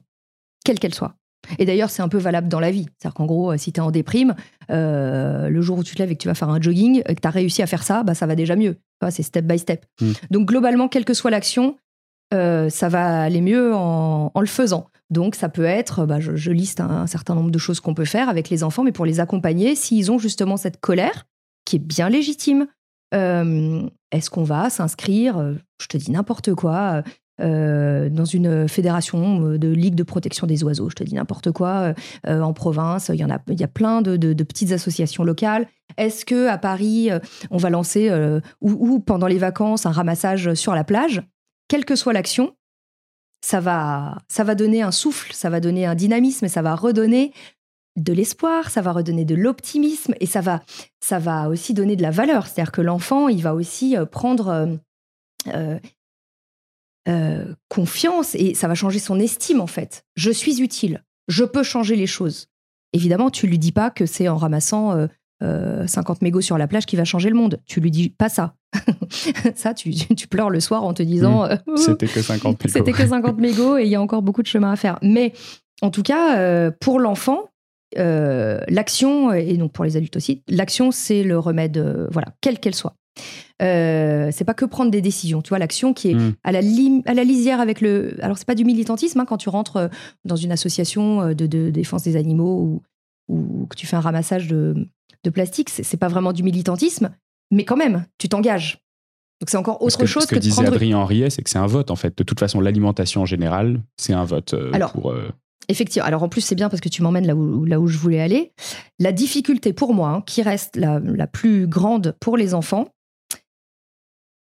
quelle 0.65 0.79
qu'elle 0.79 0.95
soit. 0.95 1.13
Et 1.59 1.65
d'ailleurs, 1.65 1.89
c'est 1.89 2.01
un 2.01 2.07
peu 2.07 2.17
valable 2.17 2.47
dans 2.47 2.59
la 2.59 2.71
vie. 2.71 2.85
C'est-à-dire 2.97 3.15
qu'en 3.15 3.25
gros, 3.25 3.55
si 3.57 3.73
tu 3.73 3.79
es 3.79 3.83
en 3.83 3.91
déprime, 3.91 4.35
euh, 4.69 5.49
le 5.49 5.61
jour 5.61 5.77
où 5.79 5.83
tu 5.83 5.95
te 5.95 6.01
lèves 6.01 6.11
et 6.11 6.15
que 6.15 6.21
tu 6.21 6.27
vas 6.27 6.35
faire 6.35 6.49
un 6.49 6.61
jogging, 6.61 7.01
et 7.07 7.15
que 7.15 7.21
tu 7.21 7.27
as 7.27 7.31
réussi 7.31 7.61
à 7.61 7.67
faire 7.67 7.83
ça, 7.83 8.03
bah, 8.03 8.13
ça 8.13 8.25
va 8.25 8.35
déjà 8.35 8.55
mieux. 8.55 8.77
C'est 9.09 9.23
step 9.23 9.45
by 9.45 9.57
step. 9.57 9.85
Mm. 9.99 10.11
Donc, 10.29 10.47
globalement, 10.47 10.87
quelle 10.87 11.05
que 11.05 11.15
soit 11.15 11.31
l'action, 11.31 11.77
euh, 12.33 12.69
ça 12.69 12.89
va 12.89 13.21
aller 13.21 13.41
mieux 13.41 13.73
en, 13.75 14.31
le 14.39 14.45
faisant. 14.45 14.87
Donc, 15.09 15.35
ça 15.35 15.49
peut 15.49 15.65
être, 15.65 16.05
bah, 16.05 16.19
je, 16.19 16.51
liste 16.51 16.79
un, 16.79 17.05
certain 17.07 17.35
nombre 17.35 17.51
de 17.51 17.57
choses 17.57 17.79
qu'on 17.79 17.93
peut 17.93 18.05
faire 18.05 18.29
avec 18.29 18.49
les 18.49 18.63
enfants, 18.63 18.83
mais 18.83 18.93
pour 18.93 19.05
les 19.05 19.19
accompagner, 19.19 19.75
s'ils 19.75 20.11
ont 20.11 20.17
justement 20.17 20.55
cette 20.55 20.79
colère, 20.79 21.27
qui 21.65 21.75
est 21.75 21.79
bien 21.79 22.09
légitime, 22.09 22.67
euh, 23.13 23.81
est-ce 24.11 24.29
qu'on 24.29 24.43
va 24.43 24.69
s'inscrire, 24.69 25.37
euh, 25.37 25.55
je 25.81 25.87
te 25.87 25.97
dis 25.97 26.11
n'importe 26.11 26.53
quoi, 26.53 27.03
dans 27.39 28.25
une 28.25 28.67
fédération 28.67 29.57
de 29.57 29.67
ligue 29.67 29.95
de 29.95 30.03
protection 30.03 30.45
des 30.45 30.63
oiseaux, 30.63 30.91
je 30.91 30.95
te 30.95 31.03
dis 31.03 31.15
n'importe 31.15 31.51
quoi, 31.51 31.95
en 32.27 32.53
province, 32.53 33.09
il 33.11 33.19
y 33.19 33.25
en 33.25 33.31
a, 33.31 33.39
il 33.47 33.59
y 33.59 33.63
a 33.63 33.67
plein 33.67 34.03
de, 34.03 34.43
petites 34.43 34.71
associations 34.73 35.23
locales. 35.23 35.67
Est-ce 35.97 36.23
que 36.23 36.47
à 36.47 36.59
Paris, 36.59 37.09
on 37.49 37.57
va 37.57 37.71
lancer, 37.71 38.11
ou 38.61 38.99
pendant 38.99 39.25
les 39.25 39.39
vacances, 39.39 39.87
un 39.87 39.91
ramassage 39.91 40.53
sur 40.53 40.75
la 40.75 40.83
plage? 40.83 41.23
Quelle 41.67 41.85
que 41.85 41.95
soit 41.95 42.13
l'action, 42.13 42.55
ça 43.43 43.59
va, 43.59 44.19
ça 44.27 44.43
va 44.43 44.55
donner 44.55 44.81
un 44.81 44.91
souffle, 44.91 45.33
ça 45.33 45.49
va 45.49 45.59
donner 45.59 45.85
un 45.85 45.95
dynamisme 45.95 46.47
ça 46.47 46.61
va 46.61 46.75
redonner 46.75 47.33
de 47.97 48.13
l'espoir, 48.13 48.69
ça 48.69 48.81
va 48.81 48.93
redonner 48.93 49.25
de 49.25 49.35
l'optimisme 49.35 50.13
et 50.19 50.25
ça 50.25 50.41
va, 50.41 50.61
ça 51.01 51.19
va 51.19 51.49
aussi 51.49 51.73
donner 51.73 51.95
de 51.95 52.01
la 52.01 52.11
valeur. 52.11 52.47
C'est-à-dire 52.47 52.71
que 52.71 52.81
l'enfant, 52.81 53.27
il 53.27 53.41
va 53.41 53.53
aussi 53.53 53.97
euh, 53.97 54.05
prendre 54.05 54.79
euh, 55.47 55.77
euh, 57.09 57.53
confiance 57.67 58.35
et 58.35 58.53
ça 58.53 58.67
va 58.67 58.75
changer 58.75 58.99
son 58.99 59.19
estime 59.19 59.59
en 59.59 59.67
fait. 59.67 60.05
Je 60.15 60.31
suis 60.31 60.61
utile, 60.61 61.03
je 61.27 61.43
peux 61.43 61.63
changer 61.63 61.95
les 61.95 62.07
choses. 62.07 62.47
Évidemment, 62.93 63.29
tu 63.29 63.47
lui 63.47 63.59
dis 63.59 63.71
pas 63.71 63.89
que 63.89 64.05
c'est 64.05 64.27
en 64.27 64.37
ramassant 64.37 65.07
euh, 65.41 65.83
euh, 65.83 65.87
50 65.87 66.21
mégots 66.21 66.41
sur 66.41 66.57
la 66.57 66.67
plage 66.67 66.85
qui 66.85 66.95
va 66.95 67.03
changer 67.03 67.29
le 67.29 67.35
monde. 67.35 67.59
Tu 67.65 67.79
lui 67.79 67.91
dis 67.91 68.09
pas 68.09 68.29
ça. 68.29 68.55
ça, 69.55 69.73
tu, 69.73 69.91
tu 69.93 70.27
pleures 70.27 70.49
le 70.49 70.59
soir 70.59 70.83
en 70.83 70.93
te 70.93 71.03
disant 71.03 71.45
euh, 71.45 71.55
C'était 71.75 72.07
que 72.07 72.21
50 72.21 72.57
picots. 72.57 72.73
c'était 72.73 72.91
que 72.91 73.05
50 73.05 73.37
mégots 73.37 73.77
et 73.77 73.83
il 73.83 73.89
y 73.89 73.95
a 73.95 74.01
encore 74.01 74.21
beaucoup 74.21 74.41
de 74.41 74.47
chemin 74.47 74.71
à 74.71 74.75
faire. 74.75 74.97
Mais 75.01 75.33
en 75.81 75.89
tout 75.89 76.03
cas, 76.03 76.37
euh, 76.37 76.71
pour 76.79 76.99
l'enfant, 76.99 77.49
euh, 77.97 78.59
l'action, 78.69 79.33
et 79.33 79.57
donc 79.57 79.73
pour 79.73 79.83
les 79.83 79.97
adultes 79.97 80.15
aussi, 80.15 80.43
l'action, 80.47 80.91
c'est 80.91 81.23
le 81.23 81.37
remède, 81.37 81.77
euh, 81.77 82.07
voilà, 82.11 82.29
quelle 82.41 82.59
qu'elle 82.59 82.75
soit. 82.75 82.95
Euh, 83.61 84.29
c'est 84.31 84.45
pas 84.45 84.53
que 84.53 84.65
prendre 84.65 84.89
des 84.89 85.01
décisions, 85.01 85.41
tu 85.41 85.49
vois, 85.49 85.59
l'action 85.59 85.93
qui 85.93 86.11
est 86.11 86.15
Mm. 86.15 86.33
à, 86.43 86.51
la 86.51 86.59
à 87.05 87.13
la 87.13 87.23
lisière 87.23 87.59
avec 87.59 87.81
le. 87.81 88.15
Alors, 88.21 88.37
c'est 88.37 88.47
pas 88.47 88.55
du 88.55 88.63
militantisme 88.63 89.19
hein, 89.19 89.25
quand 89.27 89.37
tu 89.37 89.49
rentres 89.49 89.89
dans 90.23 90.37
une 90.37 90.51
association 90.51 91.27
de, 91.33 91.45
de 91.45 91.69
défense 91.69 92.03
des 92.03 92.15
animaux 92.15 92.59
ou, 92.61 92.81
ou 93.31 93.65
que 93.67 93.75
tu 93.75 93.87
fais 93.87 93.95
un 93.95 94.01
ramassage 94.01 94.47
de, 94.47 94.87
de 95.23 95.29
plastique, 95.29 95.69
c'est 95.69 95.97
pas 95.97 96.07
vraiment 96.07 96.33
du 96.33 96.43
militantisme, 96.43 97.15
mais 97.51 97.65
quand 97.65 97.77
même, 97.77 98.05
tu 98.17 98.27
t'engages. 98.29 98.79
Donc, 99.39 99.49
c'est 99.49 99.57
encore 99.57 99.81
autre 99.81 99.97
que, 99.97 100.05
chose 100.05 100.23
ce 100.23 100.27
que, 100.27 100.35
que, 100.35 100.39
disait 100.39 100.61
prendre 100.61 100.73
Adrien 100.73 100.97
Henriet, 100.99 101.29
c'est 101.31 101.41
que 101.41 101.49
c'est 101.49 101.57
un 101.57 101.65
vote 101.65 101.89
en 101.89 101.95
fait. 101.95 102.15
De 102.17 102.23
toute 102.23 102.39
façon, 102.39 102.59
l'alimentation 102.61 103.21
en 103.21 103.25
général, 103.25 103.81
c'est 103.97 104.13
un 104.13 104.23
vote 104.23 104.53
euh, 104.53 104.69
Alors, 104.73 104.91
pour. 104.91 105.11
euh, 105.11 105.31
Effectivement. 105.67 106.05
Alors 106.05 106.21
en 106.23 106.29
plus, 106.29 106.41
c'est 106.41 106.55
bien 106.55 106.69
parce 106.69 106.81
que 106.81 106.89
tu 106.89 107.01
m'emmènes 107.01 107.25
là 107.25 107.35
où, 107.35 107.65
là 107.65 107.79
où 107.79 107.87
je 107.87 107.97
voulais 107.97 108.19
aller. 108.19 108.51
La 108.99 109.11
difficulté 109.11 109.73
pour 109.73 109.93
moi, 109.93 110.09
hein, 110.09 110.21
qui 110.21 110.41
reste 110.43 110.75
la, 110.75 110.99
la 110.99 111.27
plus 111.27 111.65
grande 111.67 112.15
pour 112.19 112.35
les 112.37 112.53
enfants, 112.53 112.89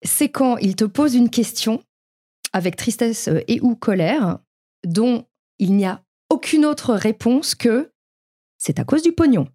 c'est 0.04 0.30
quand 0.30 0.58
ils 0.58 0.76
te 0.76 0.86
posent 0.86 1.16
une 1.16 1.30
question 1.30 1.84
avec 2.54 2.76
tristesse 2.76 3.28
euh, 3.28 3.42
et 3.48 3.60
ou 3.62 3.76
colère, 3.76 4.40
dont 4.86 5.26
il 5.60 5.76
n'y 5.76 5.86
a 5.86 6.02
aucune 6.30 6.66
autre 6.66 6.94
réponse 6.94 7.54
que 7.56 7.92
c'est 8.60 8.80
à 8.80 8.84
cause 8.84 9.02
du 9.02 9.14
pognon. 9.14 9.48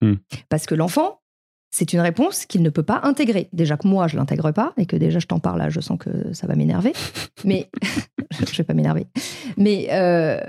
Hmm. 0.00 0.14
Parce 0.48 0.66
que 0.66 0.76
l'enfant, 0.76 1.20
c'est 1.72 1.92
une 1.92 2.00
réponse 2.00 2.46
qu'il 2.46 2.62
ne 2.62 2.70
peut 2.70 2.82
pas 2.82 3.00
intégrer. 3.02 3.48
Déjà 3.52 3.76
que 3.76 3.88
moi, 3.88 4.06
je 4.06 4.16
l'intègre 4.16 4.52
pas, 4.52 4.72
et 4.76 4.86
que 4.86 4.96
déjà 4.96 5.18
je 5.18 5.26
t'en 5.26 5.40
parle 5.40 5.58
là, 5.58 5.70
je 5.70 5.80
sens 5.80 5.98
que 5.98 6.32
ça 6.32 6.46
va 6.46 6.54
m'énerver. 6.54 6.92
Mais 7.44 7.68
je 8.30 8.56
vais 8.56 8.64
pas 8.64 8.74
m'énerver. 8.74 9.06
Mais 9.56 9.88
euh, 9.90 10.40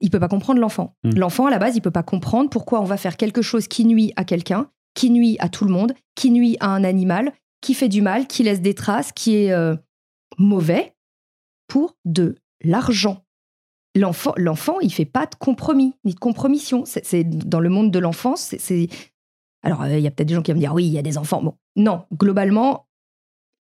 il 0.00 0.10
peut 0.10 0.20
pas 0.20 0.28
comprendre 0.28 0.60
l'enfant. 0.60 0.94
Mm. 1.04 1.18
L'enfant, 1.18 1.46
à 1.46 1.50
la 1.50 1.58
base, 1.58 1.76
il 1.76 1.82
peut 1.82 1.90
pas 1.90 2.02
comprendre 2.02 2.48
pourquoi 2.48 2.80
on 2.80 2.84
va 2.84 2.96
faire 2.96 3.16
quelque 3.16 3.42
chose 3.42 3.68
qui 3.68 3.84
nuit 3.84 4.12
à 4.16 4.24
quelqu'un, 4.24 4.70
qui 4.94 5.10
nuit 5.10 5.36
à 5.40 5.48
tout 5.48 5.64
le 5.64 5.72
monde, 5.72 5.92
qui 6.14 6.30
nuit 6.30 6.56
à 6.60 6.68
un 6.68 6.84
animal, 6.84 7.32
qui 7.60 7.74
fait 7.74 7.88
du 7.88 8.02
mal, 8.02 8.26
qui 8.26 8.42
laisse 8.42 8.60
des 8.60 8.74
traces, 8.74 9.12
qui 9.12 9.36
est 9.36 9.52
euh, 9.52 9.74
mauvais 10.38 10.94
pour 11.68 11.96
de 12.04 12.36
l'argent. 12.62 13.25
L'enfant, 13.96 14.34
l'enfant, 14.36 14.78
il 14.80 14.92
fait 14.92 15.06
pas 15.06 15.24
de 15.24 15.34
compromis 15.36 15.94
ni 16.04 16.12
de 16.12 16.18
compromission. 16.18 16.84
C'est, 16.84 17.24
dans 17.24 17.60
le 17.60 17.70
monde 17.70 17.90
de 17.90 17.98
l'enfance, 17.98 18.54
c'est, 18.58 18.88
alors 19.62 19.82
euh, 19.82 19.96
il 19.96 20.02
y 20.02 20.06
a 20.06 20.10
peut-être 20.10 20.28
des 20.28 20.34
gens 20.34 20.42
qui 20.42 20.50
vont 20.52 20.56
me 20.56 20.60
dire 20.60 20.74
oui, 20.74 20.84
il 20.84 20.92
y 20.92 20.98
a 20.98 21.02
des 21.02 21.16
enfants. 21.16 21.42
Bon, 21.42 21.54
non, 21.76 22.02
globalement, 22.12 22.86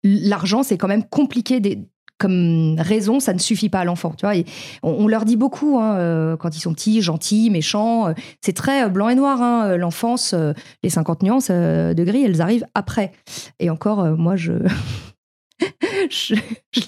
l'argent 0.02 0.64
c'est 0.64 0.76
quand 0.76 0.88
même 0.88 1.04
compliqué 1.04 1.60
des- 1.60 1.86
comme 2.18 2.76
raison, 2.78 3.20
ça 3.20 3.32
ne 3.32 3.38
suffit 3.38 3.68
pas 3.68 3.80
à 3.80 3.84
l'enfant. 3.84 4.12
Tu 4.16 4.26
vois, 4.26 4.34
on, 4.82 5.06
leur 5.08 5.24
dit 5.24 5.36
beaucoup 5.36 5.78
hein, 5.78 5.96
euh, 5.98 6.36
quand 6.36 6.56
ils 6.56 6.60
sont 6.60 6.72
petits, 6.72 7.00
gentils, 7.02 7.50
méchants. 7.50 8.08
euh, 8.08 8.12
c'est 8.40 8.52
très 8.52 8.88
blanc 8.88 9.08
et 9.08 9.14
noir. 9.14 9.40
hein, 9.42 9.76
l'enfance, 9.76 10.34
les 10.82 10.90
50 10.90 11.22
nuances 11.22 11.50
de 11.50 12.04
gris, 12.04 12.24
elles 12.24 12.40
arrivent 12.40 12.66
après. 12.74 13.12
Et 13.58 13.68
encore, 13.68 14.04
moi, 14.16 14.36
je 14.36 14.52
je, 16.10 16.34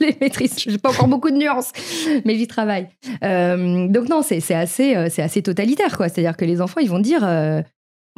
les 0.00 0.16
maîtrise. 0.20 0.58
Je 0.58 0.70
n'ai 0.70 0.78
pas 0.78 0.90
encore 0.90 1.08
beaucoup 1.08 1.30
de 1.30 1.36
nuances, 1.36 1.72
mais 2.24 2.36
j'y 2.36 2.46
travaille. 2.46 2.88
Euh, 3.22 3.86
donc 3.88 4.08
non, 4.08 4.22
c'est 4.22 4.54
assez, 4.54 4.96
euh, 4.96 5.08
c'est 5.10 5.22
assez 5.22 5.42
totalitaire, 5.42 5.96
quoi. 5.96 6.08
C'est-à-dire 6.08 6.36
que 6.36 6.44
les 6.44 6.60
enfants, 6.60 6.80
ils 6.80 6.90
vont 6.90 6.98
dire, 6.98 7.24
euh, 7.24 7.62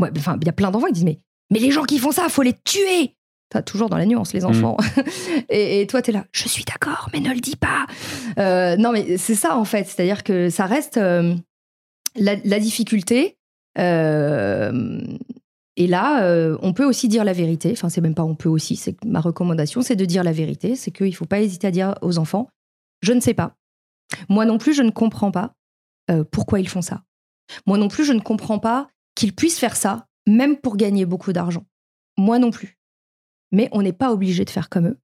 ouais, 0.01 0.11
enfin, 0.17 0.39
il 0.41 0.47
y 0.47 0.51
a 0.51 0.53
plein 0.53 0.71
d'enfants 0.71 0.87
qui 0.87 0.95
disent, 0.95 1.05
mais, 1.05 1.19
mais 1.51 1.59
les 1.59 1.71
gens 1.71 1.85
qui 1.85 1.99
font 1.99 2.13
ça, 2.13 2.29
faut 2.29 2.43
les 2.43 2.55
tuer. 2.65 3.15
As 3.55 3.63
toujours 3.63 3.89
dans 3.89 3.97
la 3.97 4.05
nuance, 4.05 4.33
les 4.35 4.45
enfants. 4.45 4.77
Mm. 5.39 5.43
et, 5.51 5.87
toi, 5.87 6.03
tu 6.03 6.11
es 6.11 6.13
là, 6.13 6.25
je 6.33 6.49
suis 6.49 6.65
d'accord, 6.65 7.09
mais 7.13 7.21
ne 7.21 7.31
le 7.31 7.41
dis 7.41 7.57
pas. 7.57 7.87
non, 8.77 8.93
mais 8.93 9.17
c'est 9.17 9.35
ça, 9.35 9.57
en 9.57 9.65
fait. 9.65 9.85
C'est-à-dire 9.85 10.23
que 10.25 10.51
ça 10.51 10.67
reste 10.67 10.97
la, 10.97 11.35
la, 12.17 12.59
difficulté. 12.59 13.37
Et 15.79 15.87
là, 15.87 16.25
euh, 16.25 16.59
on 16.61 16.75
peut 16.75 16.85
aussi 16.85 17.09
dire 17.09 17.25
la 17.25 17.33
vérité. 17.33 17.71
Enfin, 17.73 17.89
c'est 17.89 18.03
même 18.03 18.15
pas 18.15 18.25
on 18.25 18.35
peut 18.35 18.49
aussi. 18.49 18.77
C'est 18.77 19.03
ma 19.05 19.21
recommandation, 19.21 19.81
c'est 19.81 19.97
de 19.97 20.05
dire 20.05 20.25
la 20.25 20.33
vérité. 20.33 20.77
C'est 20.77 20.91
qu'il 20.91 21.07
ne 21.07 21.13
faut 21.13 21.25
pas 21.25 21.41
hésiter 21.41 21.67
à 21.69 21.71
dire 21.71 21.95
aux 22.03 22.19
enfants 22.19 22.49
je 23.03 23.13
ne 23.13 23.21
sais 23.21 23.35
pas. 23.35 23.57
Moi 24.29 24.45
non 24.45 24.59
plus, 24.59 24.75
je 24.75 24.83
ne 24.83 24.91
comprends 24.91 25.31
pas 25.31 25.55
euh, 26.11 26.25
pourquoi 26.25 26.61
ils 26.61 26.69
font 26.69 26.83
ça. 26.83 27.05
Moi 27.67 27.79
non 27.79 27.89
plus, 27.89 28.05
je 28.05 28.13
ne 28.13 28.21
comprends 28.21 28.59
pas 28.59 28.89
qu'ils 29.15 29.35
puissent 29.35 29.59
faire 29.59 29.77
ça, 29.77 30.07
même 30.27 30.57
pour 30.57 30.77
gagner 30.77 31.07
beaucoup 31.07 31.33
d'argent. 31.33 31.65
Moi 32.17 32.39
non 32.39 32.51
plus. 32.51 32.79
Mais 33.53 33.69
on 33.73 33.83
n'est 33.83 33.93
pas 33.93 34.13
obligé 34.13 34.45
de 34.45 34.51
faire 34.51 34.69
comme 34.69 34.89
eux. 34.89 34.99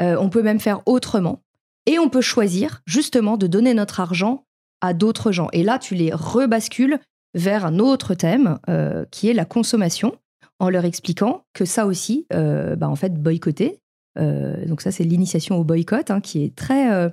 Euh, 0.00 0.16
on 0.18 0.30
peut 0.30 0.42
même 0.42 0.60
faire 0.60 0.82
autrement. 0.86 1.42
Et 1.86 1.98
on 1.98 2.08
peut 2.08 2.20
choisir 2.20 2.82
justement 2.86 3.36
de 3.36 3.46
donner 3.46 3.74
notre 3.74 4.00
argent 4.00 4.46
à 4.80 4.94
d'autres 4.94 5.32
gens. 5.32 5.48
Et 5.52 5.62
là, 5.62 5.78
tu 5.78 5.94
les 5.94 6.12
rebascules 6.12 6.98
vers 7.34 7.64
un 7.64 7.78
autre 7.78 8.14
thème 8.14 8.58
euh, 8.68 9.04
qui 9.10 9.28
est 9.28 9.32
la 9.32 9.44
consommation, 9.44 10.14
en 10.58 10.70
leur 10.70 10.84
expliquant 10.84 11.44
que 11.54 11.64
ça 11.64 11.86
aussi, 11.86 12.26
euh, 12.32 12.76
bah, 12.76 12.88
en 12.88 12.96
fait, 12.96 13.14
boycotter. 13.14 13.80
Euh, 14.18 14.64
donc 14.66 14.80
ça, 14.80 14.92
c'est 14.92 15.04
l'initiation 15.04 15.56
au 15.56 15.64
boycott, 15.64 16.10
hein, 16.10 16.20
qui 16.20 16.44
est 16.44 16.54
très... 16.54 17.10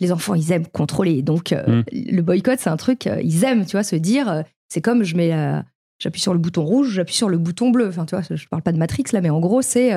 les 0.00 0.12
enfants, 0.12 0.34
ils 0.34 0.52
aiment 0.52 0.66
contrôler. 0.66 1.22
Donc 1.22 1.52
mm. 1.52 1.82
le 1.92 2.20
boycott, 2.20 2.58
c'est 2.58 2.70
un 2.70 2.76
truc, 2.76 3.08
ils 3.22 3.44
aiment, 3.44 3.64
tu 3.64 3.72
vois, 3.72 3.84
se 3.84 3.96
dire, 3.96 4.44
c'est 4.68 4.80
comme 4.80 5.04
je 5.04 5.16
mets 5.16 5.62
J'appuie 5.98 6.20
sur 6.20 6.32
le 6.32 6.40
bouton 6.40 6.64
rouge, 6.64 6.94
j'appuie 6.94 7.14
sur 7.14 7.28
le 7.28 7.38
bouton 7.38 7.70
bleu. 7.70 7.86
Enfin, 7.86 8.04
tu 8.06 8.16
vois, 8.16 8.24
je 8.28 8.48
parle 8.48 8.62
pas 8.62 8.72
de 8.72 8.76
Matrix 8.76 9.04
là, 9.12 9.20
mais 9.20 9.30
en 9.30 9.38
gros, 9.38 9.62
c'est 9.62 9.92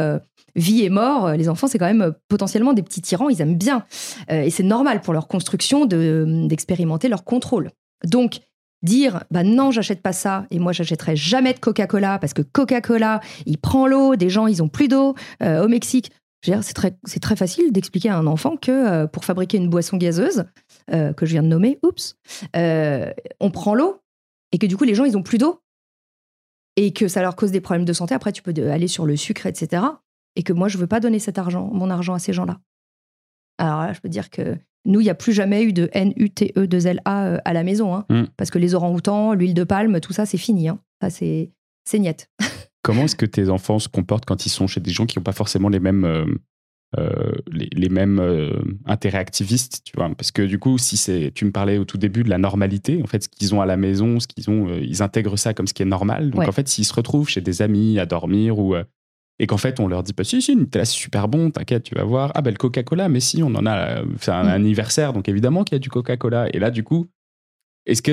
vie 0.55 0.83
et 0.83 0.89
mort. 0.91 1.31
Les 1.31 1.49
enfants, 1.49 1.65
c'est 1.65 1.79
quand 1.79 1.91
même 1.91 2.13
potentiellement 2.27 2.73
des 2.73 2.83
petits 2.83 3.01
tyrans. 3.01 3.27
Ils 3.27 3.41
aiment 3.41 3.57
bien, 3.57 3.85
et 4.29 4.51
c'est 4.51 4.61
normal 4.61 5.01
pour 5.01 5.13
leur 5.13 5.27
construction 5.27 5.87
d'expérimenter 5.87 7.09
leur 7.09 7.23
contrôle. 7.23 7.71
Donc, 8.03 8.41
dire 8.85 9.23
bah 9.31 9.43
non 9.43 9.71
j'achète 9.71 10.01
pas 10.01 10.13
ça 10.13 10.45
et 10.51 10.59
moi 10.59 10.71
j'achèterai 10.71 11.15
jamais 11.15 11.53
de 11.53 11.59
Coca-Cola 11.59 12.19
parce 12.19 12.33
que 12.33 12.41
Coca-Cola 12.41 13.19
il 13.45 13.57
prend 13.57 13.87
l'eau 13.87 14.15
des 14.15 14.29
gens 14.29 14.47
ils 14.47 14.63
ont 14.63 14.69
plus 14.69 14.87
d'eau 14.87 15.15
euh, 15.43 15.63
au 15.63 15.67
Mexique. 15.67 16.11
C'est 16.43 16.75
très, 16.75 16.95
très 17.21 17.35
facile 17.35 17.71
d'expliquer 17.71 18.09
à 18.09 18.19
un 18.19 18.27
enfant 18.27 18.55
que 18.55 18.71
euh, 18.71 19.07
pour 19.07 19.25
fabriquer 19.25 19.57
une 19.57 19.67
boisson 19.67 19.97
gazeuse 19.97 20.45
euh, 20.93 21.11
que 21.11 21.25
je 21.25 21.31
viens 21.31 21.41
de 21.41 21.47
nommer 21.47 21.79
oups 21.81 22.15
on 22.53 23.51
prend 23.51 23.73
l'eau 23.73 23.99
et 24.51 24.59
que 24.59 24.67
du 24.67 24.77
coup 24.77 24.83
les 24.83 24.93
gens 24.93 25.05
ils 25.05 25.17
ont 25.17 25.23
plus 25.23 25.39
d'eau. 25.39 25.59
Et 26.77 26.91
que 26.91 27.07
ça 27.07 27.21
leur 27.21 27.37
cause 27.37 27.51
des 27.51 27.61
problèmes 27.61 27.85
de 27.85 27.93
santé. 27.93 28.13
Après 28.13 28.31
tu 28.31 28.43
peux 28.43 28.53
aller 28.69 28.87
sur 28.87 29.05
le 29.05 29.15
sucre 29.15 29.47
etc 29.47 29.81
et 30.35 30.43
que 30.43 30.53
moi 30.53 30.67
je 30.67 30.77
veux 30.77 30.87
pas 30.87 30.99
donner 30.99 31.19
cet 31.19 31.37
argent 31.37 31.69
mon 31.71 31.89
argent 31.89 32.13
à 32.13 32.19
ces 32.19 32.33
gens 32.33 32.45
là 32.45 32.59
alors 33.57 33.81
là 33.81 33.93
je 33.93 34.01
peux 34.01 34.09
dire 34.09 34.29
que 34.29 34.57
nous, 34.85 35.01
il 35.01 35.03
n'y 35.03 35.09
a 35.09 35.15
plus 35.15 35.33
jamais 35.33 35.63
eu 35.63 35.73
de 35.73 35.89
N-U-T-E-2-L-A 35.93 37.25
euh, 37.25 37.37
à 37.43 37.53
la 37.53 37.63
maison. 37.63 37.95
Hein. 37.95 38.05
Mm. 38.09 38.23
Parce 38.37 38.51
que 38.51 38.59
les 38.59 38.75
orang-outans, 38.75 39.33
l'huile 39.33 39.53
de 39.53 39.63
palme, 39.63 39.99
tout 39.99 40.13
ça, 40.13 40.25
c'est 40.25 40.37
fini. 40.37 40.69
Hein. 40.69 40.79
Ça, 41.01 41.09
c'est, 41.09 41.51
c'est 41.85 41.99
niette. 41.99 42.29
Comment 42.83 43.05
est-ce 43.05 43.15
que 43.15 43.25
tes 43.25 43.49
enfants 43.49 43.79
se 43.79 43.89
comportent 43.89 44.25
quand 44.25 44.45
ils 44.45 44.49
sont 44.49 44.67
chez 44.67 44.79
des 44.79 44.91
gens 44.91 45.05
qui 45.05 45.17
n'ont 45.17 45.23
pas 45.23 45.31
forcément 45.31 45.69
les 45.69 45.79
mêmes, 45.79 46.05
euh, 46.05 46.25
euh, 46.99 47.31
les, 47.51 47.89
mêmes 47.89 48.21
intérêts 48.85 49.17
activistes 49.17 49.81
tu 49.83 49.93
vois? 49.95 50.07
Parce 50.15 50.31
que 50.31 50.43
du 50.43 50.59
coup, 50.59 50.77
si 50.77 50.95
c'est, 50.95 51.31
tu 51.33 51.45
me 51.45 51.51
parlais 51.51 51.79
au 51.79 51.85
tout 51.85 51.97
début 51.97 52.23
de 52.23 52.29
la 52.29 52.37
normalité, 52.37 53.01
en 53.03 53.07
fait, 53.07 53.23
ce 53.23 53.29
qu'ils 53.29 53.55
ont 53.55 53.61
à 53.61 53.65
la 53.65 53.75
maison, 53.75 54.19
ce 54.19 54.27
qu'ils 54.27 54.51
ont, 54.51 54.71
ils 54.79 55.01
intègrent 55.01 55.35
ça 55.35 55.55
comme 55.55 55.65
ce 55.65 55.73
qui 55.73 55.81
est 55.81 55.87
normal. 55.87 56.29
Donc 56.29 56.47
en 56.47 56.51
fait, 56.51 56.67
s'ils 56.67 56.85
se 56.85 56.93
retrouvent 56.93 57.27
chez 57.27 57.41
des 57.41 57.63
amis 57.63 57.97
à 57.97 58.05
dormir 58.05 58.59
ou 58.59 58.75
et 59.39 59.47
qu'en 59.47 59.57
fait 59.57 59.79
on 59.79 59.87
leur 59.87 60.03
dit 60.03 60.13
pas 60.13 60.23
si 60.23 60.41
si 60.41 60.55
Nutella 60.55 60.85
c'est 60.85 60.93
super 60.93 61.27
bon 61.27 61.51
t'inquiète 61.51 61.83
tu 61.83 61.95
vas 61.95 62.03
voir. 62.03 62.31
Ah 62.35 62.41
ben 62.41 62.51
le 62.51 62.57
Coca-Cola 62.57 63.09
mais 63.09 63.19
si 63.19 63.43
on 63.43 63.53
en 63.55 63.65
a 63.65 64.01
fait 64.17 64.31
un 64.31 64.43
mm. 64.43 64.49
anniversaire 64.49 65.13
donc 65.13 65.27
évidemment 65.27 65.63
qu'il 65.63 65.75
y 65.75 65.77
a 65.77 65.79
du 65.79 65.89
Coca-Cola. 65.89 66.47
Et 66.53 66.59
là 66.59 66.71
du 66.71 66.83
coup 66.83 67.07
est-ce 67.85 68.01
que 68.01 68.11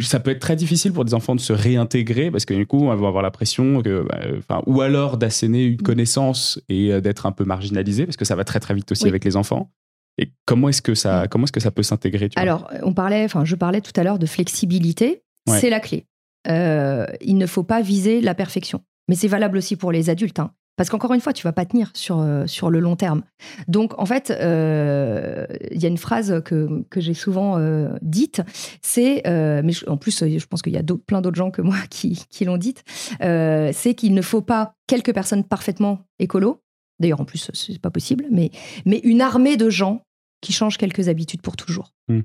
ça 0.00 0.20
peut 0.20 0.30
être 0.30 0.40
très 0.40 0.56
difficile 0.56 0.92
pour 0.92 1.04
des 1.04 1.14
enfants 1.14 1.34
de 1.34 1.40
se 1.40 1.52
réintégrer 1.52 2.30
parce 2.30 2.44
que 2.44 2.54
du 2.54 2.66
coup 2.66 2.80
on 2.80 2.86
va 2.86 2.92
avoir 2.94 3.22
la 3.22 3.30
pression 3.30 3.82
que 3.82 4.06
bah, 4.48 4.62
ou 4.66 4.80
alors 4.80 5.16
d'asséner 5.16 5.64
une 5.64 5.74
mm. 5.74 5.82
connaissance 5.82 6.60
et 6.68 6.92
euh, 6.92 7.00
d'être 7.00 7.26
un 7.26 7.32
peu 7.32 7.44
marginalisé 7.44 8.04
parce 8.06 8.16
que 8.16 8.24
ça 8.24 8.34
va 8.34 8.44
très 8.44 8.60
très 8.60 8.74
vite 8.74 8.90
aussi 8.90 9.06
avec 9.08 9.24
les 9.24 9.36
enfants. 9.36 9.70
Et 10.18 10.30
comment 10.44 10.68
est-ce 10.68 10.82
que 10.82 10.94
ça 10.94 11.24
mm. 11.24 11.28
comment 11.28 11.44
est-ce 11.44 11.52
que 11.52 11.60
ça 11.60 11.70
peut 11.70 11.84
s'intégrer 11.84 12.30
alors 12.36 12.68
on 12.82 12.94
parlait 12.94 13.24
enfin 13.24 13.44
je 13.44 13.54
parlais 13.54 13.80
tout 13.80 13.92
à 13.96 14.02
l'heure 14.02 14.18
de 14.18 14.26
flexibilité. 14.26 15.22
C'est 15.46 15.70
la 15.70 15.80
clé. 15.80 16.06
Euh, 16.48 17.06
il 17.20 17.36
ne 17.36 17.46
faut 17.46 17.62
pas 17.62 17.82
viser 17.82 18.20
la 18.20 18.34
perfection 18.34 18.82
mais 19.08 19.14
c'est 19.14 19.28
valable 19.28 19.56
aussi 19.58 19.76
pour 19.76 19.92
les 19.92 20.10
adultes. 20.10 20.38
Hein. 20.38 20.52
Parce 20.76 20.88
qu'encore 20.88 21.12
une 21.12 21.20
fois, 21.20 21.32
tu 21.32 21.42
vas 21.42 21.52
pas 21.52 21.66
tenir 21.66 21.90
sur, 21.94 22.20
euh, 22.20 22.46
sur 22.46 22.70
le 22.70 22.80
long 22.80 22.96
terme. 22.96 23.22
Donc, 23.68 23.98
en 23.98 24.06
fait, 24.06 24.30
euh, 24.30 25.46
il 25.70 25.80
y 25.82 25.84
a 25.84 25.88
une 25.88 25.98
phrase 25.98 26.40
que, 26.44 26.82
que 26.88 27.00
j'ai 27.00 27.12
souvent 27.12 27.58
euh, 27.58 27.90
dite, 28.00 28.40
c'est, 28.80 29.22
mais 29.26 29.72
en 29.86 29.96
plus, 29.96 30.24
je 30.24 30.46
pense 30.46 30.62
qu'il 30.62 30.72
y 30.72 30.78
a 30.78 30.82
plein 31.06 31.20
d'autres 31.20 31.36
gens 31.36 31.50
que 31.50 31.62
moi 31.62 31.76
qui, 31.90 32.24
qui 32.30 32.44
l'ont 32.44 32.56
dite, 32.56 32.84
c'est 33.20 33.94
qu'il 33.94 34.14
ne 34.14 34.22
faut 34.22 34.40
pas 34.40 34.74
quelques 34.86 35.12
personnes 35.12 35.44
parfaitement 35.44 36.06
écolo, 36.18 36.62
d'ailleurs 36.98 37.20
en 37.20 37.24
plus, 37.24 37.50
c'est 37.52 37.80
pas 37.80 37.90
possible, 37.90 38.26
mais, 38.30 38.50
mais 38.86 39.00
une 39.04 39.20
armée 39.20 39.56
de 39.56 39.68
gens 39.68 40.02
qui 40.40 40.52
changent 40.52 40.78
quelques 40.78 41.08
habitudes 41.08 41.42
pour 41.42 41.56
toujours. 41.56 41.92
Mmh. 42.08 42.20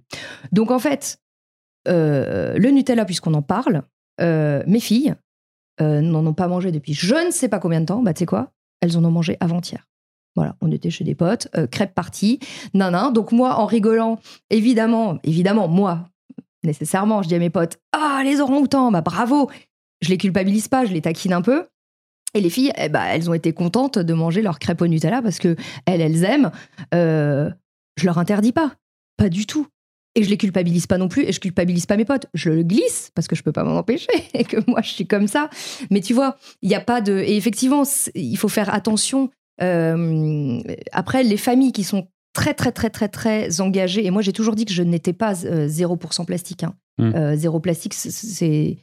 Donc, 0.53 0.71
en 0.71 0.79
fait, 0.79 1.19
le 1.85 2.69
Nutella, 2.69 3.03
puisqu'on 3.03 3.33
en 3.33 3.41
parle, 3.41 3.83
mes 4.19 4.79
filles, 4.79 5.15
euh, 5.81 6.01
n'en 6.01 6.25
ont 6.25 6.33
pas 6.33 6.47
mangé 6.47 6.71
depuis 6.71 6.93
je 6.93 7.15
ne 7.15 7.31
sais 7.31 7.49
pas 7.49 7.59
combien 7.59 7.81
de 7.81 7.85
temps, 7.85 8.01
bah 8.01 8.13
tu 8.13 8.19
sais 8.19 8.25
quoi 8.25 8.51
Elles 8.81 8.97
en 8.97 9.05
ont 9.05 9.11
mangé 9.11 9.37
avant-hier. 9.39 9.87
Voilà, 10.35 10.55
on 10.61 10.71
était 10.71 10.91
chez 10.91 11.03
des 11.03 11.15
potes, 11.15 11.47
euh, 11.55 11.65
crêpe 11.65 11.95
partie, 11.95 12.39
nan 12.73 13.11
Donc 13.11 13.31
moi, 13.31 13.55
en 13.55 13.65
rigolant, 13.65 14.19
évidemment, 14.51 15.17
évidemment, 15.23 15.67
moi, 15.67 16.09
nécessairement, 16.63 17.23
je 17.23 17.27
dis 17.27 17.35
à 17.35 17.39
mes 17.39 17.49
potes, 17.49 17.77
ah, 17.91 18.21
les 18.23 18.39
orang-outans, 18.39 18.91
bah 18.91 19.01
bravo 19.01 19.49
Je 20.01 20.09
les 20.09 20.17
culpabilise 20.17 20.67
pas, 20.67 20.85
je 20.85 20.93
les 20.93 21.01
taquine 21.01 21.33
un 21.33 21.41
peu. 21.41 21.65
Et 22.33 22.41
les 22.41 22.51
filles, 22.51 22.71
eh 22.77 22.89
bah, 22.89 23.05
elles 23.07 23.29
ont 23.29 23.33
été 23.33 23.51
contentes 23.53 23.97
de 23.97 24.13
manger 24.13 24.43
leur 24.43 24.59
crêpe 24.59 24.81
au 24.81 24.87
Nutella 24.87 25.23
parce 25.23 25.39
que 25.39 25.55
elles, 25.85 26.01
elles 26.01 26.23
aiment. 26.23 26.51
Euh, 26.93 27.49
je 27.97 28.05
leur 28.05 28.19
interdis 28.19 28.51
pas, 28.51 28.73
pas 29.17 29.29
du 29.29 29.47
tout. 29.47 29.65
Et 30.17 30.23
je 30.23 30.31
les 30.31 30.37
culpabilise 30.37 30.87
pas 30.87 30.97
non 30.97 31.09
plus, 31.09 31.25
et 31.25 31.31
je 31.31 31.39
culpabilise 31.39 31.85
pas 31.85 31.95
mes 31.95 32.03
potes. 32.03 32.25
Je 32.33 32.49
le 32.49 32.63
glisse 32.63 33.11
parce 33.13 33.27
que 33.27 33.35
je 33.35 33.43
peux 33.43 33.51
pas 33.51 33.63
m'en 33.63 33.77
empêcher 33.77 34.07
et 34.33 34.43
que 34.43 34.57
moi 34.67 34.81
je 34.81 34.89
suis 34.89 35.05
comme 35.05 35.27
ça. 35.27 35.51
Mais 35.91 36.01
tu 36.01 36.15
vois, 36.15 36.37
il 36.63 36.69
n'y 36.69 36.75
a 36.75 36.81
pas 36.81 37.01
de. 37.01 37.19
Et 37.19 37.37
effectivement, 37.37 37.83
il 38.15 38.37
faut 38.37 38.49
faire 38.49 38.73
attention. 38.73 39.29
Euh, 39.61 40.59
après, 40.91 41.21
les 41.21 41.37
familles 41.37 41.71
qui 41.71 41.83
sont 41.83 42.07
très 42.33 42.55
très 42.55 42.71
très 42.71 42.89
très 42.89 43.09
très 43.09 43.61
engagées, 43.61 44.07
et 44.07 44.09
moi 44.09 44.23
j'ai 44.23 44.33
toujours 44.33 44.55
dit 44.55 44.65
que 44.65 44.73
je 44.73 44.81
n'étais 44.81 45.13
pas 45.13 45.33
0% 45.33 45.45
euh, 45.45 46.25
plastique. 46.25 46.63
Hein. 46.63 46.73
Mmh. 46.97 47.15
Euh, 47.15 47.35
zéro 47.35 47.59
plastique, 47.59 47.93
c'est 47.93 48.77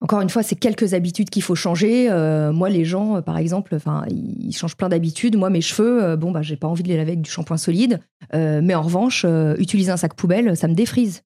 encore 0.00 0.20
une 0.20 0.28
fois, 0.28 0.42
c'est 0.42 0.56
quelques 0.56 0.92
habitudes 0.92 1.30
qu'il 1.30 1.42
faut 1.42 1.54
changer. 1.54 2.10
Euh, 2.10 2.52
moi, 2.52 2.68
les 2.68 2.84
gens, 2.84 3.16
euh, 3.16 3.20
par 3.22 3.38
exemple, 3.38 3.74
enfin, 3.74 4.04
ils 4.10 4.54
changent 4.54 4.76
plein 4.76 4.88
d'habitudes. 4.90 5.36
Moi, 5.36 5.48
mes 5.50 5.62
cheveux, 5.62 6.04
euh, 6.04 6.16
bon, 6.16 6.30
bah, 6.30 6.42
j'ai 6.42 6.56
pas 6.56 6.68
envie 6.68 6.82
de 6.82 6.88
les 6.88 6.96
laver 6.96 7.12
avec 7.12 7.22
du 7.22 7.30
shampoing 7.30 7.56
solide. 7.56 8.00
mais 8.32 8.74
en 8.74 8.82
revanche, 8.82 9.24
utiliser 9.58 9.90
un 9.90 9.96
sac 9.96 10.14
poubelle, 10.14 10.56
ça 10.56 10.68
me 10.68 10.74
défrise. 10.74 11.22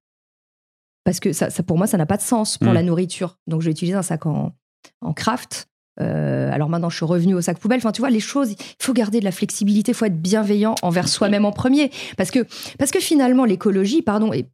Parce 1.04 1.20
que 1.20 1.33
ça, 1.33 1.48
pour 1.66 1.78
moi, 1.78 1.87
ça 1.87 1.96
n'a 1.96 2.07
pas 2.07 2.18
de 2.18 2.22
sens 2.22 2.59
pour 2.59 2.70
mm. 2.70 2.74
la 2.74 2.83
nourriture. 2.83 3.38
Donc, 3.46 3.62
je 3.62 3.66
vais 3.66 3.72
utiliser 3.72 3.96
un 3.96 4.02
sac 4.02 4.26
en, 4.26 4.52
en 5.00 5.12
craft. 5.12 5.68
alors 5.96 6.68
maintenant, 6.68 6.90
je 6.90 6.96
suis 6.96 7.07
revenue 7.07 7.35
au 7.35 7.40
sac 7.40 7.59
poubelle. 7.59 7.78
Enfin, 7.78 7.92
tu 7.92 8.00
vois, 8.00 8.11
les 8.11 8.20
choses, 8.20 8.52
il 8.52 8.85
faut 8.85 8.92
garder 8.92 9.18
de 9.18 9.24
la 9.24 9.33
flexibilité, 9.33 9.92
il 9.92 9.94
faut 9.94 10.04
être 10.04 10.20
bienveillant 10.20 10.74
envers 10.83 11.09
soi-même 11.09 11.46
en 11.46 11.52
premier. 11.52 11.90
Parce 12.16 12.31
que, 12.31 12.46
parce 12.78 12.90
que 12.90 13.00
finalement, 13.00 13.44
l'écologie, 13.44 14.02
pardon, 14.02 14.33
et 14.33 14.46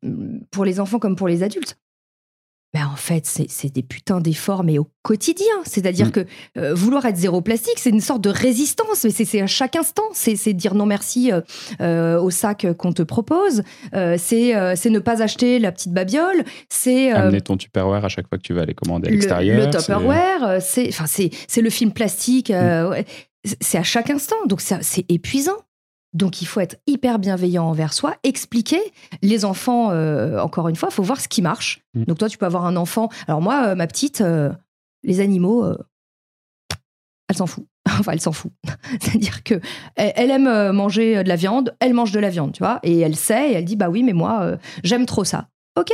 pour 0.51 0.65
les 0.65 0.81
enfants 0.81 0.99
comme 0.99 1.17
pour 1.17 1.29
les 1.29 1.43
adultes, 1.43 1.77
ben 2.75 2.91
en 2.93 2.97
fait, 2.97 3.25
c'est 3.25 3.73
des 3.73 3.85
putains 3.85 4.21
d'efforts, 4.21 4.65
mais 4.65 4.79
au 4.79 4.89
quotidien. 5.03 5.55
C'est-à-dire 5.65 6.09
mm. 6.09 6.11
que 6.11 6.27
euh, 6.59 6.75
vouloir 6.75 7.07
être 7.07 7.17
zéro 7.17 7.41
plastique, 7.41 7.79
c'est 7.79 7.91
une 7.91 8.01
sorte 8.01 8.21
de 8.21 8.31
résistance, 8.31 9.05
mais 9.05 9.11
c'est 9.11 9.41
à 9.41 9.47
chaque 9.47 9.77
instant. 9.77 10.03
C'est 10.13 10.53
dire 10.53 10.75
non 10.75 10.85
merci 10.85 11.31
euh, 11.31 11.41
euh, 11.81 12.21
au 12.21 12.31
sac 12.31 12.67
qu'on 12.77 12.93
te 12.93 13.05
propose. 13.05 13.63
c'est 13.93 14.91
ne 14.91 14.99
pas 14.99 15.23
acheter 15.23 15.61
la 15.61 15.71
petite 15.71 15.93
babiole. 15.93 16.43
C'est 16.69 17.13
amener 17.13 17.41
ton 17.41 17.57
Tupperware 17.57 18.05
à 18.05 18.09
chaque 18.09 18.29
fois 18.29 18.39
que 18.39 18.43
tu 18.43 18.53
vas 18.53 18.63
aller 18.63 18.75
commander 18.75 19.07
à 19.07 19.13
l'extérieur. 19.13 19.67
Le, 19.67 19.71
Tupperware, 19.71 20.61
c'est 20.61 21.63
le 21.63 21.71
film 21.71 21.93
plastique. 21.93 22.53
C'est 23.61 23.79
à 23.79 23.85
chaque 23.85 24.11
instant, 24.11 24.37
donc 24.49 24.61
c'est 24.61 25.05
épuisant. 25.09 25.59
Donc 26.15 26.41
il 26.41 26.47
faut 26.47 26.61
être 26.61 26.77
hyper 26.87 27.19
bienveillant 27.19 27.65
envers 27.65 27.93
soi, 27.93 28.17
expliquer. 28.23 28.81
Les 29.21 29.45
enfants, 29.45 29.91
euh, 29.91 30.39
encore 30.39 30.69
une 30.69 30.77
fois, 30.77 30.89
il 30.91 30.95
faut 30.95 31.03
voir 31.03 31.21
ce 31.21 31.29
qui 31.29 31.43
marche. 31.43 31.83
Mm. 31.95 32.05
Donc 32.05 32.19
toi, 32.19 32.29
tu 32.29 32.39
peux 32.39 32.47
avoir 32.47 32.65
un 32.65 32.77
enfant. 32.77 33.09
Alors 33.27 33.43
moi, 33.43 33.67
euh, 33.69 33.75
ma 33.75 33.87
petite, 33.87 34.21
euh, 34.21 34.51
les 35.03 35.21
animaux, 35.21 35.67
elle 37.29 37.37
s'en 37.37 37.47
fout. 37.47 37.67
enfin, 37.99 38.13
elle 38.13 38.21
s'en 38.21 38.33
fout. 38.33 38.53
C'est-à-dire 39.01 39.43
que 39.43 39.61
elle, 39.97 40.31
aime 40.31 40.73
manger 40.73 41.23
de 41.25 41.29
la 41.29 41.37
viande, 41.37 41.77
elle 41.81 41.95
mange 41.95 42.13
de 42.13 42.21
la 42.21 42.31
viande, 42.31 42.53
tu 42.53 42.63
vois, 42.63 42.79
et 42.85 43.01
elle 43.01 43.17
sait, 43.17 43.51
et 43.51 43.55
elle 43.55 43.65
dit 43.65 43.77
bah 43.77 43.91
oui, 43.91 44.03
mais 44.05 44.13
moi, 44.13 44.57
j'aime 44.85 45.07
trop 45.07 45.25
ça. 45.25 45.49
Ok, 45.77 45.91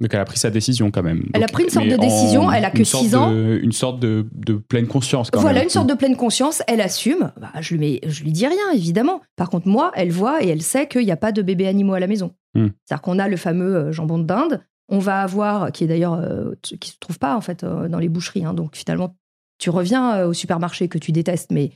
donc 0.00 0.12
elle 0.12 0.20
a 0.20 0.24
pris 0.24 0.38
sa 0.38 0.50
décision 0.50 0.90
quand 0.90 1.02
même. 1.02 1.24
Elle 1.34 1.44
a 1.44 1.46
pris 1.46 1.64
une 1.64 1.70
sorte 1.70 1.86
de 1.86 1.96
décision, 1.96 2.50
elle 2.50 2.64
a 2.64 2.70
que 2.70 2.82
6 2.82 3.14
ans. 3.14 3.32
une 3.32 3.72
sorte 3.72 4.00
de, 4.00 4.26
pleine 4.68 4.86
conscience 4.86 5.30
quand 5.30 5.40
voilà, 5.40 5.60
même. 5.60 5.64
une 5.64 5.70
sorte 5.70 5.88
de 5.88 5.94
pleine 5.94 6.16
conscience, 6.16 6.62
elle 6.66 6.80
assume. 6.80 7.32
Bah, 7.40 7.52
je, 7.60 7.76
lui 7.76 8.00
je 8.06 8.24
lui 8.24 8.32
dis 8.32 8.46
rien, 8.46 8.72
évidemment. 8.74 9.22
Par 9.36 9.50
contre, 9.50 9.68
moi, 9.68 9.92
elle 9.94 10.10
voit 10.10 10.42
et 10.42 10.48
elle 10.48 10.62
sait 10.62 10.88
qu'il 10.88 11.04
n'y 11.04 11.12
a 11.12 11.16
pas 11.16 11.32
de 11.32 11.42
bébés 11.42 11.68
animaux 11.68 11.94
à 11.94 12.00
la 12.00 12.06
maison. 12.08 12.32
Hmm. 12.54 12.68
C'est-à-dire 12.84 13.02
qu'on 13.02 13.18
a 13.18 13.28
le 13.28 13.36
fameux 13.36 13.76
euh, 13.76 13.92
jambon 13.92 14.18
de 14.18 14.24
dinde. 14.24 14.60
On 14.88 14.98
va 14.98 15.22
avoir, 15.22 15.72
qui 15.72 15.84
est 15.84 15.86
d'ailleurs, 15.86 16.14
euh, 16.14 16.52
qui 16.62 16.90
se 16.90 16.98
trouve 16.98 17.18
pas 17.18 17.36
en 17.36 17.40
fait 17.40 17.64
euh, 17.64 17.88
dans 17.88 17.98
les 17.98 18.08
boucheries. 18.08 18.44
Hein. 18.44 18.52
donc 18.52 18.76
finalement, 18.76 19.16
tu 19.58 19.70
reviens 19.70 20.24
au 20.24 20.32
supermarché 20.32 20.88
que 20.88 20.98
tu 20.98 21.12
détestes, 21.12 21.52
mais 21.52 21.70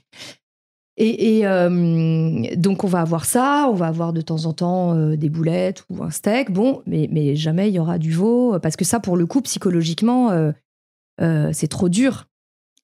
et, 1.00 1.46
euh, 1.46 2.56
donc, 2.56 2.82
on 2.82 2.88
va 2.88 3.00
avoir 3.00 3.24
ça, 3.24 3.68
on 3.70 3.74
va 3.74 3.86
avoir 3.86 4.12
de 4.12 4.20
temps 4.20 4.46
en 4.46 4.52
temps 4.52 4.94
euh, 4.94 5.16
des 5.16 5.30
boulettes 5.30 5.84
ou 5.88 6.02
un 6.02 6.10
steak, 6.10 6.50
bon, 6.50 6.82
mais, 6.86 7.08
mais 7.12 7.36
jamais 7.36 7.68
il 7.68 7.74
y 7.74 7.78
aura 7.78 7.98
du 7.98 8.10
veau, 8.10 8.58
parce 8.60 8.74
que 8.74 8.84
ça, 8.84 8.98
pour 8.98 9.16
le 9.16 9.24
coup, 9.24 9.40
psychologiquement, 9.42 10.30
euh, 11.20 11.50
c'est 11.52 11.68
trop 11.68 11.88
dur. 11.88 12.26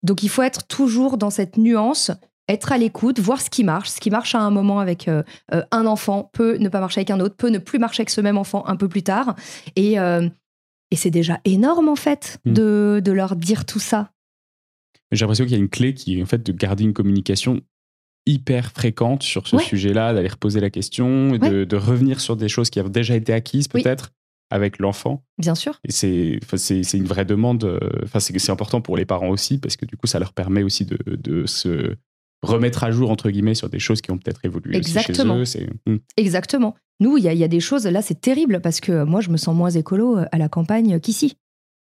Donc, 0.04 0.22
il 0.22 0.28
faut 0.28 0.42
être 0.42 0.66
toujours 0.68 1.18
dans 1.18 1.30
cette 1.30 1.56
nuance, 1.56 2.12
être 2.48 2.70
à 2.70 2.78
l'écoute, 2.78 3.18
voir 3.18 3.40
ce 3.40 3.50
qui 3.50 3.64
marche. 3.64 3.88
Ce 3.88 4.00
qui 4.00 4.10
marche 4.10 4.36
à 4.36 4.40
un 4.40 4.50
moment 4.50 4.78
avec 4.78 5.08
un 5.08 5.86
enfant 5.86 6.30
peut 6.32 6.56
ne 6.58 6.68
pas 6.68 6.78
marcher 6.78 7.00
avec 7.00 7.10
un 7.10 7.18
autre, 7.20 7.34
peut 7.34 7.48
ne 7.48 7.58
plus 7.58 7.80
marcher 7.80 8.02
avec 8.02 8.10
ce 8.10 8.20
même 8.20 8.38
enfant 8.38 8.64
un 8.66 8.76
peu 8.76 8.86
plus 8.86 9.02
tard. 9.02 9.34
Et, 9.76 9.94
et 9.94 10.96
c'est 10.96 11.10
déjà 11.10 11.40
énorme, 11.44 11.88
en 11.88 11.96
fait, 11.96 12.38
mmh. 12.44 12.52
de, 12.52 13.02
de 13.02 13.12
leur 13.12 13.34
dire 13.34 13.64
tout 13.64 13.80
ça. 13.80 14.10
J'ai 15.10 15.24
l'impression 15.24 15.44
qu'il 15.44 15.54
y 15.54 15.56
a 15.56 15.60
une 15.60 15.68
clé 15.68 15.94
qui 15.94 16.18
est 16.18 16.22
en 16.22 16.26
fait 16.26 16.42
de 16.42 16.52
garder 16.52 16.84
une 16.84 16.92
communication 16.92 17.62
hyper 18.26 18.70
fréquente 18.70 19.22
sur 19.22 19.46
ce 19.46 19.58
sujet-là, 19.58 20.14
d'aller 20.14 20.28
reposer 20.28 20.60
la 20.60 20.70
question, 20.70 21.36
de, 21.36 21.76
revenir 21.76 22.20
sur 22.20 22.36
des 22.36 22.48
choses 22.48 22.70
qui 22.70 22.80
ont 22.80 22.88
déjà 22.88 23.16
été 23.16 23.32
acquises 23.32 23.68
peut-être 23.68 24.12
avec 24.50 24.78
l'enfant. 24.78 25.24
Bien 25.38 25.54
sûr. 25.54 25.80
Et 25.84 25.92
c'est, 25.92 26.38
c'est, 26.56 26.96
une 26.96 27.06
vraie 27.06 27.24
demande. 27.24 27.64
Euh, 27.64 27.78
enfin, 28.04 28.20
c'est, 28.20 28.50
important 28.50 28.80
pour 28.80 28.96
les 28.96 29.04
parents 29.04 29.30
aussi 29.30 29.58
parce 29.58 29.76
que 29.76 29.84
du 29.84 29.96
coup, 29.96 30.06
ça 30.06 30.18
leur 30.18 30.32
permet 30.32 30.62
aussi 30.62 30.84
de, 30.84 30.98
de 31.06 31.46
se 31.46 31.96
remettre 32.42 32.84
à 32.84 32.90
jour 32.90 33.10
entre 33.10 33.30
guillemets 33.30 33.54
sur 33.54 33.68
des 33.68 33.78
choses 33.78 34.00
qui 34.00 34.10
ont 34.10 34.18
peut-être 34.18 34.44
évolué 34.44 34.76
Exactement. 34.76 35.36
Aussi 35.36 35.58
chez 35.58 35.64
eux. 35.64 35.92
Hmm. 35.92 35.98
Exactement. 36.16 36.74
Nous, 37.00 37.16
il 37.16 37.24
y, 37.24 37.36
y, 37.36 37.44
a 37.44 37.48
des 37.48 37.60
choses 37.60 37.86
là, 37.86 38.02
c'est 38.02 38.20
terrible 38.20 38.60
parce 38.60 38.80
que 38.80 39.02
moi, 39.02 39.20
je 39.20 39.30
me 39.30 39.36
sens 39.36 39.56
moins 39.56 39.70
écolo 39.70 40.18
à 40.30 40.38
la 40.38 40.48
campagne 40.48 41.00
qu'ici, 41.00 41.36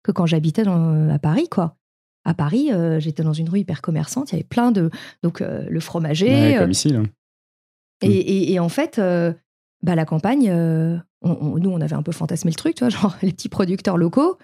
que 0.03 0.11
quand 0.11 0.27
j'habitais 0.27 0.67
à 0.67 1.19
Paris, 1.19 1.47
quoi 1.49 1.77
à 2.23 2.33
Paris, 2.33 2.71
euh, 2.71 2.99
j'étais 2.99 3.23
dans 3.23 3.33
une 3.33 3.49
rue 3.49 3.59
hyper 3.59 3.81
commerçante, 3.81 4.31
il 4.31 4.35
y 4.35 4.37
avait 4.37 4.43
plein 4.43 4.71
de. 4.71 4.89
Donc, 5.23 5.41
euh, 5.41 5.65
le 5.67 5.79
fromager. 5.79 6.55
comme 6.57 6.69
euh, 6.69 6.71
ici, 6.71 6.89
là. 6.89 7.01
Et, 8.03 8.59
en 8.59 8.69
fait, 8.69 8.99
bah, 9.83 9.95
la 9.95 10.05
campagne, 10.05 10.51
nous, 10.51 11.69
on 11.69 11.81
avait 11.81 11.95
un 11.95 12.03
peu 12.03 12.11
fantasmé 12.11 12.51
le 12.51 12.55
truc, 12.55 12.75
tu 12.75 12.83
vois, 12.83 12.89
genre 12.89 13.15
les 13.21 13.31
petits 13.31 13.49
producteurs 13.49 13.97
locaux. 13.97 14.37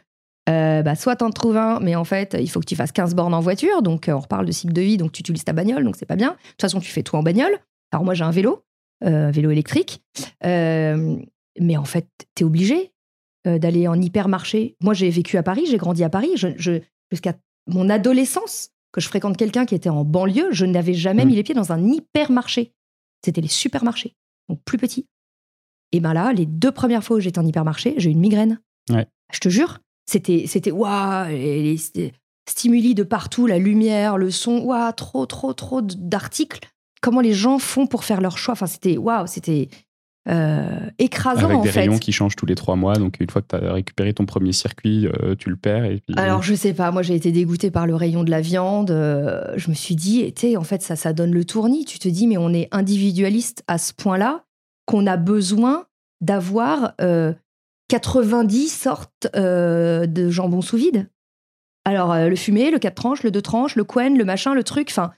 bah, 0.48 0.96
soit 0.96 1.18
t'en 1.18 1.30
trouves 1.30 1.58
un, 1.58 1.80
mais 1.80 1.96
en 1.96 2.04
fait, 2.04 2.36
il 2.40 2.50
faut 2.50 2.60
que 2.60 2.66
tu 2.66 2.76
fasses 2.76 2.92
15 2.92 3.16
bornes 3.16 3.34
en 3.34 3.40
voiture. 3.40 3.82
Donc, 3.82 4.10
on 4.12 4.20
reparle 4.20 4.46
de 4.46 4.52
cycle 4.52 4.74
de 4.74 4.82
vie, 4.82 4.98
donc 4.98 5.12
tu 5.12 5.22
utilises 5.22 5.44
ta 5.44 5.54
bagnole, 5.54 5.84
donc 5.84 5.96
c'est 5.96 6.06
pas 6.06 6.16
bien. 6.16 6.32
De 6.32 6.50
toute 6.52 6.62
façon, 6.62 6.80
tu 6.80 6.92
fais 6.92 7.04
tout 7.04 7.16
en 7.16 7.24
bagnole. 7.24 7.58
Alors, 7.92 8.04
moi, 8.04 8.14
j'ai 8.14 8.24
un 8.24 8.32
vélo, 8.32 8.64
un 9.04 9.32
vélo 9.32 9.52
électrique. 9.52 10.04
mais 10.44 11.78
en 11.78 11.86
fait, 11.86 12.08
t'es 12.36 12.44
obligé 12.44 12.92
d'aller 13.46 13.88
en 13.88 14.00
hypermarché. 14.00 14.76
Moi, 14.82 14.94
j'ai 14.94 15.10
vécu 15.10 15.38
à 15.38 15.44
Paris, 15.44 15.66
j'ai 15.68 15.78
grandi 15.78 16.04
à 16.04 16.10
Paris. 16.10 16.32
Je, 16.36 16.82
jusqu'à 17.12 17.34
mon 17.68 17.90
adolescence, 17.90 18.70
que 18.92 19.02
je 19.02 19.08
fréquente 19.08 19.38
quelqu'un 19.38 19.66
qui 19.66 19.76
était 19.76 19.90
en 19.90 20.04
banlieue, 20.04 20.50
je 20.52 20.66
n'avais 20.66 20.94
jamais 20.94 21.26
mm. 21.26 21.28
mis 21.28 21.36
les 21.36 21.44
pieds 21.44 21.56
dans 21.56 21.72
un 21.72 21.84
hypermarché. 21.84 22.74
C'était 23.24 23.42
les 23.42 23.48
supermarchés, 23.48 24.16
donc 24.50 24.60
plus 24.64 24.78
petits. 24.78 25.08
Et 25.92 26.00
ben 26.00 26.14
là, 26.14 26.34
les 26.34 26.46
deux 26.46 26.72
premières 26.72 27.04
fois 27.04 27.18
où 27.18 27.20
j'étais 27.20 27.40
en 27.40 27.46
hypermarché, 27.46 27.96
j'ai 27.98 28.10
eu 28.10 28.14
une 28.14 28.20
migraine. 28.20 28.60
Je 29.34 29.40
te 29.40 29.50
jure, 29.50 29.80
c'était 30.06 30.46
c'était 30.48 30.72
waouh, 30.72 31.28
les, 31.28 31.78
stimuli 32.48 32.96
de 32.96 33.04
partout, 33.04 33.46
la 33.46 33.58
lumière, 33.58 34.18
le 34.18 34.32
son, 34.32 34.60
waouh, 34.60 34.94
trop 34.94 35.26
trop 35.26 35.54
trop 35.54 35.82
d'articles. 35.82 36.62
Comment 37.02 37.22
les 37.22 37.34
gens 37.34 37.60
font 37.60 37.88
pour 37.88 38.06
faire 38.06 38.22
leur 38.22 38.38
choix? 38.38 38.54
Enfin, 38.54 38.68
c'était 38.68 38.98
waouh, 38.98 39.28
c'était 39.28 39.70
écrasant 41.00 41.50
Avec 41.50 41.62
des 41.62 41.70
rayons 41.70 41.98
qui 41.98 42.12
changent 42.12 42.36
tous 42.36 42.46
les 42.46 42.56
trois 42.56 42.76
mois, 42.76 42.96
donc 42.96 43.18
une 43.20 43.30
fois 43.30 43.42
que 43.42 43.48
tu 43.48 43.56
as 43.56 43.74
récupéré 43.74 44.14
ton 44.14 44.26
premier 44.26 44.52
circuit, 44.52 45.08
euh, 45.08 45.36
tu 45.36 45.50
le 45.50 45.56
perds. 45.56 45.86
Et 45.86 46.02
puis... 46.06 46.16
Alors 46.18 46.44
je 46.44 46.54
sais 46.54 46.74
pas, 46.74 46.92
moi 46.92 47.02
j'ai 47.02 47.16
été 47.16 47.32
dégoûtée 47.32 47.72
par 47.72 47.88
le 47.88 47.96
rayon 47.96 48.24
de 48.24 48.32
la 48.32 48.42
viande. 48.42 48.92
Euh, 48.92 49.54
je 49.56 49.70
me 49.70 49.76
suis 49.76 49.96
dit, 49.96 50.34
en 50.58 50.64
fait 50.64 50.82
ça, 50.82 50.96
ça 50.96 51.14
donne 51.14 51.32
le 51.32 51.46
tournis. 51.46 51.86
Tu 51.86 52.00
te 52.00 52.10
dis, 52.10 52.28
mais 52.28 52.38
on 52.38 52.54
est 52.54 52.68
individualiste 52.72 53.64
à 53.68 53.78
ce 53.78 53.94
point-là 53.94 54.44
qu'on 54.86 55.08
a 55.08 55.18
besoin 55.18 55.86
d'avoir 56.22 56.94
90 57.90 58.68
sortes 58.70 59.28
de 59.34 60.30
jambon 60.30 60.62
sous 60.62 60.78
vide. 60.78 61.10
Alors 61.86 62.16
le 62.16 62.36
fumé, 62.36 62.70
le 62.72 62.80
4 62.80 62.96
tranches, 62.96 63.24
le 63.24 63.32
2 63.32 63.42
tranches, 63.42 63.76
le 63.76 63.84
quen, 63.86 64.18
le 64.18 64.26
machin, 64.26 64.54
le 64.54 64.64
truc, 64.64 64.88
enfin 64.90 65.12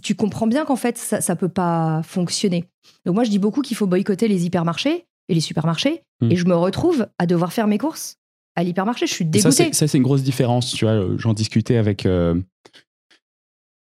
tu 0.00 0.14
comprends 0.14 0.46
bien 0.46 0.64
qu'en 0.64 0.76
fait, 0.76 0.96
ça 0.98 1.18
ne 1.18 1.38
peut 1.38 1.48
pas 1.48 2.02
fonctionner. 2.04 2.64
Donc 3.04 3.14
moi, 3.14 3.24
je 3.24 3.30
dis 3.30 3.38
beaucoup 3.38 3.62
qu'il 3.62 3.76
faut 3.76 3.86
boycotter 3.86 4.28
les 4.28 4.46
hypermarchés 4.46 5.06
et 5.28 5.34
les 5.34 5.40
supermarchés, 5.40 6.02
hmm. 6.20 6.30
et 6.30 6.36
je 6.36 6.46
me 6.46 6.54
retrouve 6.54 7.06
à 7.18 7.26
devoir 7.26 7.52
faire 7.52 7.66
mes 7.66 7.78
courses 7.78 8.18
à 8.54 8.64
l'hypermarché. 8.64 9.06
Je 9.06 9.12
suis 9.14 9.24
dégoûtée. 9.24 9.72
Ça, 9.72 9.88
c'est 9.88 9.98
une 9.98 10.04
grosse 10.04 10.22
différence. 10.22 10.72
Tu 10.72 10.84
vois, 10.84 11.06
j'en 11.16 11.34
discutais 11.34 11.76
avec... 11.76 12.06
Euh, 12.06 12.40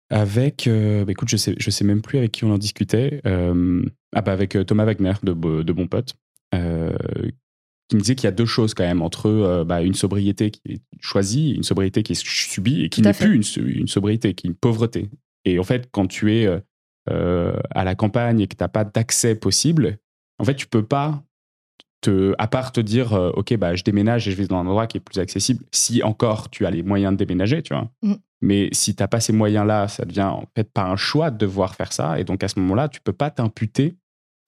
avec, 0.08 0.68
euh, 0.68 1.04
bah, 1.04 1.12
écoute, 1.12 1.28
je 1.28 1.36
sais, 1.36 1.56
je 1.58 1.70
sais 1.70 1.84
même 1.84 2.00
plus 2.00 2.18
avec 2.18 2.30
qui 2.30 2.44
on 2.44 2.52
en 2.52 2.58
discutait. 2.58 3.20
Euh, 3.26 3.84
ah 4.14 4.22
bah 4.22 4.32
avec 4.32 4.56
Thomas 4.64 4.84
Wagner 4.84 5.14
de, 5.24 5.32
de 5.32 5.72
Bon 5.72 5.88
Pote, 5.88 6.14
qui 6.52 7.96
me 7.96 8.00
disait 8.00 8.14
qu'il 8.14 8.24
y 8.24 8.28
a 8.28 8.32
deux 8.32 8.46
choses 8.46 8.72
quand 8.72 8.84
même 8.84 9.02
entre 9.02 9.64
bah, 9.66 9.82
une 9.82 9.94
sobriété 9.94 10.52
qui 10.52 10.60
est 10.68 10.80
choisie, 11.00 11.52
une 11.52 11.64
sobriété 11.64 12.04
qui 12.04 12.12
est 12.12 12.24
subie 12.24 12.84
et 12.84 12.88
qui 12.88 13.02
n'est 13.02 13.12
plus 13.12 13.34
une, 13.34 13.66
une, 13.66 13.88
sobriété, 13.88 14.34
qui 14.34 14.46
est 14.46 14.50
une 14.50 14.56
pauvreté. 14.56 15.10
Et 15.46 15.58
en 15.58 15.62
fait, 15.62 15.88
quand 15.90 16.06
tu 16.06 16.36
es 16.36 16.46
euh, 16.46 16.60
euh, 17.08 17.56
à 17.70 17.84
la 17.84 17.94
campagne 17.94 18.40
et 18.40 18.48
que 18.48 18.56
tu 18.56 18.62
n'as 18.62 18.68
pas 18.68 18.84
d'accès 18.84 19.36
possible, 19.36 19.98
en 20.38 20.44
fait, 20.44 20.56
tu 20.56 20.66
peux 20.66 20.84
pas, 20.84 21.22
te, 22.02 22.34
à 22.36 22.48
part 22.48 22.72
te 22.72 22.80
dire, 22.80 23.14
euh, 23.14 23.30
OK, 23.30 23.56
bah, 23.56 23.74
je 23.76 23.84
déménage 23.84 24.28
et 24.28 24.32
je 24.32 24.36
vais 24.36 24.46
dans 24.46 24.56
un 24.56 24.66
endroit 24.66 24.88
qui 24.88 24.98
est 24.98 25.00
plus 25.00 25.20
accessible, 25.20 25.64
si 25.72 26.02
encore 26.02 26.50
tu 26.50 26.66
as 26.66 26.70
les 26.70 26.82
moyens 26.82 27.12
de 27.12 27.24
déménager, 27.24 27.62
tu 27.62 27.72
vois. 27.72 27.88
Mm. 28.02 28.14
Mais 28.42 28.68
si 28.72 28.94
tu 28.94 29.02
n'as 29.02 29.06
pas 29.06 29.20
ces 29.20 29.32
moyens-là, 29.32 29.88
ça 29.88 30.04
devient 30.04 30.22
en 30.22 30.44
fait 30.54 30.70
pas 30.70 30.84
un 30.84 30.96
choix 30.96 31.30
de 31.30 31.38
devoir 31.38 31.74
faire 31.74 31.92
ça. 31.92 32.18
Et 32.18 32.24
donc, 32.24 32.42
à 32.42 32.48
ce 32.48 32.58
moment-là, 32.58 32.88
tu 32.88 33.00
peux 33.00 33.14
pas 33.14 33.30
t'imputer 33.30 33.96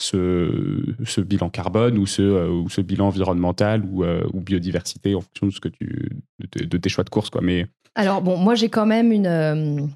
ce, 0.03 0.95
ce, 1.05 1.21
bilan 1.21 1.49
carbone 1.49 1.97
ou 1.97 2.07
ce, 2.07 2.49
ou 2.51 2.69
ce 2.69 2.81
bilan 2.81 3.07
environnemental 3.07 3.85
ou, 3.85 4.05
ou, 4.05 4.41
biodiversité 4.41 5.15
en 5.15 5.21
fonction 5.21 5.47
de, 5.47 5.53
ce 5.53 5.61
que 5.61 5.69
tu, 5.69 6.11
de, 6.39 6.65
de, 6.65 6.77
tes 6.77 6.89
choix 6.89 7.03
de 7.03 7.11
course. 7.11 7.31
Quoi. 7.31 7.41
Mais... 7.41 7.67
Alors, 7.95 8.21
bon, 8.21 8.37
moi, 8.37 8.55
j'ai 8.55 8.69
quand 8.69 8.87
même 8.87 9.11
une 9.11 9.91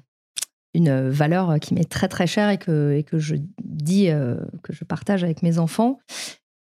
une 0.73 1.09
valeur 1.09 1.59
qui 1.59 1.73
m'est 1.73 1.89
très 1.89 2.07
très 2.07 2.27
chère 2.27 2.49
et 2.49 2.57
que, 2.57 2.93
et 2.93 3.03
que 3.03 3.19
je 3.19 3.35
dis, 3.63 4.09
euh, 4.09 4.37
que 4.63 4.73
je 4.73 4.83
partage 4.83 5.23
avec 5.23 5.43
mes 5.43 5.59
enfants. 5.59 5.99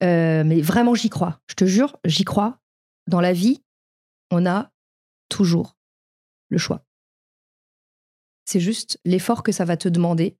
Euh, 0.03 0.43
mais 0.45 0.61
vraiment, 0.61 0.95
j'y 0.95 1.09
crois. 1.09 1.39
Je 1.47 1.55
te 1.55 1.65
jure, 1.65 1.97
j'y 2.05 2.25
crois. 2.25 2.59
Dans 3.07 3.21
la 3.21 3.33
vie, 3.33 3.61
on 4.31 4.45
a 4.45 4.71
toujours 5.29 5.77
le 6.49 6.57
choix. 6.57 6.85
C'est 8.45 8.59
juste 8.59 8.99
l'effort 9.05 9.43
que 9.43 9.51
ça 9.51 9.65
va 9.65 9.77
te 9.77 9.87
demander 9.87 10.37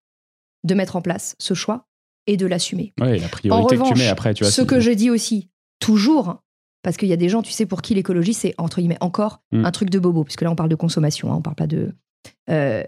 de 0.66 0.76
mettre 0.76 0.95
en 0.95 1.01
place 1.01 1.36
ce 1.39 1.53
choix 1.53 1.88
et 2.28 2.38
de 2.38 2.45
l'assumer. 2.45 2.93
Oui, 2.99 3.20
la 3.20 3.28
priorité 3.28 3.78
que 3.78 3.88
tu 3.88 3.97
mets 3.97 4.07
après, 4.07 4.34
tu 4.34 4.43
vois. 4.43 4.51
Ce 4.51 4.61
que 4.61 4.80
je 4.80 4.91
dis 4.91 5.09
aussi, 5.09 5.49
toujours, 5.80 6.41
parce 6.82 6.97
qu'il 6.97 7.07
y 7.07 7.14
a 7.14 7.18
des 7.18 7.30
gens, 7.30 7.41
tu 7.41 7.51
sais, 7.51 7.66
pour 7.66 7.82
qui 7.82 7.95
l'écologie, 7.95 8.34
c'est 8.34 8.53
entre 8.57 8.80
guillemets 8.80 8.97
encore 9.01 9.41
hmm. 9.51 9.66
un 9.66 9.72
truc 9.72 9.89
de 9.89 9.99
bobo, 9.99 10.24
puisque 10.24 10.41
là, 10.41 10.51
on 10.51 10.55
parle 10.55 10.70
de 10.70 10.76
consommation, 10.76 11.32
hein, 11.32 11.36
on 11.38 11.41
parle 11.41 11.55
pas 11.55 11.68
de. 11.68 11.93
Euh, 12.49 12.84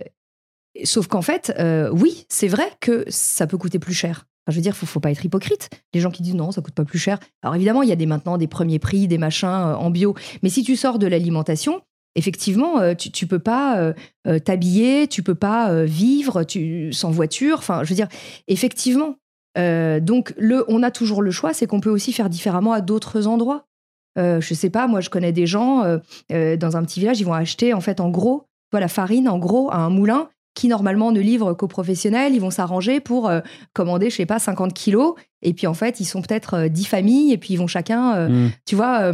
Sauf 0.84 1.08
qu'en 1.08 1.22
fait, 1.22 1.54
euh, 1.60 1.90
oui, 1.92 2.26
c'est 2.30 2.48
vrai 2.48 2.70
que 2.82 3.06
ça 3.08 3.48
peut 3.48 3.58
coûter 3.58 3.80
plus 3.80 3.94
cher. 3.94 4.28
je 4.48 4.56
veux 4.56 4.62
dire, 4.62 4.76
faut, 4.76 4.86
faut 4.86 5.00
pas 5.00 5.12
être 5.12 5.24
hypocrite. 5.24 5.70
Les 5.94 6.02
gens 6.02 6.12
qui 6.12 6.22
disent 6.22 6.36
non, 6.36 6.52
ça 6.52 6.62
coûte 6.62 6.74
pas 6.74 6.86
plus 6.86 7.00
cher. 7.00 7.20
Alors 7.44 7.56
évidemment, 7.56 7.82
il 7.82 7.90
y 7.90 7.94
a 7.94 7.96
des 7.96 8.06
maintenant 8.06 8.38
des 8.38 8.48
premiers 8.48 8.80
prix, 8.80 9.08
des 9.08 9.18
machins 9.18 9.48
euh, 9.48 9.76
en 9.76 9.90
bio. 9.90 10.16
Mais 10.44 10.50
si 10.50 10.64
tu 10.64 10.76
sors 10.76 11.00
de 11.00 11.08
l'alimentation, 11.08 11.82
effectivement, 12.16 12.80
euh, 12.80 12.94
tu, 12.94 13.10
tu 13.12 13.26
peux 13.26 13.40
pas 13.40 13.94
t'habiller, 14.44 15.08
tu 15.08 15.24
peux 15.24 15.36
pas 15.36 15.84
vivre 15.86 16.44
tu, 16.44 16.92
sans 16.92 17.12
voiture. 17.12 17.60
Enfin, 17.60 17.84
je 17.84 17.90
veux 17.90 17.96
dire, 17.96 18.10
effectivement. 18.48 19.16
donc, 19.56 20.34
le, 20.38 20.66
on 20.68 20.84
a 20.84 20.92
toujours 20.92 21.22
le 21.22 21.32
choix, 21.32 21.54
c'est 21.54 21.68
qu'on 21.68 21.80
peut 21.80 21.90
aussi 21.90 22.12
faire 22.12 22.30
différemment 22.30 22.74
à 22.74 22.82
d'autres 22.82 23.28
endroits. 23.28 23.68
je 24.18 24.54
sais 24.54 24.70
pas, 24.70 24.88
moi, 24.88 25.00
je 25.00 25.10
connais 25.10 25.32
des 25.32 25.48
gens 25.48 25.84
dans 26.30 26.78
un 26.78 26.84
petit 26.84 27.00
village, 27.00 27.20
ils 27.22 27.26
vont 27.26 27.34
acheter 27.34 27.74
en 27.74 27.82
fait 27.82 28.00
en 28.02 28.10
gros, 28.10 28.48
la 28.80 28.88
farine 28.88 29.28
en 29.28 29.40
gros 29.40 29.72
à 29.72 29.78
un 29.78 29.90
moulin 29.90 30.30
qui 30.56 30.68
normalement 30.68 31.12
ne 31.12 31.20
livrent 31.20 31.56
qu'aux 31.56 31.68
professionnels, 31.68 32.34
ils 32.34 32.42
vont 32.42 32.50
s'arranger 32.50 33.00
pour 33.00 33.30
euh, 33.30 33.42
commander, 33.74 34.10
je 34.10 34.16
sais 34.16 34.26
pas, 34.26 34.40
50 34.40 34.74
kilos. 34.74 35.14
Et 35.44 35.54
puis 35.54 35.68
en 35.68 35.76
fait, 35.76 36.00
ils 36.00 36.06
sont 36.06 36.22
peut-être 36.22 36.68
10 36.68 36.82
euh, 36.82 36.88
familles 36.88 37.34
et 37.34 37.38
puis 37.38 37.54
ils 37.54 37.58
vont 37.58 37.68
chacun, 37.68 38.16
euh, 38.16 38.30
mm. 38.30 38.52
tu 38.66 38.76
vois, 38.76 39.12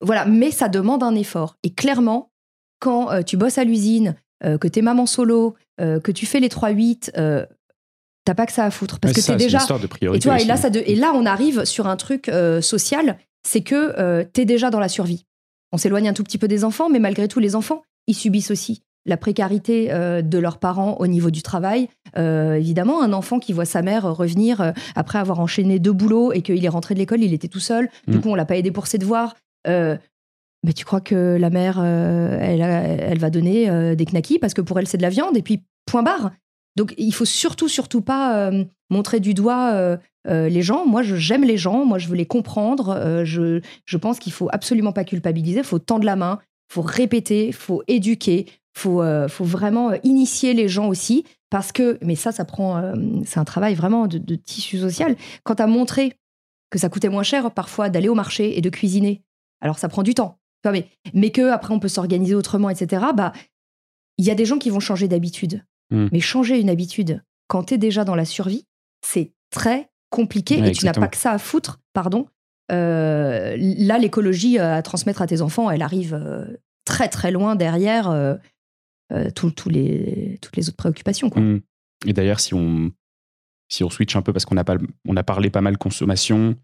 voilà. 0.00 0.24
Mais 0.24 0.50
ça 0.50 0.68
demande 0.68 1.02
un 1.02 1.14
effort. 1.14 1.56
Et 1.62 1.70
clairement, 1.70 2.30
quand 2.80 3.22
tu 3.24 3.36
bosses 3.36 3.58
à 3.58 3.64
l'usine, 3.64 4.16
que 4.42 4.66
tu 4.66 4.78
es 4.78 4.82
maman 4.82 5.06
solo, 5.06 5.54
que 5.78 6.10
tu 6.10 6.26
fais 6.26 6.40
les 6.40 6.48
3-8, 6.48 7.12
t'as 8.24 8.34
pas 8.34 8.46
que 8.46 8.52
ça 8.52 8.64
à 8.64 8.70
foutre. 8.70 8.98
Parce 8.98 9.14
que 9.14 9.20
c'est 9.20 9.32
t'es 9.32 9.44
déjà. 9.44 9.58
une 9.58 9.62
histoire 9.62 9.80
de 9.80 10.16
Et, 10.16 10.18
tu 10.18 10.28
vois, 10.28 10.40
et, 10.40 10.44
là, 10.44 10.56
ça 10.56 10.70
de- 10.70 10.82
et 10.84 10.94
là, 10.94 11.12
on 11.14 11.26
arrive 11.26 11.64
sur 11.64 11.86
un 11.86 11.96
truc 11.96 12.28
euh, 12.28 12.60
social, 12.60 13.18
c'est 13.46 13.62
que 13.62 13.94
euh, 13.98 14.24
t'es 14.32 14.44
déjà 14.44 14.70
dans 14.70 14.80
la 14.80 14.88
survie. 14.88 15.26
On 15.72 15.78
s'éloigne 15.78 16.08
un 16.08 16.12
tout 16.12 16.24
petit 16.24 16.38
peu 16.38 16.48
des 16.48 16.64
enfants, 16.64 16.88
mais 16.88 16.98
malgré 16.98 17.28
tout, 17.28 17.40
les 17.40 17.56
enfants, 17.56 17.82
ils 18.06 18.14
subissent 18.14 18.50
aussi 18.50 18.82
la 19.04 19.16
précarité 19.16 19.92
euh, 19.92 20.22
de 20.22 20.38
leurs 20.38 20.58
parents 20.58 20.96
au 21.00 21.06
niveau 21.06 21.30
du 21.30 21.42
travail. 21.42 21.88
Euh, 22.16 22.54
évidemment, 22.54 23.02
un 23.02 23.12
enfant 23.12 23.38
qui 23.40 23.52
voit 23.52 23.64
sa 23.64 23.82
mère 23.82 24.04
revenir 24.14 24.60
euh, 24.60 24.72
après 24.94 25.18
avoir 25.18 25.40
enchaîné 25.40 25.78
deux 25.78 25.92
boulots 25.92 26.32
et 26.32 26.42
qu'il 26.42 26.64
est 26.64 26.68
rentré 26.68 26.94
de 26.94 27.00
l'école, 27.00 27.22
il 27.22 27.32
était 27.32 27.48
tout 27.48 27.58
seul. 27.60 27.88
Du 28.06 28.18
Mm. 28.18 28.20
coup, 28.20 28.28
on 28.30 28.34
l'a 28.34 28.44
pas 28.44 28.56
aidé 28.56 28.70
pour 28.70 28.86
ses 28.86 28.98
devoirs. 28.98 29.34
Euh, 29.66 29.96
mais 30.64 30.72
tu 30.72 30.84
crois 30.84 31.00
que 31.00 31.36
la 31.40 31.50
mère, 31.50 31.78
euh, 31.80 32.38
elle, 32.40 32.62
a- 32.62 32.82
elle 32.82 33.18
va 33.18 33.30
donner 33.30 33.96
des 33.96 34.04
knackis 34.06 34.38
parce 34.38 34.54
que 34.54 34.60
pour 34.60 34.78
elle, 34.78 34.86
c'est 34.86 34.96
de 34.98 35.02
la 35.02 35.08
viande 35.10 35.36
et 35.36 35.42
puis 35.42 35.62
point 35.86 36.04
barre. 36.04 36.30
Donc, 36.76 36.94
il 36.96 37.12
faut 37.12 37.24
surtout, 37.24 37.68
surtout 37.68 38.00
pas 38.00 38.50
montrer 38.88 39.18
du 39.20 39.34
doigt 39.34 39.98
les 40.28 40.62
gens. 40.62 40.86
Moi, 40.86 41.02
je- 41.02 41.16
j'aime 41.16 41.42
les 41.44 41.56
gens. 41.56 41.84
Moi, 41.84 41.98
je 41.98 42.06
veux 42.08 42.14
les 42.16 42.26
comprendre. 42.26 43.22
Je, 43.24 43.60
je 43.84 43.96
pense 43.96 44.20
qu'il 44.20 44.32
faut 44.32 44.48
absolument 44.52 44.92
pas 44.92 45.02
culpabiliser. 45.04 45.58
Il 45.58 45.64
faut 45.64 45.80
tendre 45.80 46.04
la 46.04 46.14
main. 46.16 46.38
Il 46.70 46.74
faut 46.74 46.82
répéter. 46.82 47.48
Il 47.48 47.52
faut 47.52 47.82
éduquer. 47.88 48.46
Il 48.76 48.80
faut, 48.80 49.02
euh, 49.02 49.28
faut 49.28 49.44
vraiment 49.44 49.92
initier 50.02 50.54
les 50.54 50.68
gens 50.68 50.88
aussi. 50.88 51.24
Parce 51.50 51.72
que, 51.72 51.98
mais 52.02 52.16
ça, 52.16 52.32
ça 52.32 52.44
prend. 52.44 52.78
euh, 52.78 52.94
c'est 53.26 53.38
un 53.38 53.44
travail 53.44 53.74
vraiment 53.74 54.06
de, 54.06 54.18
de 54.18 54.34
tissu 54.34 54.78
social. 54.78 55.16
Quand 55.44 55.56
tu 55.56 55.62
as 55.62 55.66
montré 55.66 56.18
que 56.70 56.78
ça 56.78 56.88
coûtait 56.88 57.10
moins 57.10 57.22
cher 57.22 57.50
parfois 57.50 57.90
d'aller 57.90 58.08
au 58.08 58.14
marché 58.14 58.56
et 58.56 58.62
de 58.62 58.70
cuisiner, 58.70 59.22
alors 59.60 59.78
ça 59.78 59.88
prend 59.88 60.02
du 60.02 60.14
temps. 60.14 60.38
Mais, 60.64 60.88
mais 61.12 61.30
que 61.30 61.50
après 61.50 61.74
on 61.74 61.80
peut 61.80 61.88
s'organiser 61.88 62.34
autrement, 62.34 62.70
etc. 62.70 63.04
Bah, 63.14 63.32
il 64.16 64.24
y 64.24 64.30
a 64.30 64.34
des 64.34 64.44
gens 64.44 64.58
qui 64.58 64.70
vont 64.70 64.80
changer 64.80 65.08
d'habitude. 65.08 65.64
Mm. 65.90 66.08
Mais 66.12 66.20
changer 66.20 66.60
une 66.60 66.70
habitude 66.70 67.22
quand 67.52 67.64
tu 67.64 67.74
es 67.74 67.78
déjà 67.78 68.04
dans 68.04 68.14
la 68.14 68.24
survie, 68.24 68.66
c'est 69.04 69.32
très 69.50 69.90
compliqué 70.08 70.60
Ouais, 70.60 70.70
et 70.70 70.72
tu 70.72 70.86
n'as 70.86 70.94
pas 70.94 71.08
que 71.08 71.18
ça 71.18 71.32
à 71.32 71.38
foutre, 71.38 71.80
pardon. 71.92 72.26
Euh, 72.70 73.56
là, 73.58 73.98
l'écologie 73.98 74.58
à 74.58 74.80
transmettre 74.80 75.20
à 75.20 75.26
tes 75.26 75.42
enfants, 75.42 75.70
elle 75.70 75.82
arrive 75.82 76.14
euh, 76.14 76.46
très 76.86 77.08
très 77.08 77.30
loin 77.30 77.56
derrière 77.56 78.08
euh, 78.10 78.36
euh, 79.12 79.28
les, 79.66 80.38
toutes 80.40 80.56
les 80.56 80.68
autres 80.68 80.76
préoccupations. 80.76 81.30
Quoi. 81.30 81.42
Mm. 81.42 81.60
Et 82.06 82.12
d'ailleurs, 82.12 82.40
si 82.40 82.54
on, 82.54 82.90
si 83.68 83.84
on 83.84 83.90
switch 83.90 84.16
un 84.16 84.22
peu, 84.22 84.32
parce 84.32 84.44
qu'on 84.44 84.56
a, 84.56 84.64
pas, 84.64 84.76
on 85.06 85.16
a 85.16 85.22
parlé 85.22 85.50
pas 85.50 85.60
mal 85.60 85.78
consommation, 85.78 86.56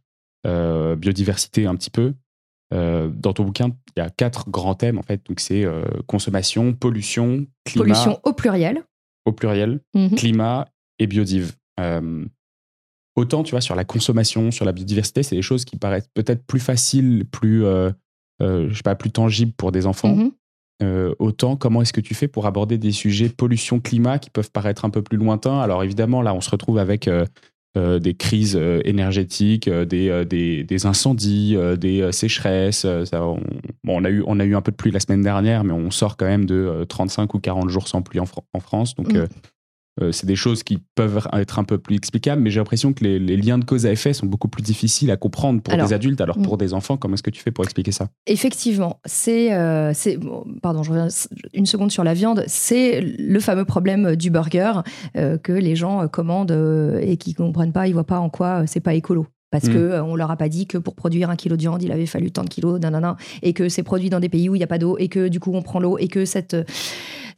euh, 0.46 0.96
biodiversité 0.96 1.66
un 1.66 1.74
petit 1.74 1.90
peu, 1.90 2.14
euh, 2.74 3.09
dans 3.09 3.32
ton 3.32 3.44
bouquin, 3.44 3.68
il 3.96 4.01
y 4.01 4.03
a 4.03 4.11
quatre 4.11 4.51
grands 4.51 4.74
thèmes 4.74 4.99
en 4.99 5.03
fait. 5.03 5.24
Donc 5.26 5.40
c'est 5.40 5.64
euh, 5.64 5.84
consommation, 6.07 6.74
pollution, 6.74 7.46
climat 7.64 7.84
Pollution 7.84 8.20
au 8.24 8.32
pluriel. 8.32 8.84
au 9.24 9.32
pluriel, 9.32 9.80
Mhm. 9.94 10.14
climat 10.16 10.68
et 10.99 11.07
biodiv. 11.07 11.55
Euh, 11.80 12.24
autant, 13.16 13.42
tu 13.42 13.53
vois, 13.53 13.61
sur 13.61 13.74
la 13.74 13.84
consommation, 13.84 14.51
sur 14.51 14.64
la 14.64 14.72
biodiversité, 14.72 15.22
c'est 15.22 15.36
des 15.36 15.42
choses 15.42 15.64
qui 15.64 15.76
paraissent 15.76 16.09
peut-être 16.14 16.44
plus 16.46 16.61
faciles, 16.61 17.24
plus, 17.30 17.62
je 18.40 18.72
sais 18.74 18.82
pas, 18.82 18.94
plus 18.94 19.11
tangibles 19.11 19.53
pour 19.53 19.72
des 19.72 19.86
enfants. 19.86 20.14
Mhm. 20.14 20.32
Euh, 20.83 21.14
autant, 21.18 21.57
comment 21.57 21.83
est-ce 21.83 21.93
que 21.93 22.01
tu 22.01 22.14
fais 22.14 22.29
pour 22.29 22.47
aborder 22.47 22.79
des 22.79 22.93
sujets 22.93 23.29
pollution, 23.29 23.81
climat 23.81 24.18
qui 24.18 24.31
peuvent 24.31 24.51
paraître 24.53 24.85
un 24.85 24.91
peu 24.91 25.03
plus 25.03 25.16
lointains? 25.18 25.59
Alors 25.61 25.83
évidemment, 25.83 26.22
là, 26.22 26.35
on 26.35 26.41
se 26.41 26.51
retrouve 26.51 26.79
avec 26.79 27.09
euh, 27.09 27.24
euh, 27.76 27.99
des 27.99 28.14
crises 28.14 28.59
énergétiques, 28.85 29.68
des, 29.68 30.24
des, 30.24 30.64
des 30.64 30.87
incendies, 30.87 31.57
des 31.79 32.11
sécheresses. 32.12 32.87
ça, 33.05 33.24
on, 33.24 33.41
bon, 33.85 34.01
on, 34.01 34.05
a 34.05 34.11
eu, 34.11 34.22
on 34.26 34.39
a 34.41 34.45
eu 34.45 34.55
un 34.55 34.62
peu 34.62 34.70
de 34.72 34.76
pluie 34.76 34.91
la 34.93 35.01
semaine 35.01 35.22
dernière, 35.22 35.64
mais 35.64 35.72
on 35.72 35.91
sort 35.91 36.16
quand 36.16 36.26
même 36.26 36.45
de 36.47 36.55
euh, 36.55 36.85
35 36.85 37.35
ou 37.35 37.39
40 37.41 37.68
jours 37.70 37.89
sans 37.89 38.03
pluie 38.03 38.20
en, 38.20 38.26
Fran- 38.26 38.45
en 38.53 38.61
France. 38.61 38.95
Donc, 38.95 39.12
Mm. 39.12 39.26
Euh, 40.01 40.09
euh, 40.09 40.12
c'est 40.12 40.26
des 40.26 40.36
choses 40.36 40.62
qui 40.62 40.78
peuvent 40.94 41.26
être 41.32 41.59
un 41.59 41.64
peu 41.64 41.78
plus 41.78 41.96
explicables, 41.96 42.42
mais 42.42 42.51
j'ai 42.51 42.61
l'impression 42.61 42.92
que 42.92 43.05
les, 43.05 43.18
les 43.18 43.36
liens 43.36 43.59
de 43.59 43.64
cause 43.64 43.86
à 43.86 43.92
effet 43.92 44.12
sont 44.12 44.26
beaucoup 44.26 44.49
plus 44.49 44.62
difficiles 44.62 45.11
à 45.11 45.16
comprendre 45.16 45.62
pour 45.62 45.74
Alors, 45.74 45.88
des 45.88 45.94
adultes. 45.94 46.20
Alors, 46.20 46.38
mm. 46.38 46.42
pour 46.42 46.59
des 46.59 46.74
enfants, 46.74 46.96
comment 46.96 47.14
est-ce 47.14 47.22
que 47.22 47.30
tu 47.30 47.42
fais 47.42 47.51
pour 47.51 47.64
expliquer 47.64 47.92
ça? 47.92 48.09
Effectivement, 48.26 49.01
c'est, 49.05 49.53
euh, 49.53 49.92
bon, 50.20 50.44
pardon, 50.62 50.82
je 50.82 50.90
reviens 50.90 51.09
une 51.53 51.66
seconde 51.66 51.90
sur 51.90 52.05
la 52.05 52.14
viande. 52.14 52.44
C'est 52.46 53.01
le 53.01 53.40
fameux 53.40 53.64
problème 53.64 54.16
du 54.16 54.30
burger 54.30 54.72
euh, 55.16 55.38
que 55.38 55.53
les 55.53 55.76
gens 55.76 56.03
euh, 56.03 56.07
commandent 56.07 56.51
euh, 56.53 57.01
et 57.01 57.16
qui 57.16 57.34
comprennent 57.34 57.72
pas, 57.72 57.88
ils 57.88 57.92
voient 57.92 58.05
pas 58.05 58.20
en 58.20 58.30
quoi 58.30 58.62
euh, 58.62 58.64
c'est 58.66 58.80
pas 58.80 58.94
écolo. 58.94 59.26
Parce 59.51 59.64
Mm. 59.64 59.72
que 59.72 59.78
euh, 59.78 60.05
on 60.05 60.14
leur 60.14 60.30
a 60.30 60.36
pas 60.36 60.51
dit 60.51 60.66
que 60.66 60.76
pour 60.76 60.94
produire 60.94 61.30
un 61.30 61.36
kilo 61.36 61.57
de 61.57 61.62
viande, 61.62 61.82
il 61.82 61.90
avait 61.90 62.05
fallu 62.05 62.30
tant 62.30 62.44
de 62.44 62.51
kilos, 62.51 62.78
nanana, 62.80 63.16
et 63.42 63.55
que 63.55 63.70
c'est 63.70 63.82
produit 63.82 64.11
dans 64.11 64.20
des 64.20 64.28
pays 64.28 64.49
où 64.51 64.55
il 64.55 64.59
n'y 64.59 64.64
a 64.64 64.68
pas 64.68 64.78
d'eau, 64.78 64.96
et 64.99 65.09
que 65.09 65.28
du 65.28 65.40
coup 65.40 65.53
on 65.55 65.62
prend 65.62 65.80
l'eau, 65.80 65.96
et 65.99 66.09
que 66.09 66.26
cette, 66.26 66.53
euh, 66.53 66.64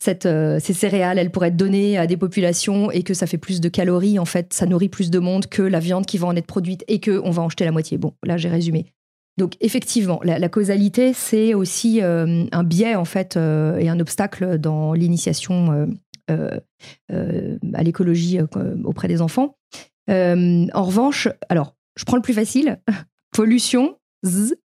cette, 0.02 0.24
euh, 0.24 0.58
ces 0.60 0.72
céréales, 0.72 1.18
elles 1.18 1.30
pourraient 1.30 1.48
être 1.48 1.56
données 1.56 1.98
à 1.98 2.06
des 2.06 2.16
populations, 2.16 2.90
et 2.90 3.02
que 3.02 3.14
ça 3.14 3.26
fait 3.26 3.38
plus 3.38 3.60
de 3.60 3.68
calories, 3.68 4.18
en 4.18 4.24
fait, 4.24 4.52
ça 4.52 4.66
nourrit 4.66 4.88
plus 4.88 5.10
de 5.10 5.18
monde 5.18 5.46
que 5.46 5.62
la 5.62 5.78
viande 5.78 6.06
qui 6.06 6.16
va 6.18 6.26
en 6.26 6.34
être 6.34 6.46
produite, 6.46 6.84
et 6.88 6.98
que 6.98 7.20
on 7.22 7.30
va 7.30 7.42
en 7.42 7.50
jeter 7.50 7.66
la 7.66 7.70
moitié. 7.70 7.98
Bon, 7.98 8.14
là 8.24 8.38
j'ai 8.38 8.48
résumé. 8.48 8.86
Donc 9.36 9.56
effectivement, 9.60 10.20
la, 10.24 10.48
causalité, 10.48 11.12
c'est 11.12 11.54
aussi 11.54 12.02
euh, 12.02 12.44
un 12.50 12.64
biais 12.64 12.94
en 12.94 13.04
fait 13.04 13.36
euh, 13.36 13.78
et 13.78 13.88
un 13.88 14.00
obstacle 14.00 14.58
dans 14.58 14.92
l'initiation 14.92 15.88
à 16.28 17.82
l'écologie 17.82 18.38
auprès 18.84 19.08
des 19.08 19.20
enfants. 19.20 19.56
En 20.08 20.82
revanche, 20.82 21.28
alors 21.48 21.74
je 21.96 22.04
prends 22.04 22.16
le 22.16 22.22
plus 22.22 22.34
facile, 22.34 22.80
pollution, 23.32 23.96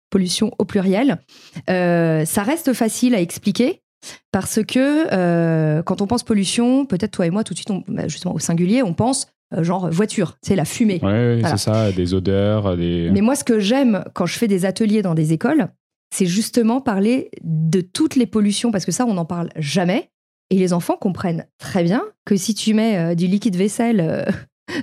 pollution 0.09 0.51
au 0.57 0.65
pluriel. 0.65 1.19
Ça 1.67 2.43
reste 2.43 2.73
facile 2.73 3.13
à 3.13 3.21
expliquer. 3.21 3.82
Parce 4.31 4.59
que 4.63 5.07
euh, 5.13 5.81
quand 5.83 6.01
on 6.01 6.07
pense 6.07 6.23
pollution, 6.23 6.85
peut-être 6.85 7.11
toi 7.11 7.25
et 7.25 7.29
moi, 7.29 7.43
tout 7.43 7.53
de 7.53 7.57
suite, 7.59 7.71
on- 7.71 7.83
bah, 7.87 8.07
justement 8.07 8.33
au 8.35 8.39
singulier, 8.39 8.83
on 8.83 8.93
pense 8.93 9.27
euh, 9.53 9.63
genre 9.63 9.89
voiture, 9.91 10.37
c'est 10.41 10.55
la 10.55 10.65
fumée. 10.65 10.99
Ouais, 11.03 11.09
ouais, 11.11 11.39
Voilà. 11.41 11.57
c'est 11.57 11.63
ça, 11.71 11.91
des 11.91 12.13
odeurs, 12.13 12.75
des. 12.75 13.09
Mais 13.11 13.21
moi, 13.21 13.35
ce 13.35 13.43
que 13.43 13.59
j'aime 13.59 14.03
quand 14.13 14.25
je 14.25 14.37
fais 14.37 14.47
des 14.47 14.65
ateliers 14.65 15.01
dans 15.01 15.13
des 15.15 15.31
écoles, 15.33 15.67
c'est 16.13 16.25
justement 16.25 16.81
parler 16.81 17.29
de 17.43 17.81
toutes 17.81 18.15
les 18.15 18.25
pollutions, 18.25 18.71
parce 18.71 18.85
que 18.85 18.91
ça, 18.91 19.05
on 19.05 19.13
n'en 19.15 19.25
parle 19.25 19.49
jamais. 19.57 20.09
Et 20.49 20.57
les 20.57 20.73
enfants 20.73 20.97
comprennent 20.99 21.45
très 21.57 21.83
bien 21.83 22.03
que 22.25 22.35
si 22.35 22.53
tu 22.53 22.73
mets 22.75 22.97
euh, 22.97 23.15
du 23.15 23.25
liquide 23.27 23.55
vaisselle 23.55 23.99
euh, 24.01 24.23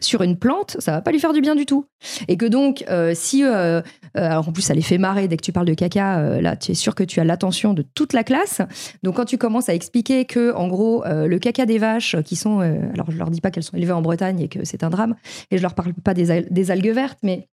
sur 0.01 0.23
une 0.23 0.37
plante, 0.37 0.77
ça 0.79 0.93
va 0.93 1.03
pas 1.03 1.13
lui 1.13 1.21
faire 1.21 1.33
du 1.33 1.41
bien 1.41 1.55
du 1.55 1.67
tout. 1.67 1.87
Et 2.29 2.37
que 2.37 2.47
donc, 2.47 2.85
euh, 2.89 3.13
si... 3.15 3.45
euh, 3.45 3.51
euh, 3.51 3.81
alors 4.15 4.49
en 4.49 4.53
plus, 4.53 4.63
ça 4.63 4.75
les 4.75 4.83
fait 4.83 4.99
marrer 4.99 5.29
dès 5.29 5.37
que 5.37 5.43
tu 5.43 5.53
parles 5.53 5.67
de 5.67 5.75
caca. 5.75 6.41
là, 6.41 6.57
tu 6.57 6.73
es 6.73 6.75
sûr 6.75 6.95
que 6.95 7.05
tu 7.05 7.21
as 7.21 7.25
l'attention 7.25 7.75
de 7.75 7.83
toute 7.83 8.13
la 8.13 8.25
classe. 8.25 8.61
Donc 9.03 9.17
quand 9.17 9.25
tu 9.25 9.39
commences 9.39 9.69
à 9.69 9.75
expliquer 9.75 10.25
que, 10.25 10.53
en 10.55 10.69
gros, 10.69 11.05
le 11.07 11.39
caca 11.39 11.67
des 11.67 11.79
vaches, 11.79 12.17
qui 12.25 12.37
sont... 12.37 12.61
alors 12.61 13.11
je 13.11 13.17
leur 13.17 13.31
dis 13.31 13.41
pas 13.41 13.51
qu'elles 13.51 13.63
sont 13.63 13.77
élevées 13.77 13.93
en 13.93 14.03
Bretagne 14.03 14.41
et 14.41 14.49
que 14.49 14.65
c'est 14.65 14.83
un 14.83 14.91
drame, 14.91 15.15
et 15.51 15.59
je 15.59 15.63
leur 15.63 15.75
parle 15.75 15.95
pas 15.95 16.15
des 16.15 16.71
algues 16.71 16.91
vertes, 16.91 17.19
mais 17.23 17.49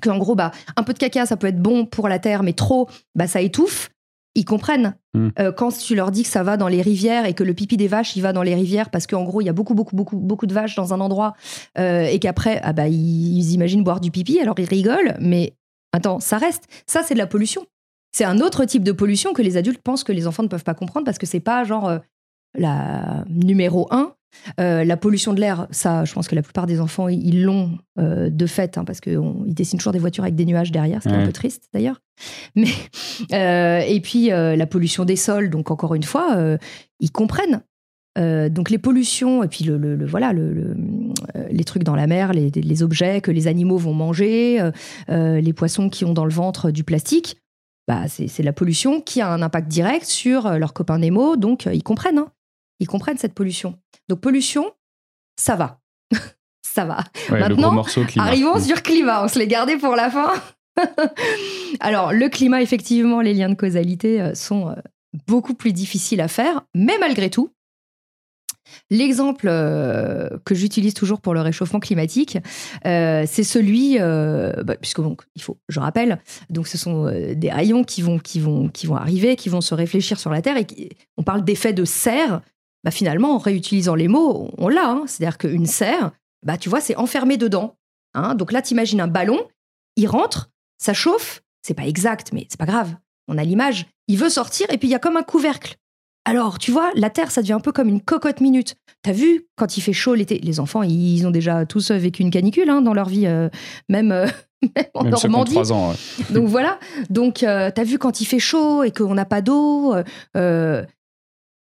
qu'en 0.00 0.18
gros, 0.18 0.34
bah, 0.34 0.50
un 0.76 0.82
peu 0.82 0.92
de 0.92 0.98
caca, 0.98 1.26
ça 1.26 1.36
peut 1.36 1.48
être 1.48 1.60
bon 1.60 1.86
pour 1.86 2.08
la 2.08 2.18
terre, 2.18 2.42
mais 2.42 2.52
trop, 2.52 2.88
bah, 3.14 3.26
ça 3.26 3.40
étouffe. 3.40 3.90
Ils 4.34 4.44
comprennent. 4.44 4.96
Mm. 5.14 5.28
Euh, 5.38 5.52
quand 5.52 5.76
tu 5.76 5.94
leur 5.94 6.10
dis 6.10 6.22
que 6.22 6.28
ça 6.28 6.42
va 6.42 6.56
dans 6.56 6.68
les 6.68 6.82
rivières 6.82 7.26
et 7.26 7.34
que 7.34 7.42
le 7.42 7.52
pipi 7.52 7.76
des 7.76 7.88
vaches, 7.88 8.14
il 8.16 8.22
va 8.22 8.32
dans 8.32 8.42
les 8.42 8.54
rivières 8.54 8.90
parce 8.90 9.06
qu'en 9.06 9.24
gros, 9.24 9.40
il 9.40 9.46
y 9.46 9.48
a 9.48 9.52
beaucoup, 9.52 9.74
beaucoup, 9.74 9.96
beaucoup, 9.96 10.16
beaucoup 10.16 10.46
de 10.46 10.54
vaches 10.54 10.76
dans 10.76 10.94
un 10.94 11.00
endroit 11.00 11.34
euh, 11.78 12.04
et 12.04 12.18
qu'après, 12.18 12.60
ah 12.62 12.72
bah, 12.72 12.88
ils, 12.88 13.38
ils 13.38 13.52
imaginent 13.52 13.82
boire 13.82 14.00
du 14.00 14.10
pipi, 14.10 14.38
alors 14.40 14.54
ils 14.58 14.68
rigolent, 14.68 15.16
mais 15.20 15.54
attends, 15.92 16.20
ça 16.20 16.38
reste. 16.38 16.64
Ça, 16.86 17.02
c'est 17.02 17.14
de 17.14 17.18
la 17.18 17.26
pollution. 17.26 17.66
C'est 18.12 18.24
un 18.24 18.40
autre 18.40 18.64
type 18.64 18.82
de 18.82 18.92
pollution 18.92 19.32
que 19.32 19.42
les 19.42 19.56
adultes 19.56 19.82
pensent 19.82 20.04
que 20.04 20.12
les 20.12 20.26
enfants 20.26 20.42
ne 20.42 20.48
peuvent 20.48 20.64
pas 20.64 20.74
comprendre 20.74 21.04
parce 21.04 21.18
que 21.18 21.26
c'est 21.26 21.40
pas 21.40 21.64
genre 21.64 21.88
euh, 21.88 21.98
la 22.54 23.24
numéro 23.28 23.88
un. 23.90 24.14
Euh, 24.58 24.84
la 24.84 24.96
pollution 24.96 25.34
de 25.34 25.40
l'air, 25.40 25.66
ça, 25.70 26.04
je 26.04 26.12
pense 26.12 26.28
que 26.28 26.34
la 26.34 26.42
plupart 26.42 26.66
des 26.66 26.80
enfants, 26.80 27.08
ils 27.08 27.42
l'ont 27.42 27.78
euh, 27.98 28.30
de 28.30 28.46
fait, 28.46 28.78
hein, 28.78 28.84
parce 28.84 29.00
qu'ils 29.00 29.18
dessinent 29.46 29.78
toujours 29.78 29.92
des 29.92 29.98
voitures 29.98 30.24
avec 30.24 30.34
des 30.36 30.44
nuages 30.46 30.72
derrière, 30.72 31.02
c'est 31.02 31.10
un 31.10 31.26
peu 31.26 31.32
triste 31.32 31.68
d'ailleurs. 31.74 32.00
Mais 32.56 32.68
euh, 33.32 33.80
et 33.86 34.00
puis 34.00 34.28
la 34.28 34.66
pollution 34.66 35.04
des 35.04 35.16
sols, 35.16 35.50
donc 35.50 35.70
encore 35.70 35.94
une 35.94 36.02
fois, 36.02 36.56
ils 37.00 37.10
comprennent. 37.12 37.62
Donc 38.18 38.70
les 38.70 38.78
pollutions 38.78 39.42
et 39.42 39.48
puis 39.48 39.64
le, 39.64 39.78
le- 39.78 39.96
le- 39.96 40.06
voilà 40.06 40.32
le, 40.32 40.52
le- 40.52 40.76
les 41.50 41.64
trucs 41.64 41.84
dans 41.84 41.94
la 41.96 42.06
mer, 42.06 42.32
les, 42.32 42.50
les 42.50 42.82
objets 42.82 43.20
que 43.20 43.30
les 43.30 43.46
animaux 43.46 43.78
vont 43.78 43.94
manger, 43.94 44.60
les 45.08 45.52
poissons 45.52 45.88
qui 45.88 46.04
ont 46.04 46.12
dans 46.12 46.24
le 46.26 46.32
ventre 46.32 46.70
du 46.70 46.84
plastique, 46.84 47.36
bah 47.88 48.04
c'est 48.08 48.42
la 48.42 48.52
pollution 48.52 49.00
qui 49.00 49.20
a 49.20 49.32
un 49.32 49.42
impact 49.42 49.68
direct 49.68 50.04
sur 50.06 50.50
leurs 50.58 50.72
copains 50.74 50.98
Nemo, 50.98 51.36
donc 51.36 51.68
ils 51.72 51.82
comprennent, 51.82 52.18
hein. 52.18 52.28
Ils 52.80 52.86
comprennent 52.88 53.18
cette 53.18 53.34
pollution. 53.34 53.78
Donc 54.08 54.20
pollution, 54.20 54.70
ça 55.38 55.54
va, 55.56 55.80
ça 56.66 56.84
va. 56.84 57.04
Ouais, 57.30 57.40
Maintenant. 57.40 57.82
Arrivons 58.18 58.56
Mm. 58.56 58.60
sur 58.60 58.82
climat, 58.82 59.24
on 59.24 59.28
se 59.28 59.38
l'est 59.38 59.46
gardé 59.46 59.76
pour 59.76 59.94
la 59.96 60.10
fin. 60.10 60.32
Alors, 61.80 62.12
le 62.12 62.28
climat, 62.28 62.62
effectivement, 62.62 63.20
les 63.20 63.34
liens 63.34 63.48
de 63.48 63.54
causalité 63.54 64.20
euh, 64.20 64.34
sont 64.34 64.68
euh, 64.70 64.74
beaucoup 65.26 65.54
plus 65.54 65.72
difficiles 65.72 66.20
à 66.20 66.28
faire, 66.28 66.62
mais 66.74 66.96
malgré 66.98 67.28
tout, 67.30 67.50
l'exemple 68.90 69.46
euh, 69.48 70.28
que 70.44 70.54
j'utilise 70.54 70.94
toujours 70.94 71.20
pour 71.20 71.34
le 71.34 71.40
réchauffement 71.40 71.80
climatique, 71.80 72.38
euh, 72.86 73.24
c'est 73.26 73.42
celui, 73.44 73.96
euh, 73.98 74.52
bah, 74.62 74.76
puisque 74.76 75.00
donc, 75.00 75.22
il 75.34 75.42
faut, 75.42 75.58
je 75.68 75.80
rappelle, 75.80 76.20
donc 76.50 76.68
ce 76.68 76.78
sont 76.78 77.10
des 77.34 77.50
rayons 77.50 77.84
qui 77.84 78.00
vont, 78.02 78.18
qui, 78.18 78.38
vont, 78.40 78.68
qui 78.68 78.86
vont 78.86 78.96
arriver, 78.96 79.36
qui 79.36 79.48
vont 79.48 79.60
se 79.60 79.74
réfléchir 79.74 80.18
sur 80.20 80.30
la 80.30 80.40
Terre, 80.42 80.56
et 80.56 80.64
qui- 80.64 80.90
on 81.16 81.22
parle 81.22 81.44
d'effet 81.44 81.72
de 81.72 81.84
serre. 81.84 82.40
Bah 82.84 82.90
finalement, 82.90 83.34
en 83.34 83.38
réutilisant 83.38 83.94
les 83.94 84.08
mots, 84.08 84.50
on 84.58 84.68
l'a. 84.68 84.88
Hein. 84.88 85.04
C'est-à-dire 85.06 85.38
qu'une 85.38 85.66
serre, 85.66 86.12
bah 86.44 86.56
tu 86.56 86.68
vois, 86.68 86.80
c'est 86.80 86.96
enfermé 86.96 87.36
dedans. 87.36 87.76
Hein. 88.14 88.34
Donc 88.34 88.52
là, 88.52 88.62
t'imagines 88.62 89.00
un 89.00 89.08
ballon, 89.08 89.40
il 89.96 90.06
rentre, 90.06 90.50
ça 90.78 90.94
chauffe, 90.94 91.42
c'est 91.62 91.74
pas 91.74 91.86
exact, 91.86 92.32
mais 92.32 92.46
c'est 92.48 92.58
pas 92.58 92.66
grave. 92.66 92.94
On 93.28 93.38
a 93.38 93.44
l'image. 93.44 93.86
Il 94.08 94.18
veut 94.18 94.30
sortir 94.30 94.66
et 94.70 94.78
puis 94.78 94.88
il 94.88 94.90
y 94.90 94.94
a 94.94 94.98
comme 94.98 95.16
un 95.16 95.22
couvercle. 95.22 95.76
Alors, 96.24 96.58
tu 96.58 96.70
vois, 96.70 96.90
la 96.94 97.10
Terre, 97.10 97.30
ça 97.30 97.40
devient 97.40 97.54
un 97.54 97.60
peu 97.60 97.72
comme 97.72 97.88
une 97.88 98.00
cocotte 98.00 98.40
minute. 98.40 98.76
T'as 99.02 99.12
vu, 99.12 99.46
quand 99.56 99.76
il 99.76 99.80
fait 99.80 99.92
chaud 99.92 100.14
l'été, 100.14 100.38
les 100.38 100.60
enfants, 100.60 100.82
ils 100.82 101.26
ont 101.26 101.30
déjà 101.30 101.64
tous 101.64 101.90
vécu 101.92 102.22
une 102.22 102.30
canicule 102.30 102.68
hein, 102.68 102.82
dans 102.82 102.92
leur 102.92 103.08
vie, 103.08 103.26
euh, 103.26 103.48
même, 103.88 104.12
euh, 104.12 104.26
en 104.94 105.04
Normandie. 105.04 105.56
ans, 105.72 105.94
Donc 106.30 106.46
voilà. 106.46 106.78
Donc, 107.08 107.42
euh, 107.42 107.70
t'as 107.74 107.84
vu 107.84 107.98
quand 107.98 108.20
il 108.20 108.26
fait 108.26 108.38
chaud 108.38 108.82
et 108.82 108.90
qu'on 108.90 109.14
n'a 109.14 109.24
pas 109.24 109.40
d'eau. 109.40 109.94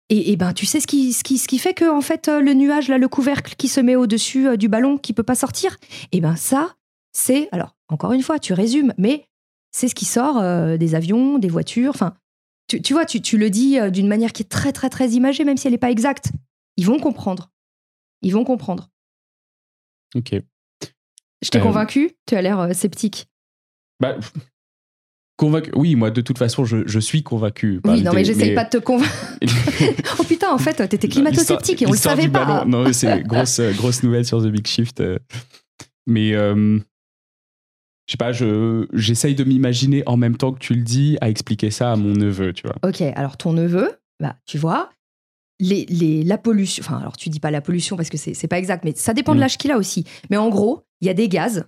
Et, 0.09 0.35
ben, 0.37 0.53
tu 0.53 0.65
sais 0.65 0.79
ce 0.79 0.87
qui, 0.87 1.11
ce 1.13 1.23
qui, 1.23 1.37
ce 1.37 1.47
qui 1.47 1.59
fait 1.59 1.73
que, 1.73 1.89
en 1.89 2.01
fait, 2.01 2.27
le 2.27 2.53
nuage, 2.53 2.87
là, 2.87 2.97
le 2.97 3.07
couvercle 3.07 3.55
qui 3.55 3.67
se 3.67 3.81
met 3.81 3.95
au-dessus 3.95 4.57
du 4.57 4.69
ballon, 4.69 4.97
qui 4.97 5.13
peut 5.13 5.23
pas 5.23 5.35
sortir, 5.35 5.77
et 6.11 6.21
ben 6.21 6.35
ça, 6.35 6.75
c'est. 7.11 7.49
Alors, 7.51 7.75
encore 7.89 8.13
une 8.13 8.23
fois, 8.23 8.39
tu 8.39 8.53
résumes, 8.53 8.93
mais 8.97 9.27
c'est 9.71 9.89
ce 9.89 9.95
qui 9.95 10.05
sort 10.05 10.41
des 10.77 10.95
avions, 10.95 11.39
des 11.39 11.49
voitures. 11.49 11.91
Enfin, 11.93 12.15
tu, 12.67 12.93
vois, 12.93 13.05
tu, 13.05 13.37
le 13.37 13.49
dis 13.49 13.79
euh, 13.79 13.89
d'une 13.89 14.07
manière 14.07 14.33
qui 14.33 14.43
est 14.43 14.49
très, 14.49 14.73
très, 14.73 14.89
très 14.89 15.09
imagée, 15.09 15.45
même 15.45 15.57
si 15.57 15.67
elle 15.67 15.71
n'est 15.71 15.77
pas 15.77 15.91
exacte. 15.91 16.31
Ils 16.75 16.85
vont 16.85 16.99
comprendre. 16.99 17.49
Ils 18.21 18.33
vont 18.33 18.43
comprendre. 18.43 18.89
Ok. 20.15 20.35
Je 21.41 21.49
t'ai 21.49 21.59
euh, 21.59 21.63
convaincu 21.63 22.11
Tu 22.25 22.35
as 22.35 22.41
l'air 22.41 22.59
euh, 22.59 22.73
sceptique. 22.73 23.27
Bah, 24.01 24.17
convaincu. 25.37 25.71
Oui, 25.75 25.95
moi, 25.95 26.11
de 26.11 26.21
toute 26.21 26.37
façon, 26.37 26.65
je, 26.65 26.99
suis 26.99 27.23
convaincu. 27.23 27.79
Oui, 27.85 28.01
non, 28.01 28.11
mais 28.13 28.25
j'essaye 28.25 28.53
pas 28.53 28.65
de 28.65 28.69
te 28.69 28.77
convaincre. 28.77 29.37
oh 30.19 30.23
putain, 30.23 30.51
en 30.51 30.57
fait, 30.57 30.87
t'étais 30.89 31.07
climato-sceptique 31.07 31.81
et 31.81 31.87
on 31.87 31.91
le 31.91 31.97
savait 31.97 32.27
pas. 32.27 32.65
Non, 32.65 32.91
c'est 32.91 33.23
grosse, 33.23 33.61
grosse 33.77 34.03
nouvelle 34.03 34.25
sur 34.25 34.41
The 34.41 34.47
Big 34.47 34.67
Shift. 34.67 35.01
Mais 36.05 36.33
je 38.07 38.13
sais 38.13 38.17
pas, 38.17 38.31
je, 38.31 38.87
j'essaye 38.93 39.35
de 39.35 39.43
m'imaginer 39.43 40.03
en 40.05 40.15
même 40.15 40.37
temps 40.37 40.53
que 40.53 40.59
tu 40.59 40.73
le 40.73 40.81
dis 40.81 41.17
à 41.19 41.29
expliquer 41.29 41.71
ça 41.71 41.91
à 41.91 41.95
mon 41.97 42.13
neveu, 42.13 42.53
tu 42.53 42.63
vois. 42.65 42.77
Ok, 42.87 43.01
alors 43.01 43.35
ton 43.35 43.51
neveu, 43.51 43.91
bah, 44.21 44.37
tu 44.45 44.57
vois, 44.57 44.91
les, 45.59 45.85
les, 45.89 46.23
la 46.23 46.37
pollution, 46.37 46.81
enfin, 46.85 46.99
alors 46.99 47.17
tu 47.17 47.27
dis 47.29 47.41
pas 47.41 47.51
la 47.51 47.59
pollution 47.59 47.97
parce 47.97 48.09
que 48.09 48.15
c'est, 48.15 48.33
c'est 48.33 48.47
pas 48.47 48.59
exact, 48.59 48.85
mais 48.85 48.93
ça 48.95 49.13
dépend 49.13 49.33
de 49.33 49.39
mm. 49.39 49.41
l'âge 49.41 49.57
qu'il 49.57 49.71
a 49.71 49.77
aussi. 49.77 50.05
Mais 50.29 50.37
en 50.37 50.47
gros, 50.47 50.83
il 51.01 51.07
y 51.07 51.09
a 51.09 51.13
des 51.13 51.27
gaz, 51.27 51.67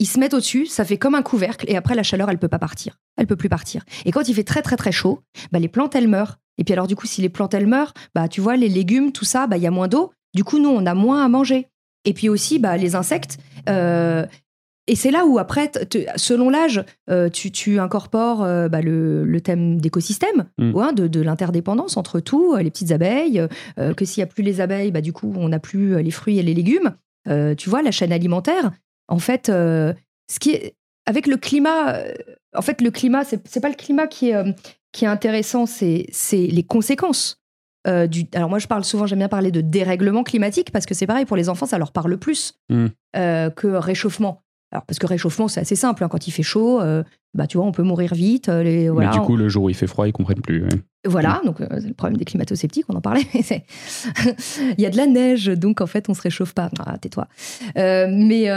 ils 0.00 0.06
se 0.06 0.18
mettent 0.18 0.34
au-dessus, 0.34 0.66
ça 0.66 0.84
fait 0.84 0.96
comme 0.96 1.14
un 1.14 1.22
couvercle, 1.22 1.66
et 1.68 1.76
après 1.76 1.94
la 1.94 2.02
chaleur, 2.02 2.30
elle 2.30 2.38
peut 2.38 2.48
pas 2.48 2.58
partir. 2.58 2.98
Elle 3.18 3.26
peut 3.26 3.36
plus 3.36 3.50
partir. 3.50 3.84
Et 4.06 4.12
quand 4.12 4.28
il 4.28 4.34
fait 4.34 4.44
très 4.44 4.62
très 4.62 4.76
très 4.76 4.92
chaud, 4.92 5.20
bah, 5.52 5.58
les 5.58 5.68
plantes, 5.68 5.94
elles 5.94 6.08
meurent. 6.08 6.38
Et 6.56 6.64
puis 6.64 6.72
alors, 6.72 6.86
du 6.86 6.96
coup, 6.96 7.06
si 7.06 7.20
les 7.20 7.28
plantes, 7.28 7.54
elles 7.54 7.66
meurent, 7.66 7.92
bah, 8.14 8.26
tu 8.26 8.40
vois, 8.40 8.56
les 8.56 8.68
légumes, 8.68 9.12
tout 9.12 9.26
ça, 9.26 9.46
bah, 9.46 9.58
il 9.58 9.62
y 9.62 9.66
a 9.66 9.70
moins 9.70 9.88
d'eau. 9.88 10.10
Du 10.34 10.42
coup, 10.42 10.58
nous, 10.58 10.70
on 10.70 10.86
a 10.86 10.94
moins 10.94 11.24
à 11.24 11.28
manger. 11.28 11.68
Et 12.06 12.14
puis 12.14 12.30
aussi, 12.30 12.58
bah, 12.58 12.78
les 12.78 12.94
insectes, 12.94 13.38
euh, 13.68 14.24
et 14.86 14.96
c'est 14.96 15.10
là 15.10 15.26
où, 15.26 15.38
après, 15.38 15.70
selon 16.16 16.48
l'âge, 16.48 16.82
euh, 17.10 17.28
tu, 17.28 17.78
incorpores 17.78 18.42
euh, 18.42 18.68
bah, 18.68 18.80
le, 18.80 19.38
thème 19.40 19.80
d'écosystème, 19.80 20.46
mm. 20.58 20.94
de, 20.94 21.20
l'interdépendance 21.20 21.98
entre 21.98 22.20
tout, 22.20 22.56
les 22.56 22.70
petites 22.70 22.90
abeilles, 22.90 23.46
que 23.76 24.04
s'il 24.06 24.22
n'y 24.22 24.24
a 24.24 24.32
plus 24.32 24.42
les 24.42 24.62
abeilles, 24.62 24.90
bah, 24.90 25.02
du 25.02 25.12
coup, 25.12 25.32
on 25.36 25.50
n'a 25.50 25.58
plus 25.58 26.02
les 26.02 26.10
fruits 26.10 26.38
et 26.38 26.42
les 26.42 26.54
légumes. 26.54 26.94
tu 27.56 27.68
vois, 27.68 27.82
la 27.82 27.90
chaîne 27.90 28.12
alimentaire, 28.12 28.70
en 29.10 29.18
fait, 29.18 29.46
ce 29.46 30.38
qui 30.40 30.52
est, 30.52 30.74
avec 31.06 31.26
le 31.26 31.36
climat, 31.36 31.98
en 32.56 32.62
fait, 32.62 32.80
le 32.80 32.90
climat, 32.90 33.24
c'est 33.24 33.60
pas 33.60 33.68
le 33.68 33.74
climat 33.74 34.06
qui 34.06 34.30
est, 34.30 34.56
qui 34.92 35.04
est 35.04 35.08
intéressant, 35.08 35.66
c'est 35.66 36.06
les 36.32 36.62
conséquences. 36.62 37.42
du, 37.86 38.24
alors 38.34 38.48
moi 38.48 38.58
je 38.58 38.66
parle 38.66 38.84
souvent, 38.84 39.06
j'aime 39.06 39.18
bien 39.18 39.28
parler 39.28 39.50
de 39.50 39.60
dérèglement 39.60 40.22
climatique 40.22 40.70
parce 40.70 40.86
que 40.86 40.94
c'est 40.94 41.06
pareil 41.06 41.26
pour 41.26 41.36
les 41.36 41.48
enfants, 41.48 41.66
ça 41.66 41.78
leur 41.78 41.92
parle 41.92 42.16
plus 42.16 42.54
mm. 42.70 42.86
que 43.14 43.66
réchauffement. 43.66 44.42
Alors, 44.72 44.84
parce 44.84 44.98
que 44.98 45.06
réchauffement, 45.06 45.48
c'est 45.48 45.60
assez 45.60 45.76
simple. 45.76 46.04
Hein. 46.04 46.08
Quand 46.08 46.28
il 46.28 46.30
fait 46.30 46.44
chaud, 46.44 46.80
euh, 46.80 47.02
bah, 47.34 47.46
tu 47.46 47.56
vois, 47.56 47.66
on 47.66 47.72
peut 47.72 47.82
mourir 47.82 48.14
vite. 48.14 48.48
Euh, 48.48 48.62
les, 48.62 48.88
voilà, 48.88 49.10
Mais 49.10 49.18
du 49.18 49.22
coup, 49.22 49.36
le 49.36 49.48
jour 49.48 49.64
où 49.64 49.70
il 49.70 49.74
fait 49.74 49.88
froid, 49.88 50.06
ils 50.06 50.12
comprennent 50.12 50.42
plus. 50.42 50.64
Voilà, 51.04 51.40
mm. 51.42 51.46
donc 51.46 51.60
euh, 51.60 51.66
c'est 51.80 51.88
le 51.88 51.94
problème 51.94 52.16
des 52.16 52.24
climato-sceptiques, 52.24 52.84
on 52.88 52.94
en 52.94 53.00
parlait. 53.00 53.26
il 53.34 54.80
y 54.80 54.86
a 54.86 54.90
de 54.90 54.96
la 54.96 55.06
neige, 55.06 55.46
donc 55.46 55.80
en 55.80 55.86
fait, 55.86 56.08
on 56.08 56.14
se 56.14 56.22
réchauffe 56.22 56.54
pas. 56.54 56.70
Ah, 56.86 56.98
tais-toi. 56.98 57.26
mais 57.74 58.48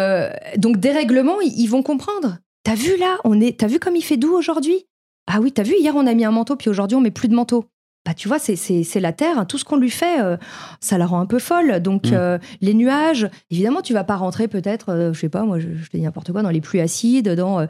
donc, 0.58 0.78
dérèglement, 0.78 1.42
ils 1.42 1.68
vont 1.68 1.84
comprendre. 1.84 2.38
T'as 2.64 2.76
vu 2.76 2.96
là 2.98 3.18
on 3.26 3.42
est... 3.42 3.60
T'as 3.60 3.68
vu 3.68 3.78
comme 3.78 3.98
il 3.98 4.04
fait 4.04 4.16
doux 4.16 4.34
aujourd'hui? 4.34 4.86
Ah 5.28 5.40
oui, 5.42 5.52
t'as 5.52 5.64
vu, 5.64 5.74
hier, 5.78 5.94
on 5.96 6.08
a 6.08 6.14
mis 6.14 6.26
un 6.26 6.32
manteau, 6.32 6.56
puis 6.56 6.70
aujourd'hui, 6.70 6.96
on 6.96 7.02
met 7.02 7.12
plus 7.12 7.28
de 7.28 7.36
manteau 7.36 7.66
bah, 8.06 8.14
tu 8.14 8.28
vois, 8.28 8.38
c'est 8.40 9.00
la 9.00 9.14
Terre. 9.14 9.46
Tout 9.48 9.58
ce 9.58 9.64
qu'on 9.64 9.78
lui 9.78 9.90
fait, 9.90 10.22
euh, 10.22 10.36
ça 10.82 10.98
la 10.98 11.06
rend 11.06 11.22
un 11.22 11.26
peu 11.26 11.40
folle. 11.40 11.80
Donc, 11.80 12.08
mm. 12.08 12.14
euh, 12.14 12.38
les 12.60 12.74
nuages, 12.74 13.30
évidemment, 13.50 13.82
tu 13.82 13.94
vas 13.94 14.04
pas 14.04 14.18
rentrer 14.18 14.48
peut-être, 14.48 14.90
euh, 14.90 15.14
je 15.14 15.20
sais 15.20 15.30
pas, 15.30 15.44
moi, 15.44 15.60
je, 15.60 15.68
te 15.68 15.98
dis 15.98 16.04
n'importe 16.04 16.32
quoi, 16.34 16.42
dans 16.42 16.50
les 16.50 16.60
pluies 16.60 16.82
acides, 16.82 17.30
dans. 17.30 17.66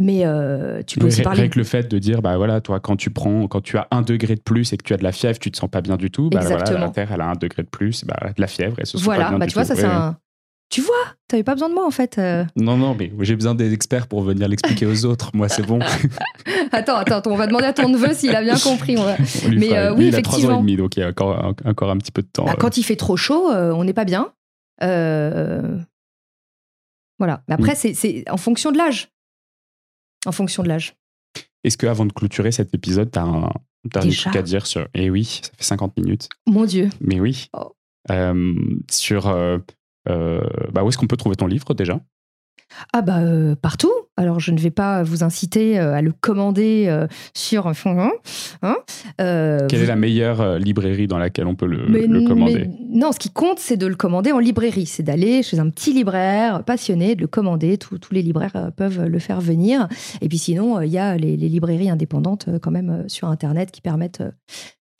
mais 0.00 0.24
tu 0.86 0.98
peux 0.98 1.06
aussi 1.06 1.22
parler. 1.22 1.40
Avec 1.40 1.54
le 1.54 1.64
fait 1.64 1.88
de 1.88 1.98
dire, 1.98 2.22
bah 2.22 2.36
voilà, 2.36 2.60
toi, 2.60 2.80
quand 2.80 2.96
tu 2.96 3.10
prends, 3.10 3.46
quand 3.46 3.60
tu 3.60 3.76
as 3.78 3.86
un 3.92 4.02
degré 4.02 4.34
de 4.34 4.40
plus 4.40 4.72
et 4.72 4.76
que 4.76 4.84
tu 4.84 4.94
as 4.94 4.96
de 4.96 5.04
la 5.04 5.12
fièvre, 5.12 5.38
tu 5.38 5.52
te 5.52 5.56
sens 5.56 5.70
pas 5.70 5.80
bien 5.80 5.96
du 5.96 6.10
tout. 6.10 6.28
Bah 6.28 6.40
voilà, 6.42 6.64
la 6.72 6.88
Terre, 6.88 7.12
elle 7.12 7.20
a 7.20 7.28
un 7.28 7.36
degré 7.36 7.62
de 7.62 7.68
plus, 7.68 8.04
bah, 8.04 8.16
de 8.36 8.40
la 8.40 8.48
fièvre, 8.48 8.80
et 8.80 8.84
se 8.84 8.98
sent 8.98 9.04
voilà, 9.04 9.24
pas 9.24 9.30
bien 9.30 9.38
bah, 9.38 9.46
du 9.46 9.52
tu 9.52 9.54
vois, 9.54 9.64
ça 9.64 9.76
c'est 9.76 9.84
un, 9.84 10.16
tu 10.72 10.80
vois, 10.80 11.04
tu 11.28 11.34
n'avais 11.34 11.44
pas 11.44 11.52
besoin 11.52 11.68
de 11.68 11.74
moi 11.74 11.86
en 11.86 11.90
fait. 11.90 12.16
Euh. 12.16 12.46
Non, 12.56 12.78
non, 12.78 12.96
mais 12.98 13.12
j'ai 13.20 13.36
besoin 13.36 13.54
des 13.54 13.74
experts 13.74 14.06
pour 14.06 14.22
venir 14.22 14.48
l'expliquer 14.48 14.86
aux 14.86 15.04
autres. 15.04 15.30
Moi, 15.34 15.50
c'est 15.50 15.66
bon. 15.66 15.80
attends, 16.72 16.96
attends, 16.96 17.20
on 17.26 17.36
va 17.36 17.46
demander 17.46 17.66
à 17.66 17.74
ton 17.74 17.90
neveu 17.90 18.14
s'il 18.14 18.34
a 18.34 18.40
bien 18.40 18.56
compris. 18.64 18.96
mais 19.54 19.76
euh, 19.76 19.94
oui, 19.94 20.06
il 20.06 20.14
effectivement. 20.14 20.38
A 20.38 20.44
3 20.44 20.50
ans 20.50 20.56
et 20.56 20.60
demi, 20.62 20.76
donc 20.76 20.96
il 20.96 21.00
y 21.00 21.02
a 21.02 21.08
encore, 21.08 21.54
encore 21.66 21.90
un 21.90 21.98
petit 21.98 22.10
peu 22.10 22.22
de 22.22 22.26
temps. 22.26 22.46
Bah, 22.46 22.56
quand 22.58 22.78
il 22.78 22.84
fait 22.84 22.96
trop 22.96 23.18
chaud, 23.18 23.50
euh, 23.50 23.70
on 23.72 23.84
n'est 23.84 23.92
pas 23.92 24.06
bien. 24.06 24.32
Voilà. 24.80 25.84
Mais 27.48 27.54
après, 27.54 27.74
mm. 27.74 27.92
c'est 27.92 28.24
en 28.30 28.38
fonction 28.38 28.72
de 28.72 28.78
l'âge. 28.78 29.10
En 30.24 30.32
fonction 30.32 30.62
de 30.62 30.68
l'âge. 30.68 30.94
Est-ce 31.64 31.76
qu'avant 31.76 32.06
de 32.06 32.14
clôturer 32.14 32.50
cet 32.50 32.74
épisode, 32.74 33.10
tu 33.10 33.18
as 33.18 33.24
un, 33.24 33.52
truc 33.90 34.36
à 34.36 34.40
dire 34.40 34.66
sur. 34.66 34.88
Eh 34.94 35.10
oui, 35.10 35.42
ça 35.42 35.50
fait 35.54 35.64
50 35.64 35.98
minutes. 35.98 36.30
Mon 36.46 36.64
Dieu. 36.64 36.88
Mais 37.02 37.20
oui. 37.20 37.50
Oh. 37.52 37.74
sur 38.90 39.28
euh, 39.28 39.58
bah 40.06 40.82
où 40.84 40.88
est-ce 40.88 40.98
qu'on 40.98 41.06
peut 41.06 41.16
trouver 41.16 41.36
ton 41.36 41.46
livre 41.46 41.74
déjà? 41.74 42.00
Ah 42.92 43.02
bah 43.02 43.18
euh, 43.18 43.54
partout. 43.54 43.92
Alors 44.16 44.40
je 44.40 44.50
ne 44.50 44.58
vais 44.58 44.70
pas 44.70 45.02
vous 45.02 45.22
inciter 45.22 45.78
euh, 45.78 45.94
à 45.94 46.02
le 46.02 46.12
commander 46.12 47.06
sur 47.34 47.66
un 47.66 47.74
fond. 47.74 48.10
Hein, 48.62 48.76
Quelle 49.18 49.82
est 49.82 49.86
la 49.86 49.96
meilleure 49.96 50.58
librairie 50.58 51.06
dans 51.06 51.18
laquelle 51.18 51.46
on 51.46 51.54
peut 51.54 51.66
le, 51.66 52.26
commander? 52.26 52.68
Non, 52.90 53.12
ce 53.12 53.18
qui 53.18 53.30
compte, 53.30 53.58
c'est 53.58 53.76
de 53.76 53.86
le 53.86 53.94
commander 53.94 54.32
en 54.32 54.38
librairie. 54.38 54.86
C'est 54.86 55.02
d'aller 55.02 55.42
chez 55.42 55.58
un 55.58 55.68
petit 55.70 55.92
libraire 55.92 56.64
passionné, 56.64 57.14
de 57.14 57.20
le 57.20 57.26
commander. 57.26 57.78
Tous, 57.78 57.98
les 58.10 58.22
libraires 58.22 58.70
peuvent 58.76 59.04
le 59.04 59.18
faire 59.18 59.40
venir. 59.40 59.88
Et 60.20 60.28
puis 60.28 60.38
sinon, 60.38 60.80
il 60.80 60.90
y 60.90 60.98
a 60.98 61.16
les, 61.16 61.36
les, 61.36 61.48
librairies 61.48 61.90
indépendantes 61.90 62.48
quand 62.62 62.70
même 62.70 63.04
sur 63.08 63.28
Internet 63.28 63.70
qui 63.70 63.80
permettent 63.80 64.22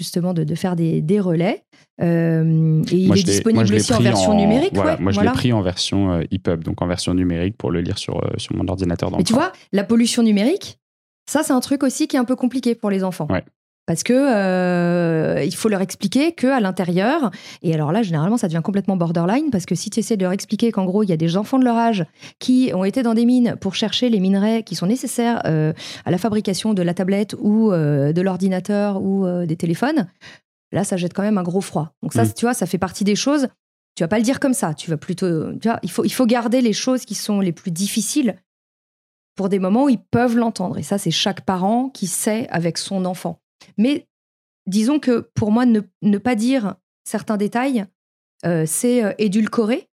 justement 0.03 0.34
de, 0.34 0.55
faire 0.55 0.76
des, 0.76 1.20
relais. 1.20 1.64
Euh, 2.03 2.82
et 2.90 2.96
il 2.96 3.16
est 3.16 3.22
disponible 3.22 3.74
aussi 3.74 3.92
en 3.92 4.00
version 4.00 4.34
numérique. 4.34 4.74
moi, 4.74 5.12
je 5.12 5.20
l'ai 5.20 5.30
pris 5.30 5.53
en 5.53 5.62
version 5.62 6.12
euh, 6.12 6.24
EPUB, 6.32 6.64
donc 6.64 6.82
en 6.82 6.86
version 6.86 7.14
numérique 7.14 7.57
pour 7.57 7.70
le 7.70 7.80
lire 7.80 7.98
sur, 7.98 8.16
euh, 8.16 8.30
sur 8.38 8.57
mon 8.57 8.66
ordinateur. 8.68 9.11
Mais 9.16 9.24
tu 9.24 9.32
vois, 9.32 9.53
la 9.72 9.84
pollution 9.84 10.22
numérique, 10.22 10.78
ça, 11.26 11.42
c'est 11.42 11.53
un 11.53 11.61
truc 11.61 11.82
aussi 11.82 12.09
qui 12.09 12.16
est 12.16 12.18
un 12.18 12.24
peu 12.24 12.36
compliqué 12.36 12.74
pour 12.74 12.90
les 12.90 13.05
enfants. 13.05 13.28
Ouais. 13.30 13.44
Parce 13.84 14.05
que 14.05 14.12
euh, 14.12 15.42
il 15.42 15.55
faut 15.57 15.68
leur 15.68 15.80
expliquer 15.80 16.32
que 16.32 16.46
à 16.46 16.61
l'intérieur, 16.61 17.32
et 17.62 17.74
alors 17.74 17.90
là 17.90 18.03
généralement 18.03 18.36
ça 18.36 18.46
devient 18.46 18.61
complètement 18.62 18.96
borderline 18.96 19.50
parce 19.50 19.66
que 19.66 19.74
si 19.74 19.90
tu 19.90 19.98
essaies 19.98 20.16
de 20.16 20.22
leur 20.22 20.30
expliquer 20.30 20.70
qu'en 20.70 20.84
gros 20.84 21.03
il 21.03 21.11
y 21.11 21.12
a 21.12 21.16
des 21.16 21.36
enfants 21.36 21.59
de 21.59 21.64
leur 21.64 21.76
âge 21.76 22.07
qui 22.38 22.70
ont 22.74 22.84
été 22.84 23.03
dans 23.03 23.14
des 23.14 23.24
mines 23.24 23.57
pour 23.61 23.74
chercher 23.74 24.09
les 24.09 24.20
minerais 24.20 24.62
qui 24.62 24.76
sont 24.76 24.86
nécessaires 24.86 25.42
euh, 25.46 25.72
à 26.05 26.12
la 26.12 26.18
fabrication 26.18 26.74
de 26.74 26.82
la 26.82 26.94
tablette 26.94 27.34
ou 27.40 27.72
euh, 27.72 28.12
de 28.12 28.22
l'ordinateur 28.22 29.03
ou 29.03 29.26
des 29.46 29.57
téléphones, 29.57 30.07
là 30.72 30.84
ça 30.84 30.96
jette 30.96 31.14
quand 31.14 31.22
même 31.22 31.38
un 31.38 31.42
gros 31.42 31.60
froid. 31.60 31.94
Donc 32.02 32.12
ça, 32.12 32.24
mm. 32.24 32.32
tu 32.34 32.44
vois, 32.44 32.54
ça 32.54 32.66
fait 32.66 32.78
partie 32.78 33.04
des 33.04 33.16
choses. 33.16 33.48
Tu 33.94 34.02
vas 34.02 34.08
pas 34.08 34.18
le 34.18 34.24
dire 34.24 34.40
comme 34.40 34.54
ça. 34.54 34.74
Tu 34.74 34.90
vas 34.90 34.96
plutôt, 34.96 35.52
tu 35.58 35.68
vois, 35.68 35.78
il 35.82 35.90
faut 35.90 36.04
il 36.04 36.12
faut 36.12 36.26
garder 36.26 36.60
les 36.60 36.72
choses 36.72 37.04
qui 37.04 37.14
sont 37.14 37.40
les 37.40 37.52
plus 37.52 37.70
difficiles 37.70 38.36
pour 39.34 39.48
des 39.48 39.58
moments 39.58 39.84
où 39.84 39.88
ils 39.88 40.02
peuvent 40.02 40.36
l'entendre. 40.36 40.78
Et 40.78 40.82
ça, 40.82 40.98
c'est 40.98 41.10
chaque 41.10 41.42
parent 41.42 41.88
qui 41.90 42.06
sait 42.06 42.48
avec 42.50 42.78
son 42.78 43.04
enfant. 43.04 43.40
Mais 43.78 44.06
disons 44.66 44.98
que 44.98 45.30
pour 45.34 45.50
moi, 45.50 45.64
ne, 45.66 46.18
pas 46.18 46.34
dire 46.34 46.76
certains 47.04 47.36
détails, 47.36 47.86
euh, 48.44 48.64
c'est 48.66 49.04
euh, 49.04 49.12
édulcorer. 49.18 49.88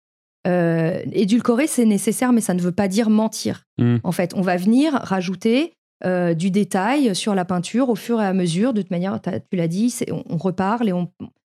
Euh, 0.47 1.03
édulcorer, 1.13 1.67
c'est 1.67 1.85
nécessaire, 1.85 2.33
mais 2.33 2.41
ça 2.41 2.55
ne 2.55 2.61
veut 2.61 2.73
pas 2.73 2.89
dire 2.89 3.11
mentir. 3.11 3.65
Hmm. 3.79 3.97
En 4.05 4.13
fait, 4.13 4.33
on 4.35 4.43
va 4.43 4.57
venir 4.57 4.93
rajouter 4.93 5.75
du 6.05 6.51
détail 6.51 7.15
sur 7.15 7.35
la 7.35 7.45
peinture 7.45 7.89
au 7.89 7.95
fur 7.95 8.21
et 8.21 8.27
à 8.27 8.33
mesure. 8.33 8.73
De 8.75 8.83
toute 8.83 8.91
manière, 8.91 9.19
tu 9.21 9.57
l'as 9.57 9.69
dit, 9.69 9.95
on, 10.11 10.23
on, 10.29 10.37
reparle 10.37 10.89
et 10.89 10.93
on, 10.93 11.11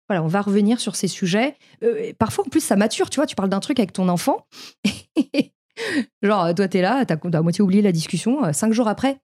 voilà, 0.09 0.23
on 0.23 0.29
va 0.29 0.41
revenir 0.41 0.81
sur 0.81 0.97
ces 0.97 1.09
sujets. 1.09 1.57
parfois, 2.19 2.45
en 2.47 2.49
plus, 2.49 2.61
ça 2.61 2.77
mature. 2.77 3.11
Tu 3.11 3.17
vois, 3.17 3.27
tu 3.27 3.35
parles 3.35 3.49
d'un 3.49 3.61
truc 3.61 3.79
avec 3.81 3.93
ton 3.93 4.09
enfant. 4.09 4.47
Genre, 6.23 6.55
toi, 6.55 6.69
t'es 6.69 6.81
là, 6.83 7.05
t'as 7.05 7.17
as 7.17 7.37
à 7.37 7.43
moitié 7.43 7.63
oublié 7.63 7.83
la 7.83 7.93
discussion. 7.93 8.53
cinq 8.53 8.73
jours 8.73 8.89
après, 8.89 9.19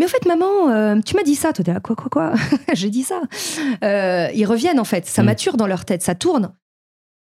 mais 0.00 0.06
en 0.06 0.08
fait, 0.08 0.24
maman, 0.24 0.70
euh, 0.70 0.98
tu 1.04 1.14
m'as 1.14 1.22
dit 1.22 1.34
ça. 1.34 1.52
Toi, 1.52 1.62
t'es 1.62 1.74
là, 1.74 1.80
quoi, 1.80 1.94
quoi, 1.94 2.08
quoi? 2.08 2.32
J'ai 2.74 2.88
dit 2.88 3.02
ça. 3.02 3.20
Euh, 3.84 4.28
ils 4.34 4.46
reviennent, 4.46 4.80
en 4.80 4.84
fait. 4.84 5.04
Ça 5.04 5.22
Mm. 5.22 5.26
mature 5.26 5.56
dans 5.58 5.66
leur 5.66 5.84
tête, 5.84 6.02
ça 6.02 6.14
tourne. 6.14 6.54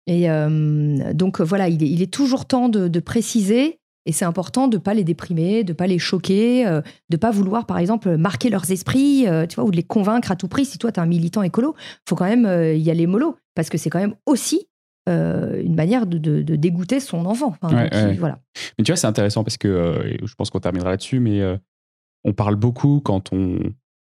Et 0.06 0.30
euh, 0.30 1.12
donc, 1.14 1.42
voilà, 1.42 1.70
il 1.70 1.82
est, 1.84 1.90
il 1.90 2.04
est 2.04 2.14
toujours 2.14 2.46
temps 2.46 2.70
de, 2.70 2.88
de 2.88 3.00
préciser. 3.00 3.80
Et 4.08 4.14
c'est 4.14 4.26
important 4.26 4.68
de 4.70 4.78
pas 4.78 4.94
les 4.94 5.04
déprimer, 5.04 5.64
de 5.66 5.74
pas 5.74 5.86
les 5.86 6.00
choquer, 6.00 6.66
euh, 6.66 6.82
de 7.10 7.18
pas 7.18 7.30
vouloir, 7.30 7.66
par 7.66 7.78
exemple, 7.78 8.16
marquer 8.18 8.50
leurs 8.50 8.72
esprits, 8.72 9.28
euh, 9.28 9.46
tu 9.46 9.56
vois, 9.56 9.66
ou 9.66 9.72
de 9.72 9.76
les 9.76 9.84
convaincre 9.84 10.32
à 10.32 10.36
tout 10.38 10.48
prix. 10.48 10.64
Si 10.66 10.78
toi, 10.78 10.92
tu 10.94 11.00
es 11.00 11.04
un 11.04 11.06
militant 11.06 11.44
écolo, 11.44 11.76
faut 12.08 12.16
quand 12.16 12.26
même 12.26 12.46
euh, 12.46 12.74
y 12.74 12.90
aller 12.90 13.06
mollo. 13.06 13.36
Parce 13.54 13.70
que 13.70 13.78
c'est 13.78 13.90
quand 13.90 14.00
même 14.00 14.16
aussi 14.26 14.68
euh, 15.10 15.62
une 15.62 15.76
manière 15.76 16.06
de, 16.06 16.18
de- 16.18 16.42
de 16.42 16.56
dégoûter 16.56 17.00
son 17.00 17.26
enfant. 17.26 17.56
Enfin, 17.62 17.76
Ouais, 17.76 17.84
donc, 17.90 17.92
il- 18.02 18.08
ouais. 18.08 18.14
Voilà. 18.16 18.40
Mais 18.78 18.84
tu 18.86 18.92
vois, 18.92 18.98
c'est 18.98 19.08
intéressant 19.08 19.44
parce 19.44 19.58
que 19.58 19.68
euh, 19.68 20.18
je 20.24 20.34
pense 20.36 20.50
qu'on 20.50 20.60
terminera 20.60 20.90
là-dessus, 20.92 21.20
mais 21.20 21.42
euh, 21.42 21.58
on 22.24 22.34
parle 22.34 22.56
beaucoup 22.56 23.02
quand 23.04 23.34
on 23.34 23.60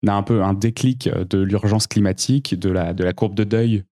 a 0.07 0.13
un 0.13 0.23
peu 0.23 0.41
un 0.43 0.53
déclic 0.55 1.09
de 1.29 1.37
l'urgence 1.39 1.85
climatique, 1.87 2.59
de 2.59 2.69
la, 2.69 2.93
de 2.93 3.03
la 3.03 3.13
courbe 3.13 3.35
de 3.35 3.43
deuil, 3.43 3.83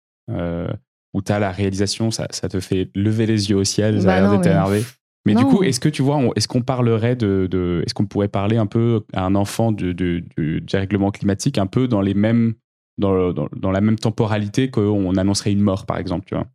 où 1.13 1.21
tu 1.21 1.31
as 1.31 1.39
la 1.39 1.51
réalisation, 1.51 2.09
ça, 2.11 2.27
ça 2.31 2.49
te 2.49 2.59
fait 2.59 2.89
lever 2.95 3.25
les 3.25 3.49
yeux 3.49 3.57
au 3.57 3.63
ciel, 3.63 3.99
ça 4.01 4.07
Bah 4.07 4.13
a 4.15 4.19
l'air 4.21 4.29
non, 4.29 4.37
d'être 4.37 4.47
énervé. 4.47 4.83
Mais 5.25 5.33
du 5.35 5.43
coup, 5.49 5.63
est-ce 5.63 5.79
que 5.79 5.89
tu 5.89 6.01
vois, 6.01 6.17
on- 6.17 6.33
est-ce 6.33 6.47
qu'on 6.47 6.61
parlerait 6.61 7.15
de, 7.15 7.47
de- 7.51 7.83
est-ce 7.85 7.93
qu'on 7.93 8.05
pourrait 8.05 8.29
parler 8.29 8.57
un 8.57 8.65
peu 8.65 9.01
à 9.13 9.25
un 9.25 9.35
enfant 9.35 9.71
du 9.71 9.93
de, 9.93 10.23
du 10.37 10.61
dérèglement 10.61 11.11
climatique, 11.11 11.57
un 11.57 11.67
peu 11.67 11.87
dans 11.87 12.01
les 12.01 12.13
mêmes, 12.13 12.53
dans, 12.97 13.13
le- 13.13 13.33
dans, 13.33 13.47
dans 13.55 13.71
la 13.71 13.81
même 13.81 13.97
temporalité 13.99 14.69
qu'on 14.71 15.15
annoncerait 15.17 15.51
une 15.51 15.61
mort, 15.61 15.85
par 15.85 15.97
exemple, 15.97 16.25
tu 16.25 16.35
vois? 16.35 16.47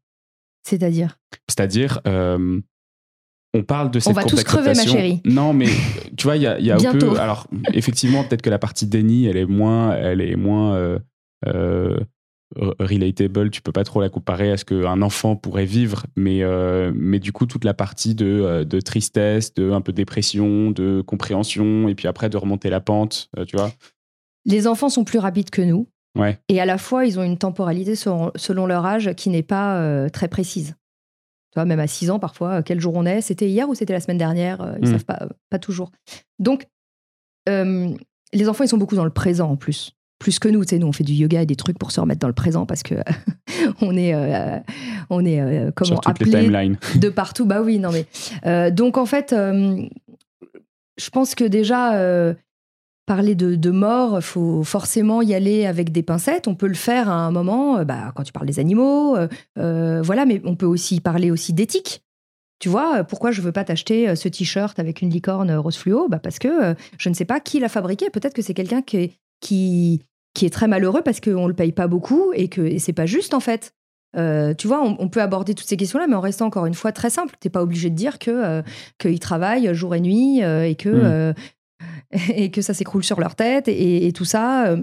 C'est-à-dire? 0.66 1.18
C'est-à-dire, 1.48 2.00
euh, 2.08 2.60
on 3.56 3.62
parle 3.62 3.90
de 3.90 4.00
cette 4.00 4.14
va 4.14 4.22
courbe 4.22 4.30
tous 4.34 4.44
crever, 4.44 4.68
ma 4.74 4.82
chérie. 4.92 5.20
Non, 5.26 5.52
mais 5.52 5.66
tu 6.16 6.24
vois, 6.24 6.36
il 6.36 6.42
y 6.42 6.46
a, 6.46 6.58
y 6.58 6.70
a 6.70 6.76
un 6.76 6.78
peu. 6.92 6.98
Alors, 7.20 7.46
effectivement, 7.74 8.24
peut-être 8.24 8.42
que 8.42 8.50
la 8.50 8.58
partie 8.58 8.86
déni, 8.86 9.26
elle 9.26 9.36
est 9.36 9.46
moins, 9.46 9.94
elle 9.94 10.20
est 10.22 10.36
moins 10.36 10.74
euh, 10.74 10.98
euh, 11.46 12.00
relatable. 12.78 13.50
Tu 13.50 13.62
peux 13.62 13.72
pas 13.72 13.84
trop 13.84 14.00
la 14.00 14.08
comparer 14.08 14.50
à 14.50 14.56
ce 14.56 14.64
qu'un 14.64 15.02
enfant 15.02 15.36
pourrait 15.36 15.64
vivre, 15.64 16.06
mais 16.16 16.42
euh, 16.42 16.92
mais 16.94 17.18
du 17.18 17.32
coup, 17.32 17.46
toute 17.46 17.64
la 17.64 17.74
partie 17.74 18.14
de, 18.14 18.26
euh, 18.26 18.64
de 18.64 18.80
tristesse, 18.80 19.54
de 19.54 19.70
un 19.70 19.80
peu 19.80 19.92
dépression, 19.92 20.70
de 20.70 21.00
compréhension, 21.00 21.88
et 21.88 21.94
puis 21.94 22.08
après 22.08 22.28
de 22.30 22.36
remonter 22.36 22.70
la 22.70 22.80
pente, 22.80 23.30
euh, 23.38 23.44
tu 23.44 23.56
vois. 23.56 23.72
Les 24.46 24.66
enfants 24.66 24.88
sont 24.90 25.04
plus 25.04 25.18
rapides 25.18 25.50
que 25.50 25.62
nous. 25.62 25.86
Ouais. 26.16 26.38
Et 26.48 26.60
à 26.60 26.64
la 26.66 26.78
fois, 26.78 27.06
ils 27.06 27.18
ont 27.18 27.22
une 27.24 27.38
temporalité 27.38 27.96
selon, 27.96 28.30
selon 28.36 28.66
leur 28.66 28.84
âge 28.86 29.14
qui 29.14 29.30
n'est 29.30 29.42
pas 29.42 29.78
euh, 29.80 30.08
très 30.08 30.28
précise. 30.28 30.74
Tu 31.52 31.56
vois, 31.60 31.64
même 31.64 31.80
à 31.80 31.86
6 31.86 32.10
ans, 32.10 32.18
parfois, 32.18 32.58
euh, 32.58 32.62
quel 32.64 32.80
jour 32.80 32.94
on 32.94 33.04
est? 33.06 33.20
C'était 33.20 33.48
hier 33.48 33.68
ou 33.68 33.74
c'était 33.74 33.92
la 33.92 34.00
semaine 34.00 34.18
dernière? 34.18 34.60
Euh, 34.60 34.74
Ils 34.80 34.88
Mm. 34.88 34.92
savent 34.92 35.04
pas, 35.04 35.18
euh, 35.22 35.28
pas 35.50 35.58
toujours. 35.58 35.90
Donc, 36.38 36.66
euh, 37.48 37.88
les 38.32 38.48
enfants, 38.48 38.64
ils 38.64 38.68
sont 38.68 38.78
beaucoup 38.78 38.96
dans 38.96 39.04
le 39.04 39.10
présent 39.10 39.50
en 39.50 39.56
plus. 39.56 39.92
Plus 40.24 40.38
que 40.38 40.48
nous, 40.48 40.64
tu 40.64 40.70
sais, 40.70 40.78
nous, 40.78 40.86
on 40.86 40.92
fait 40.92 41.04
du 41.04 41.12
yoga 41.12 41.42
et 41.42 41.44
des 41.44 41.54
trucs 41.54 41.78
pour 41.78 41.92
se 41.92 42.00
remettre 42.00 42.20
dans 42.20 42.28
le 42.28 42.32
présent 42.32 42.64
parce 42.64 42.82
que 42.82 42.94
on 43.82 43.94
est, 43.94 44.14
euh, 44.14 44.58
on 45.10 45.22
est 45.22 45.38
euh, 45.38 45.70
comment 45.76 46.00
appelé 46.06 46.30
timelines. 46.30 46.78
de 46.96 47.10
partout. 47.10 47.44
Bah 47.44 47.60
oui, 47.60 47.78
non 47.78 47.90
mais. 47.92 48.06
euh, 48.46 48.70
donc 48.70 48.96
en 48.96 49.04
fait, 49.04 49.34
euh, 49.34 49.82
je 50.96 51.10
pense 51.10 51.34
que 51.34 51.44
déjà, 51.44 51.90
parler 53.04 53.34
de, 53.34 53.54
de 53.54 53.70
mort, 53.70 54.22
faut 54.22 54.64
forcément 54.64 55.20
y 55.20 55.34
aller 55.34 55.66
avec 55.66 55.92
des 55.92 56.02
pincettes. 56.02 56.48
On 56.48 56.54
peut 56.54 56.68
le 56.68 56.72
faire 56.72 57.10
à 57.10 57.16
un 57.16 57.30
moment, 57.30 57.84
bah, 57.84 58.10
quand 58.16 58.22
tu 58.22 58.32
parles 58.32 58.46
des 58.46 58.60
animaux, 58.60 59.18
voilà, 59.56 60.24
mais 60.24 60.40
on 60.46 60.56
peut 60.56 60.64
aussi 60.64 61.00
parler 61.00 61.30
aussi 61.30 61.52
d'éthique. 61.52 62.02
Tu 62.60 62.70
vois, 62.70 63.04
pourquoi 63.04 63.30
je 63.30 63.42
veux 63.42 63.52
pas 63.52 63.64
t'acheter 63.64 64.16
ce 64.16 64.26
t-shirt 64.28 64.78
avec 64.78 65.02
une 65.02 65.10
licorne 65.10 65.54
rose 65.54 65.76
fluo? 65.76 66.08
Bah 66.08 66.18
Parce 66.18 66.38
que 66.38 66.74
je 66.96 67.08
ne 67.10 67.14
sais 67.14 67.26
pas 67.26 67.40
qui 67.40 67.60
l'a 67.60 67.68
fabriqué. 67.68 68.08
Peut-être 68.08 68.32
que 68.32 68.40
c'est 68.40 68.54
quelqu'un 68.54 68.80
qui, 68.80 70.00
qui 70.34 70.46
est 70.46 70.50
très 70.50 70.66
malheureux 70.68 71.02
parce 71.02 71.20
qu'on 71.20 71.46
le 71.46 71.54
paye 71.54 71.72
pas 71.72 71.86
beaucoup 71.86 72.32
et 72.34 72.48
que 72.48 72.78
c'est 72.78 72.92
pas 72.92 73.06
juste 73.06 73.34
en 73.34 73.40
fait. 73.40 73.72
Euh, 74.16 74.54
tu 74.54 74.68
vois, 74.68 74.80
on, 74.80 74.96
on 75.00 75.08
peut 75.08 75.20
aborder 75.22 75.54
toutes 75.54 75.66
ces 75.66 75.76
questions-là, 75.76 76.06
mais 76.06 76.14
en 76.14 76.20
restant 76.20 76.46
encore 76.46 76.66
une 76.66 76.74
fois 76.74 76.92
très 76.92 77.10
simple. 77.10 77.34
T'es 77.40 77.50
pas 77.50 77.62
obligé 77.62 77.90
de 77.90 77.96
dire 77.96 78.18
que 78.20 78.30
euh, 78.30 78.62
qu'ils 78.98 79.18
travaillent 79.18 79.74
jour 79.74 79.94
et 79.94 80.00
nuit 80.00 80.42
euh, 80.44 80.64
et 80.68 80.74
que 80.76 80.88
Mm. 80.88 81.02
euh, 81.04 81.32
et 82.36 82.50
que 82.52 82.62
ça 82.62 82.74
s'écroule 82.74 83.02
sur 83.02 83.18
leur 83.18 83.34
tête 83.34 83.66
et, 83.66 84.06
et 84.06 84.12
tout 84.12 84.24
ça. 84.24 84.76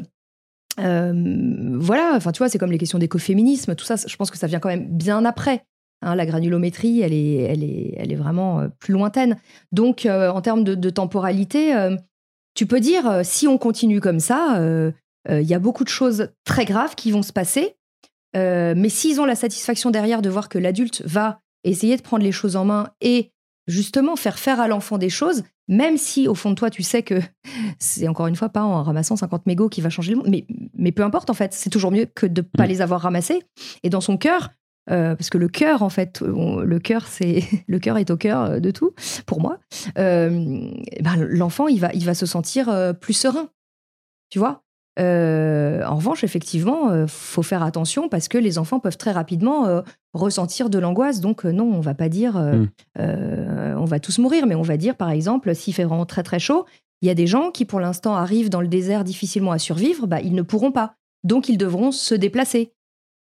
voilà, 0.78 2.14
enfin 2.16 2.32
tu 2.32 2.40
vois, 2.40 2.50
c'est 2.50 2.58
comme 2.58 2.72
les 2.72 2.78
questions 2.78 3.00
d'écoféminisme, 3.00 3.76
tout 3.76 3.86
ça. 3.86 3.96
Je 3.96 4.16
pense 4.16 4.32
que 4.32 4.38
ça 4.38 4.48
vient 4.48 4.60
quand 4.60 4.70
même 4.70 4.88
bien 4.90 5.24
après. 5.26 5.64
hein. 6.02 6.16
la 6.16 6.26
granulométrie, 6.26 7.02
elle 7.02 7.14
est, 7.14 7.36
elle 7.44 7.64
est, 7.64 7.94
elle 7.98 8.12
est 8.12 8.16
vraiment 8.16 8.68
plus 8.80 8.94
lointaine. 8.94 9.38
Donc, 9.72 10.06
en 10.10 10.42
termes 10.42 10.64
de, 10.64 10.76
de 10.76 10.90
temporalité, 10.90 11.74
tu 12.54 12.66
peux 12.66 12.80
dire, 12.80 13.22
si 13.24 13.48
on 13.48 13.58
continue 13.58 14.02
comme 14.02 14.20
ça, 14.20 14.60
euh, 15.30 15.34
euh, 15.34 15.42
il 15.42 15.48
y 15.48 15.54
a 15.54 15.60
beaucoup 15.60 15.84
de 15.84 15.90
choses 15.90 16.30
très 16.46 16.66
graves 16.66 16.96
qui 16.96 17.12
vont 17.12 17.22
se 17.24 17.34
passer. 17.34 17.76
Euh, 18.36 18.74
mais 18.78 18.90
s'ils 18.90 19.20
ont 19.20 19.26
la 19.26 19.36
satisfaction 19.36 19.92
derrière 19.92 20.22
de 20.22 20.30
voir 20.30 20.48
que 20.50 20.58
l'adulte 20.58 21.02
va 21.06 21.40
essayer 21.64 21.98
de 21.98 22.02
prendre 22.02 22.24
les 22.24 22.32
choses 22.32 22.56
en 22.56 22.64
main 22.66 22.90
et 23.02 23.32
justement 23.68 24.16
faire 24.16 24.40
faire 24.40 24.60
à 24.60 24.68
l'enfant 24.68 24.98
des 24.98 25.10
choses, 25.10 25.44
même 25.68 25.98
si 25.98 26.28
au 26.28 26.34
fond 26.36 26.50
de 26.50 26.56
toi 26.56 26.70
tu 26.70 26.82
sais 26.82 27.04
que 27.04 27.16
c'est 27.80 28.08
encore 28.08 28.28
une 28.28 28.36
fois 28.36 28.50
pas 28.50 28.64
en 28.64 28.82
ramassant 28.84 29.16
50 29.18 29.46
mégots 29.48 29.70
qui 29.70 29.82
va 29.82 29.90
changer 29.90 30.12
le 30.12 30.18
monde, 30.18 30.30
mais, 30.30 30.46
mais 30.74 30.92
peu 30.92 31.04
importe 31.04 31.30
en 31.30 31.34
fait, 31.34 31.54
c'est 31.54 31.70
toujours 31.70 31.92
mieux 31.92 32.06
que 32.06 32.26
de 32.26 32.42
ne 32.42 32.46
pas 32.58 32.64
Mm. 32.66 32.70
les 32.70 32.82
avoir 32.82 33.02
ramassés. 33.02 33.44
Et 33.84 33.90
dans 33.90 34.02
son 34.02 34.18
cœur, 34.18 34.50
euh, 34.90 35.16
parce 35.16 35.30
que 35.30 35.38
le 35.38 35.48
cœur 35.50 35.84
en 35.84 35.90
fait, 35.90 36.22
on- 36.24 36.62
le 36.62 36.80
cœur 36.80 37.06
c'est 37.08 37.44
le 37.68 37.80
cœur 37.80 37.98
est 37.98 38.10
au 38.12 38.18
cœur 38.18 38.60
de 38.62 38.72
tout 38.72 38.94
pour 39.28 39.42
moi. 39.42 39.60
euh, 39.98 40.30
ben, 41.02 41.16
l'enfant 41.18 41.68
il 41.68 41.80
va 41.82 41.92
il 41.94 42.06
va 42.06 42.14
se 42.16 42.26
sentir 42.26 42.94
plus 43.00 43.14
serein, 43.14 43.50
tu 44.30 44.40
vois? 44.40 44.64
Euh, 45.00 45.84
en 45.86 45.96
revanche, 45.96 46.24
effectivement, 46.24 46.90
euh, 46.90 47.08
faut 47.08 47.44
faire 47.44 47.64
attention 47.64 48.10
parce 48.10 48.28
que 48.28 48.38
les 48.38 48.58
enfants 48.58 48.80
peuvent 48.80 48.98
très 48.98 49.12
rapidement 49.12 49.66
euh, 49.66 49.82
ressentir 50.14 50.70
de 50.70 50.78
l'angoisse. 50.80 51.22
Donc 51.22 51.46
euh, 51.46 51.52
non, 51.52 51.64
on 51.64 51.80
va 51.80 51.94
pas 51.94 52.10
dire 52.10 52.36
euh, 52.38 52.58
Mm. 52.58 52.70
euh, 53.00 53.76
on 53.78 53.86
va 53.86 54.00
tous 54.00 54.18
mourir, 54.20 54.46
mais 54.48 54.56
on 54.56 54.62
va 54.64 54.76
dire 54.78 54.98
par 54.98 55.10
exemple 55.10 55.56
s'il 55.56 55.74
fait 55.74 55.86
vraiment 55.86 56.06
très 56.06 56.24
très 56.24 56.40
chaud, 56.40 56.66
il 57.02 57.08
y 57.08 57.10
a 57.10 57.16
des 57.16 57.26
gens 57.28 57.52
qui 57.52 57.64
pour 57.66 57.80
l'instant 57.80 58.16
arrivent 58.16 58.50
dans 58.50 58.62
le 58.62 58.68
désert 58.68 59.04
difficilement 59.06 59.52
à 59.54 59.60
survivre, 59.60 60.08
bah, 60.08 60.20
ils 60.22 60.36
ne 60.36 60.42
pourront 60.42 60.72
pas. 60.74 60.96
Donc 61.24 61.48
ils 61.50 61.58
devront 61.58 61.92
se 61.92 62.14
déplacer. 62.14 62.74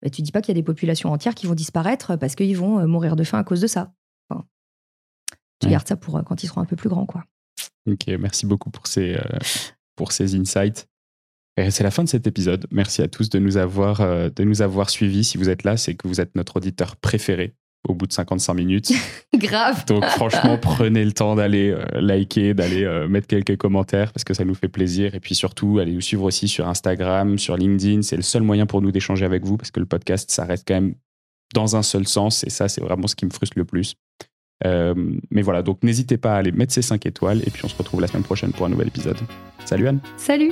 Et 0.05 0.09
tu 0.09 0.21
dis 0.21 0.31
pas 0.31 0.41
qu'il 0.41 0.49
y 0.55 0.57
a 0.57 0.61
des 0.61 0.63
populations 0.65 1.11
entières 1.11 1.35
qui 1.35 1.47
vont 1.47 1.53
disparaître 1.55 2.15
parce 2.15 2.35
qu'ils 2.35 2.55
vont 2.57 2.87
mourir 2.87 3.15
de 3.15 3.23
faim 3.23 3.39
à 3.39 3.43
cause 3.43 3.59
de 3.61 3.67
ça. 3.67 3.91
Enfin, 4.29 4.45
tu 5.59 5.67
Ouais. 5.67 5.71
gardes 5.73 5.87
ça 5.87 5.97
pour 5.97 6.23
quand 6.23 6.43
ils 6.43 6.47
seront 6.47 6.61
un 6.61 6.65
peu 6.65 6.75
plus 6.75 6.87
grands, 6.89 7.05
quoi. 7.05 7.23
Ok, 7.89 8.07
merci 8.19 8.45
beaucoup 8.45 8.69
pour 8.69 8.85
ces, 8.87 9.17
pour 9.95 10.11
ces 10.11 10.35
insights. 10.35 10.87
Et 11.57 11.71
c'est 11.71 11.83
la 11.83 11.91
fin 11.91 12.03
de 12.03 12.09
cet 12.09 12.27
épisode. 12.27 12.67
Merci 12.71 13.01
à 13.01 13.07
tous 13.07 13.29
de 13.29 13.39
nous 13.39 13.57
avoir, 13.57 14.01
euh, 14.01 14.29
de 14.35 14.43
nous 14.43 14.61
avoir 14.61 14.89
suivis. 14.89 15.23
Si 15.23 15.37
vous 15.37 15.49
êtes 15.49 15.63
là, 15.63 15.75
c'est 15.75 15.95
que 15.95 16.07
vous 16.07 16.21
êtes 16.21 16.35
notre 16.35 16.57
auditeur 16.57 16.95
préféré 16.95 17.55
au 17.87 17.93
bout 17.93 18.05
de 18.05 18.13
55 18.13 18.53
minutes. 18.53 18.91
Grave. 19.35 19.85
Donc 19.85 20.05
franchement, 20.05 20.57
prenez 20.57 21.03
le 21.03 21.13
temps 21.13 21.35
d'aller 21.35 21.71
euh, 21.71 21.85
liker, 21.99 22.53
d'aller 22.53 22.83
euh, 22.83 23.07
mettre 23.07 23.27
quelques 23.27 23.57
commentaires 23.57 24.11
parce 24.13 24.23
que 24.23 24.33
ça 24.33 24.45
nous 24.45 24.55
fait 24.55 24.67
plaisir. 24.67 25.15
Et 25.15 25.19
puis 25.19 25.35
surtout, 25.35 25.79
allez 25.79 25.93
nous 25.93 26.01
suivre 26.01 26.23
aussi 26.23 26.47
sur 26.47 26.67
Instagram, 26.67 27.37
sur 27.37 27.57
LinkedIn. 27.57 28.01
C'est 28.01 28.17
le 28.17 28.21
seul 28.21 28.43
moyen 28.43 28.65
pour 28.65 28.81
nous 28.81 28.91
d'échanger 28.91 29.25
avec 29.25 29.43
vous 29.43 29.57
parce 29.57 29.71
que 29.71 29.79
le 29.79 29.85
podcast, 29.85 30.29
ça 30.29 30.45
reste 30.45 30.67
quand 30.67 30.75
même 30.75 30.95
dans 31.53 31.75
un 31.75 31.83
seul 31.83 32.07
sens. 32.07 32.43
Et 32.43 32.49
ça, 32.49 32.67
c'est 32.67 32.81
vraiment 32.81 33.07
ce 33.07 33.15
qui 33.15 33.25
me 33.25 33.31
frustre 33.31 33.57
le 33.57 33.65
plus. 33.65 33.95
Euh, 34.65 34.93
mais 35.29 35.41
voilà, 35.41 35.61
donc 35.61 35.83
n'hésitez 35.83 36.17
pas 36.17 36.33
à 36.33 36.37
aller 36.37 36.51
mettre 36.51 36.73
ces 36.73 36.81
5 36.81 37.05
étoiles. 37.05 37.41
Et 37.45 37.51
puis 37.51 37.63
on 37.63 37.69
se 37.69 37.75
retrouve 37.75 38.01
la 38.01 38.07
semaine 38.07 38.23
prochaine 38.23 38.51
pour 38.51 38.65
un 38.65 38.69
nouvel 38.69 38.87
épisode. 38.87 39.17
Salut 39.65 39.87
Anne 39.87 39.99
Salut. 40.17 40.51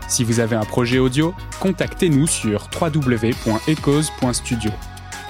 Si 0.11 0.23
vous 0.25 0.41
avez 0.41 0.57
un 0.57 0.65
projet 0.65 0.99
audio, 0.99 1.33
contactez-nous 1.61 2.27
sur 2.27 2.67
www.echoes.studio. 2.81 4.71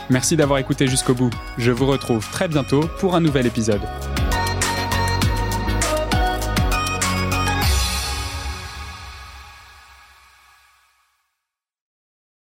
Merci 0.09 0.35
d'avoir 0.35 0.57
écouté 0.57 0.87
jusqu'au 0.87 1.13
bout. 1.13 1.29
Je 1.59 1.71
vous 1.71 1.85
retrouve 1.85 2.27
très 2.31 2.47
bientôt 2.47 2.89
pour 2.99 3.13
un 3.13 3.21
nouvel 3.21 3.45
épisode. 3.45 3.81